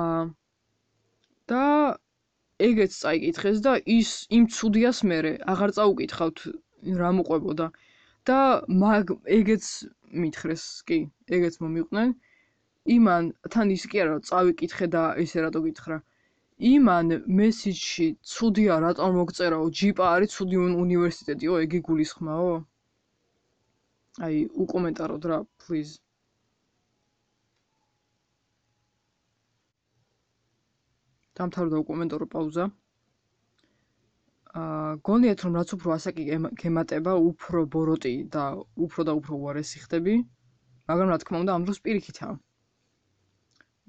აა 0.00 0.22
და 1.50 1.64
ეგეც 2.66 2.92
წაიკითხეს 3.02 3.58
და 3.66 3.72
ის 3.94 4.10
იმ 4.36 4.44
ცუდიას 4.56 5.00
მე 5.10 5.18
აღარ 5.54 5.72
წაუკითხავთ 5.78 6.38
რა 7.00 7.10
მოყვებოდა 7.18 7.66
და 8.30 8.38
მაგ 8.82 9.12
ეგეც 9.38 9.66
მითხრეს 10.22 10.64
კი 10.90 10.98
ეგეც 11.38 11.58
მომიყვნენ 11.64 12.14
იმან 12.96 13.30
თან 13.56 13.74
ის 13.76 13.84
კი 13.92 14.02
არა 14.04 14.16
წავიკითხე 14.30 14.88
და 14.94 15.02
ესე 15.24 15.44
რატო 15.46 15.62
გითხრა 15.66 15.98
იმან 16.72 17.12
მესიჯში 17.42 18.08
ცუდია 18.32 18.78
რატომ 18.86 19.18
მოგწერაო 19.20 19.66
ჯიპა 19.80 20.10
არის 20.16 20.36
ცუდი 20.38 20.62
უნივერსიტეტიო 20.84 21.60
ეგი 21.66 21.80
გულისხმაო 21.90 22.52
აი 24.22 24.36
უკომენტაროთ 24.62 25.24
რა 25.30 25.36
პლიზ 25.64 25.92
დამთავრდა 31.38 31.78
უკომენტარო 31.82 32.26
პაუზა. 32.34 32.64
აა 34.62 34.90
გონიათ 35.08 35.40
რომ 35.46 35.56
რაც 35.58 35.72
უფრო 35.76 35.94
ასაკი 35.96 36.26
გემატება, 36.62 37.14
უფრო 37.30 37.62
ბოროტი 37.74 38.12
და 38.36 38.44
უფრო 38.86 39.06
და 39.08 39.12
უფრო 39.20 39.38
უარესი 39.42 39.82
ხდები. 39.86 40.14
მაგრამ 40.90 41.10
რა 41.14 41.18
თქმა 41.24 41.40
უნდა, 41.44 41.52
ამ 41.58 41.64
დროს 41.66 41.80
პირიქითაა. 41.86 42.34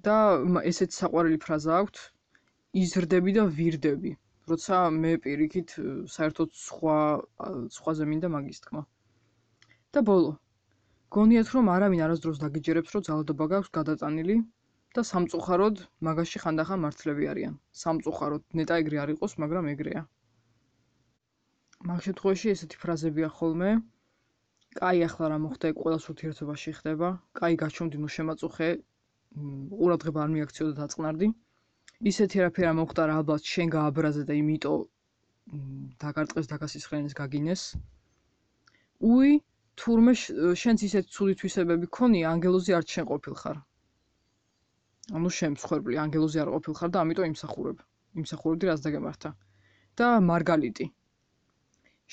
და 0.05 0.15
ესეც 0.71 0.97
საყვარელი 1.01 1.38
ფრაზა 1.45 1.78
აქვს: 1.84 2.01
იზრდები 2.82 3.32
და 3.38 3.43
ვირდები. 3.59 4.11
როცა 4.49 4.82
მე 4.97 5.11
პირიქით 5.26 5.69
საერთოდ 6.15 6.49
სხვა 6.65 6.97
სხვაზე 7.78 8.05
მინდა 8.11 8.30
მაგის 8.38 8.59
თქმა. 8.65 8.82
და 9.95 10.01
ბოლო. 10.09 10.31
გონიათ 11.15 11.49
რომ 11.55 11.71
არავინ 11.75 12.01
არასდროს 12.05 12.41
დაგიჯერებს, 12.43 12.93
რომ 12.95 13.03
ძალადობა 13.07 13.45
გაქვს 13.53 13.73
გადატანილი 13.77 14.35
და 14.95 15.01
სამწუხაროდ 15.11 15.81
მაგაში 16.07 16.41
ხანდახან 16.43 16.79
მართლები 16.85 17.29
არიან. 17.31 17.55
სამწუხაროდ 17.83 18.43
ნეტა 18.59 18.75
ეგრე 18.83 18.97
არ 19.03 19.09
იყოს, 19.15 19.33
მაგრამ 19.43 19.65
ეგრეა. 19.73 20.01
მაგ 21.89 21.99
შემთხვევაში 22.07 22.51
ესეთი 22.55 22.77
ფრაზებია 22.83 23.29
ხოლმე. 23.37 23.71
კაი, 24.79 24.99
ახლა 25.07 25.25
რა 25.31 25.37
მოხდა, 25.45 25.71
ყველას 25.81 26.05
ურთიერთობაში 26.11 26.71
ხდება. 26.79 27.09
კაი, 27.39 27.55
გაჩვენდი 27.63 27.97
ნუ 28.03 28.09
შემაწუხე. 28.15 28.69
ყურადღება 29.79 30.19
არ 30.25 30.29
მიაქციო 30.35 30.65
და 30.69 30.73
დაწყნარდი. 30.81 31.27
ისეთი 32.11 32.37
რაფერა 32.43 32.71
მოხდა 32.79 33.03
რა 33.07 33.13
ალბათ 33.21 33.41
შენ 33.53 33.67
გააბრაზე 33.75 34.23
და 34.29 34.33
იმიტომ 34.41 34.79
დაგარტყეს 36.03 36.47
დაგასისხლენეს 36.51 37.13
გაგინეს. 37.19 37.63
უი, 39.11 39.31
თურმე 39.82 40.13
შენც 40.63 40.84
ისეთ 40.88 41.09
ცუდი 41.15 41.34
თვისებები 41.41 41.88
ქონია, 41.97 42.32
ანგელოზი 42.36 42.76
არ 42.78 42.86
შენ 42.93 43.05
ყოფილხარ. 43.11 43.57
ანუ 45.17 45.30
შემსხვერპლი 45.39 45.99
ანგელოზი 46.03 46.41
არ 46.43 46.49
ყოფილხარ 46.55 46.89
და 46.95 47.01
ამიტომ 47.05 47.26
იმსახურებ. 47.32 47.78
იმსახურებდი 48.23 48.71
რაც 48.71 48.80
დაგემართა. 48.88 49.30
და 49.99 50.07
მარგალიტი. 50.30 50.86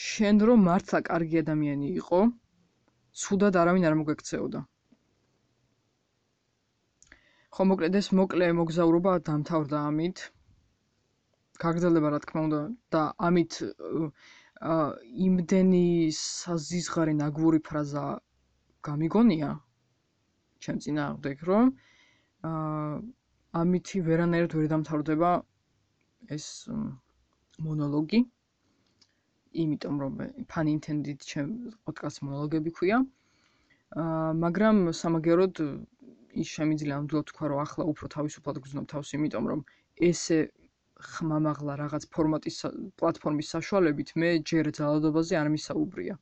შენ 0.08 0.36
რომ 0.48 0.60
მართლა 0.68 0.98
კარგი 1.08 1.38
ადამიანი 1.42 1.88
იყო, 2.00 2.20
ცუდად 3.22 3.58
არავინ 3.62 3.86
არ 3.88 3.96
მოგექცეოდა. 4.00 4.60
ხო 7.56 7.64
მოკლედ 7.70 7.98
ეს 8.00 8.08
მოკლე 8.18 8.46
მოგზაურობა 8.60 9.12
დამთავრდა 9.28 9.80
ამით. 9.88 10.22
გაგრძელდება 11.64 12.12
რა 12.14 12.20
თქმა 12.26 12.40
უნდა 12.48 12.60
და 12.94 13.02
ამით 13.28 13.52
იმდენი 14.62 15.84
საზიზღარი 16.16 17.14
ნაგური 17.20 17.58
ფრაზა 17.68 18.04
გამიგონია. 18.88 19.48
ჩემ 20.62 20.78
წინააღმდეგ 20.84 21.42
რომ 21.48 21.72
აა 22.50 22.92
ამითი 23.62 24.02
ვერანაირად 24.08 24.54
ვერ 24.58 24.68
დამთავრდება 24.74 25.30
ეს 26.36 26.46
მონოლოგი. 27.66 28.20
იმიტომ 29.64 29.98
რომ 30.02 30.12
fan 30.52 30.70
intended 30.74 31.26
ჩემ 31.32 31.50
პოდკასტ 31.84 32.22
მონოლოგები 32.28 32.70
ქვია. 32.78 33.02
აა 34.04 34.30
მაგრამ 34.46 34.76
სამაგეროდ 35.02 35.54
ის 36.42 36.48
შემიძლია 36.56 36.94
ნამდვილად 36.96 37.26
თქვა 37.32 37.46
რომ 37.52 37.58
ახლა 37.66 37.84
უფრო 37.92 38.06
თავისუფლად 38.16 38.62
გძნობ 38.64 38.84
თავს 38.94 39.08
იმიტომ 39.18 39.44
რომ 39.52 39.60
ესე 40.08 40.38
ხმამაღლა 41.08 41.76
რაღაც 41.82 42.06
ფორმატის 42.16 42.58
პლატფორმის 43.00 43.52
საშუალებით 43.56 44.14
მე 44.22 44.30
ჯერ 44.52 44.70
ძალადობაზე 44.78 45.38
არ 45.42 45.50
მისაუბრია 45.56 46.16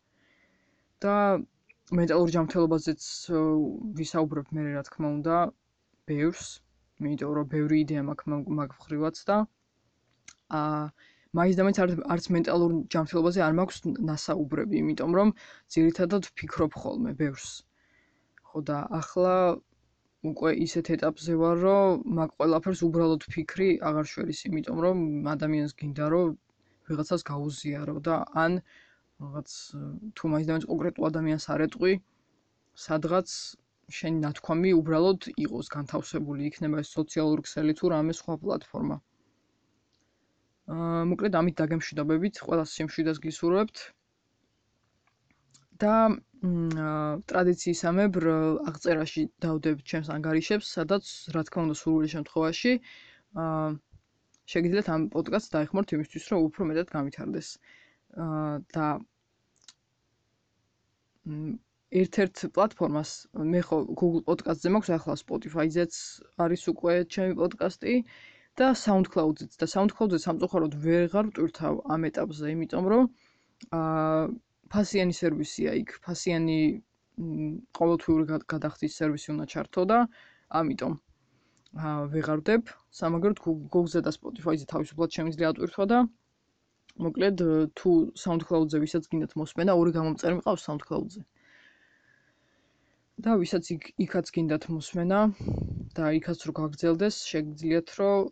და 1.06 1.14
მენტალურ 2.00 2.34
ჯანმრთელობაზეც 2.36 3.06
ვისაუბრებ 4.00 4.52
მე 4.58 4.66
რა 4.72 4.82
თქმა 4.90 5.12
უნდა 5.20 5.38
ბევრს 6.12 6.50
იმიტომ 7.00 7.32
რომ 7.40 7.48
ბევრი 7.54 7.80
იდეა 7.86 8.02
მაქვს 8.10 8.52
მაგ 8.60 8.76
ხრივაც 8.84 9.24
და 9.30 9.38
აა 10.60 10.84
მაინც 11.38 11.58
და 11.58 11.64
მაინც 11.66 11.78
არც 12.12 12.24
მენტალურ 12.34 12.72
ჯანმრთელობაზე 12.92 13.42
არ 13.46 13.52
მაქვს 13.58 13.76
ნასაუბრები, 14.06 14.78
იმიტომ 14.82 15.12
რომ 15.18 15.28
ძირითადად 15.74 16.26
ვფიქრობ 16.30 16.78
ხოლმე 16.82 17.12
ბევრს. 17.20 17.50
ხო 18.50 18.62
და 18.70 18.78
ახლა 18.98 19.34
უკვე 20.28 20.50
ისეთ 20.66 20.88
ეტაპზე 20.94 21.34
ვარ, 21.40 21.56
რომ 21.64 22.00
მაგ 22.16 22.32
ყველაფერს 22.40 22.80
უბრალოდ 22.86 23.22
ფიქრი 23.34 23.68
აღარ 23.90 24.08
შველის, 24.12 24.40
იმიტომ 24.48 24.80
რომ 24.84 24.98
ადამიანს 25.34 25.72
გინდა 25.80 26.08
რომ 26.14 26.34
ვიღაცას 26.90 27.22
გაუზიარო 27.30 27.96
და 28.08 28.16
ან 28.44 28.58
რაღაც 29.24 29.50
თუ 30.20 30.32
მაინც 30.32 30.66
კონკრეტულ 30.72 31.08
ადამიანს 31.10 31.46
არ 31.54 31.64
ეტყვი, 31.68 31.92
სადღაც 32.84 33.28
შენი 34.00 34.18
ნათქვამი 34.24 34.70
უბრალოდ 34.80 35.30
იყოს 35.44 35.72
განთავსებული, 35.76 36.50
იქნება 36.50 36.82
ეს 36.84 36.92
სოციალური 36.96 37.46
ქსელი 37.48 37.76
თუ 37.80 37.92
რამე 37.94 38.16
სხვა 38.20 38.36
პლატფორმა. 38.44 38.96
აა 40.74 41.00
მოკლედ 41.12 41.38
ამით 41.40 41.56
დაგემშვიდობებით, 41.60 42.44
ყველა 42.46 42.64
სიმშვიდეს 42.74 43.18
გისურვებთ. 43.24 43.76
და 45.84 45.94
ტრადიციისამებრ 47.30 48.26
აღწერაში 48.70 49.22
დავდებ 49.44 49.82
ჩემს 49.92 50.08
ანგარიშებს, 50.14 50.72
სადაც 50.76 51.04
რა 51.36 51.42
თქმა 51.48 51.64
უნდა 51.68 51.76
სრული 51.80 52.08
შემთხვევაში 52.14 52.72
აა 53.44 53.68
შეგიძლიათ 54.54 54.88
ამ 54.94 55.02
პოდკასტს 55.14 55.52
დაეხმაროთ 55.54 55.92
იმისთვის, 55.96 56.24
რომ 56.32 56.46
უფრო 56.48 56.68
მეტად 56.70 56.88
გავითარდეს. 56.96 57.48
აა 58.24 58.54
და 58.76 58.86
ერთ-ერთ 62.00 62.42
პლატფორმას 62.56 63.12
მე 63.52 63.60
ხო 63.68 63.78
Google 64.00 64.24
Podcast-ზე 64.30 64.72
მაქვს 64.74 64.90
ახლა 64.96 65.14
Spotify-ზეც 65.22 65.94
არის 66.44 66.62
უკვე 66.72 66.94
ჩემი 67.14 67.36
პოდკასტი 67.40 67.94
და 68.60 68.68
SoundCloud-ზეც 68.84 69.52
და 69.62 69.66
SoundCloud-ზე 69.74 70.18
სამწუხაროდ 70.26 70.76
ვეღარ 70.86 71.30
ვტვირთავ 71.30 71.74
ამ 71.96 72.06
ეტაპზე, 72.10 72.46
იმიტომ 72.56 72.90
რომ 72.94 73.04
აა 73.80 74.24
ფასიანი 74.72 75.14
სერვისია 75.20 75.74
იქ, 75.82 75.96
ფასიანი 76.06 76.58
ყოველთვიური 77.78 78.40
გადახდის 78.54 78.96
სერვისი 79.00 79.32
უნდა 79.34 79.46
ჩართო 79.54 79.84
და 79.92 79.98
ამიტომ 80.60 80.94
აა 81.88 82.06
ვეღარ 82.12 82.40
ვდებ. 82.42 82.70
სამაგეროდ 83.00 83.40
Google-ზე 83.46 84.00
და 84.06 84.10
Spotify-ზე 84.16 84.66
თავისუფლად 84.72 85.16
შემიძლია 85.16 85.50
ატვირთვა 85.52 85.84
და 85.92 85.98
მოკლედ 87.06 87.42
თუ 87.80 87.90
SoundCloud-ზე 88.22 88.80
ვისაც 88.84 89.04
გინდათ 89.12 89.36
მოსმენა, 89.42 89.76
ორი 89.80 89.92
გამომწერი 89.98 90.38
მიყავს 90.40 90.64
SoundCloud-ზე. 90.68 91.22
და 93.24 93.36
ვისაც 93.42 93.64
იქ 93.74 93.82
იქაც 94.06 94.26
გინდათ 94.34 94.64
მოსმენა 94.74 95.20
და 95.96 96.04
იქაც 96.18 96.38
რო 96.48 96.52
გაგძელდეს, 96.60 97.16
შეგძლიათ 97.30 97.88
რომ 98.00 98.30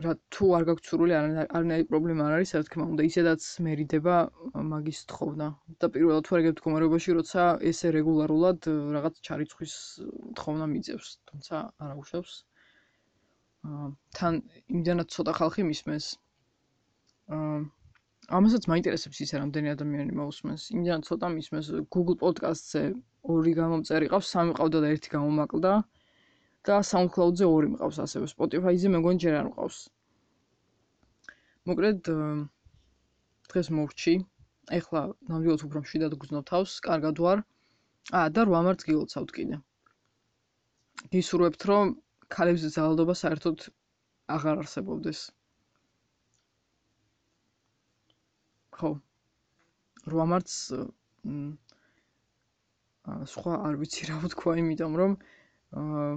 რა 0.00 0.14
თუ 0.32 0.46
არ 0.56 0.64
გაქვთ 0.68 0.84
სურვილი 0.88 1.14
არანაირი 1.20 1.86
პრობლემა 1.90 2.26
არ 2.28 2.34
არის, 2.38 2.52
რა 2.56 2.62
თქმა 2.68 2.84
უნდა, 2.92 3.02
ისედაც 3.10 3.42
მერიდება 3.66 4.14
მაგის 4.70 5.00
თხოვნა. 5.12 5.48
და 5.80 5.86
პირველად 5.96 6.24
თუ 6.28 6.32
რეგებ 6.40 6.54
მდგომარეობაში, 6.56 7.10
როცა 7.18 7.42
ესე 7.70 7.88
რეგულარულად 7.96 8.60
რაღაც 8.96 9.20
ჩარიცხვის 9.28 9.74
თხოვნა 10.40 10.64
მიძევს, 10.72 11.08
თუმცა 11.28 11.56
არ 11.84 11.90
აუშავს. 11.96 12.32
აა 13.68 13.86
თან 14.16 14.34
იმდანაც 14.76 15.08
ცოტა 15.16 15.32
ხალხი 15.40 15.62
მისმენს. 15.68 16.06
აა 17.36 17.58
ამასაც 18.40 18.62
მაინტერესებს 18.72 19.18
ისე 19.24 19.36
რამდენი 19.42 19.68
ადამიანი 19.76 20.12
მოусმენს. 20.16 20.62
იმდან 20.76 21.00
ცოტა 21.08 21.28
მისმენს 21.36 21.66
Google 21.94 22.16
Podcast-ზე 22.24 22.82
ორი 23.34 23.52
გამომწერი 23.60 24.06
ყავს, 24.12 24.28
სამი 24.34 24.52
ყავდა 24.58 24.78
და 24.84 24.88
ერთი 24.94 25.08
გამომაკლდა. 25.16 25.72
და 26.68 26.76
SoundCloud-ზე 26.86 27.46
ორი 27.48 27.68
მყავს 27.74 27.98
ასევე, 28.04 28.26
Spotify-ზე 28.32 28.88
მეგონი 28.94 29.22
ჯერ 29.24 29.36
არ 29.40 29.46
მყავს. 29.50 29.78
მოკლედ 31.70 32.10
დღეს 33.52 33.68
მოვჭი. 33.76 34.14
ეხლა 34.78 35.00
ნამდვილად 35.30 35.62
უფრო 35.66 35.80
მშვიდად 35.84 36.12
გგზნობ 36.20 36.44
თავს, 36.50 36.74
კარგად 36.86 37.22
ვარ. 37.24 37.42
აა 38.20 38.28
და 38.36 38.44
8 38.50 38.64
მარტს 38.66 38.86
გილოცავთ 38.90 39.30
კიდე. 39.38 39.56
გისურვებთ 41.14 41.62
რომ 41.70 41.94
ქალებზე 42.36 42.68
ძალადობა 42.76 43.14
საერთოდ 43.22 43.58
აღარ 44.36 44.62
არსებობდეს. 44.64 45.20
ხო. 48.78 48.90
8 50.12 50.28
მარტს 50.34 50.56
სხვა 53.34 53.52
არ 53.68 53.80
ვიცი 53.80 54.10
რა 54.10 54.16
ვთქვა, 54.26 54.52
იმიტომ 54.64 54.92
რომ 55.02 55.16
აა 55.80 56.10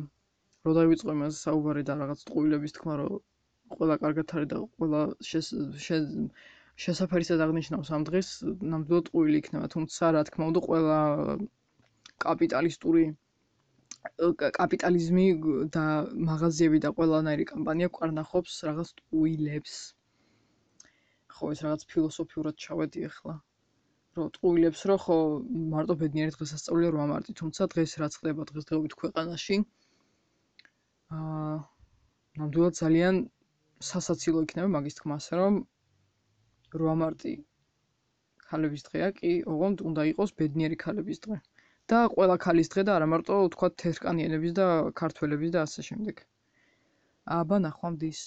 რო 0.68 0.74
დაივიწყო 0.80 1.16
იმაზე 1.18 1.38
საუბარი 1.40 1.84
და 1.90 1.94
რაღაც 2.02 2.20
ტყუილების 2.28 2.76
თქმა 2.78 2.94
რომ 3.02 3.18
ყველა 3.78 3.96
კარგად 4.04 4.36
არის 4.38 4.50
და 4.54 4.62
ყველა 4.78 5.02
შესაძფერისად 6.84 7.44
აღნიშნავს 7.48 7.92
ამ 7.98 8.06
დღეს 8.12 8.30
ნამდვილად 8.74 9.10
ტყუილი 9.10 9.42
იქნება 9.44 9.74
თუმცა 9.76 10.14
რა 10.18 10.22
თქმა 10.30 10.48
უნდა 10.54 10.62
ყველა 10.70 11.00
კაპიტალისტური 12.28 13.04
კაპიტალიზმი 14.56 15.26
და 15.76 15.84
მაღაზიები 16.30 16.80
და 16.86 16.90
ყველანაირი 16.96 17.46
კამპანია 17.52 17.88
ყარნახობს 17.98 18.56
რაღაც 18.70 18.90
ტყუილებს. 18.98 19.76
ხო 21.36 21.52
ეს 21.54 21.62
რაღაც 21.66 21.86
ფილოსოფიურად 21.94 22.60
ჩავედი 22.66 23.06
ახლა. 23.10 23.36
რომ 24.18 24.28
ტყუილებს 24.40 24.82
რო 24.92 24.98
ხო 25.06 25.18
მარტო 25.76 25.96
ბედნიერი 26.02 26.36
დღესასწაულია 26.36 26.92
8 26.98 27.08
მარტი 27.14 27.38
თუმცა 27.42 27.70
დღეს 27.76 27.96
რაც 28.04 28.18
ხდება 28.20 28.48
დღესდღეობით 28.52 28.98
ქვეყანაში 29.04 29.58
აა 31.12 31.56
ნამდვილად 32.42 32.78
ძალიან 32.80 33.18
სასაცილო 33.90 34.44
იქნება 34.46 34.70
მაგის 34.76 34.98
თქმა 35.00 35.18
ასე 35.22 35.40
რომ 35.42 35.58
8 36.78 36.96
მარტი 37.02 37.34
ქალების 38.52 38.86
დღეა 38.88 39.10
კი 39.18 39.34
ოღონდ 39.56 39.84
უნდა 39.90 40.06
იყოს 40.12 40.34
ბედნიერი 40.42 40.78
ქალების 40.86 41.22
დღე. 41.26 41.38
და 41.92 42.00
ყველა 42.14 42.36
ქალის 42.46 42.70
დღე 42.74 42.84
და 42.90 42.96
არა 42.98 43.08
მარტო 43.14 43.38
თქვა 43.56 43.70
თეთრკანიანების 43.84 44.54
და 44.60 44.68
ქართველების 45.02 45.54
და 45.56 45.64
ასე 45.68 45.86
შემდეგ. 45.90 46.22
აბა 47.38 47.58
ნახვამდის 47.66 48.22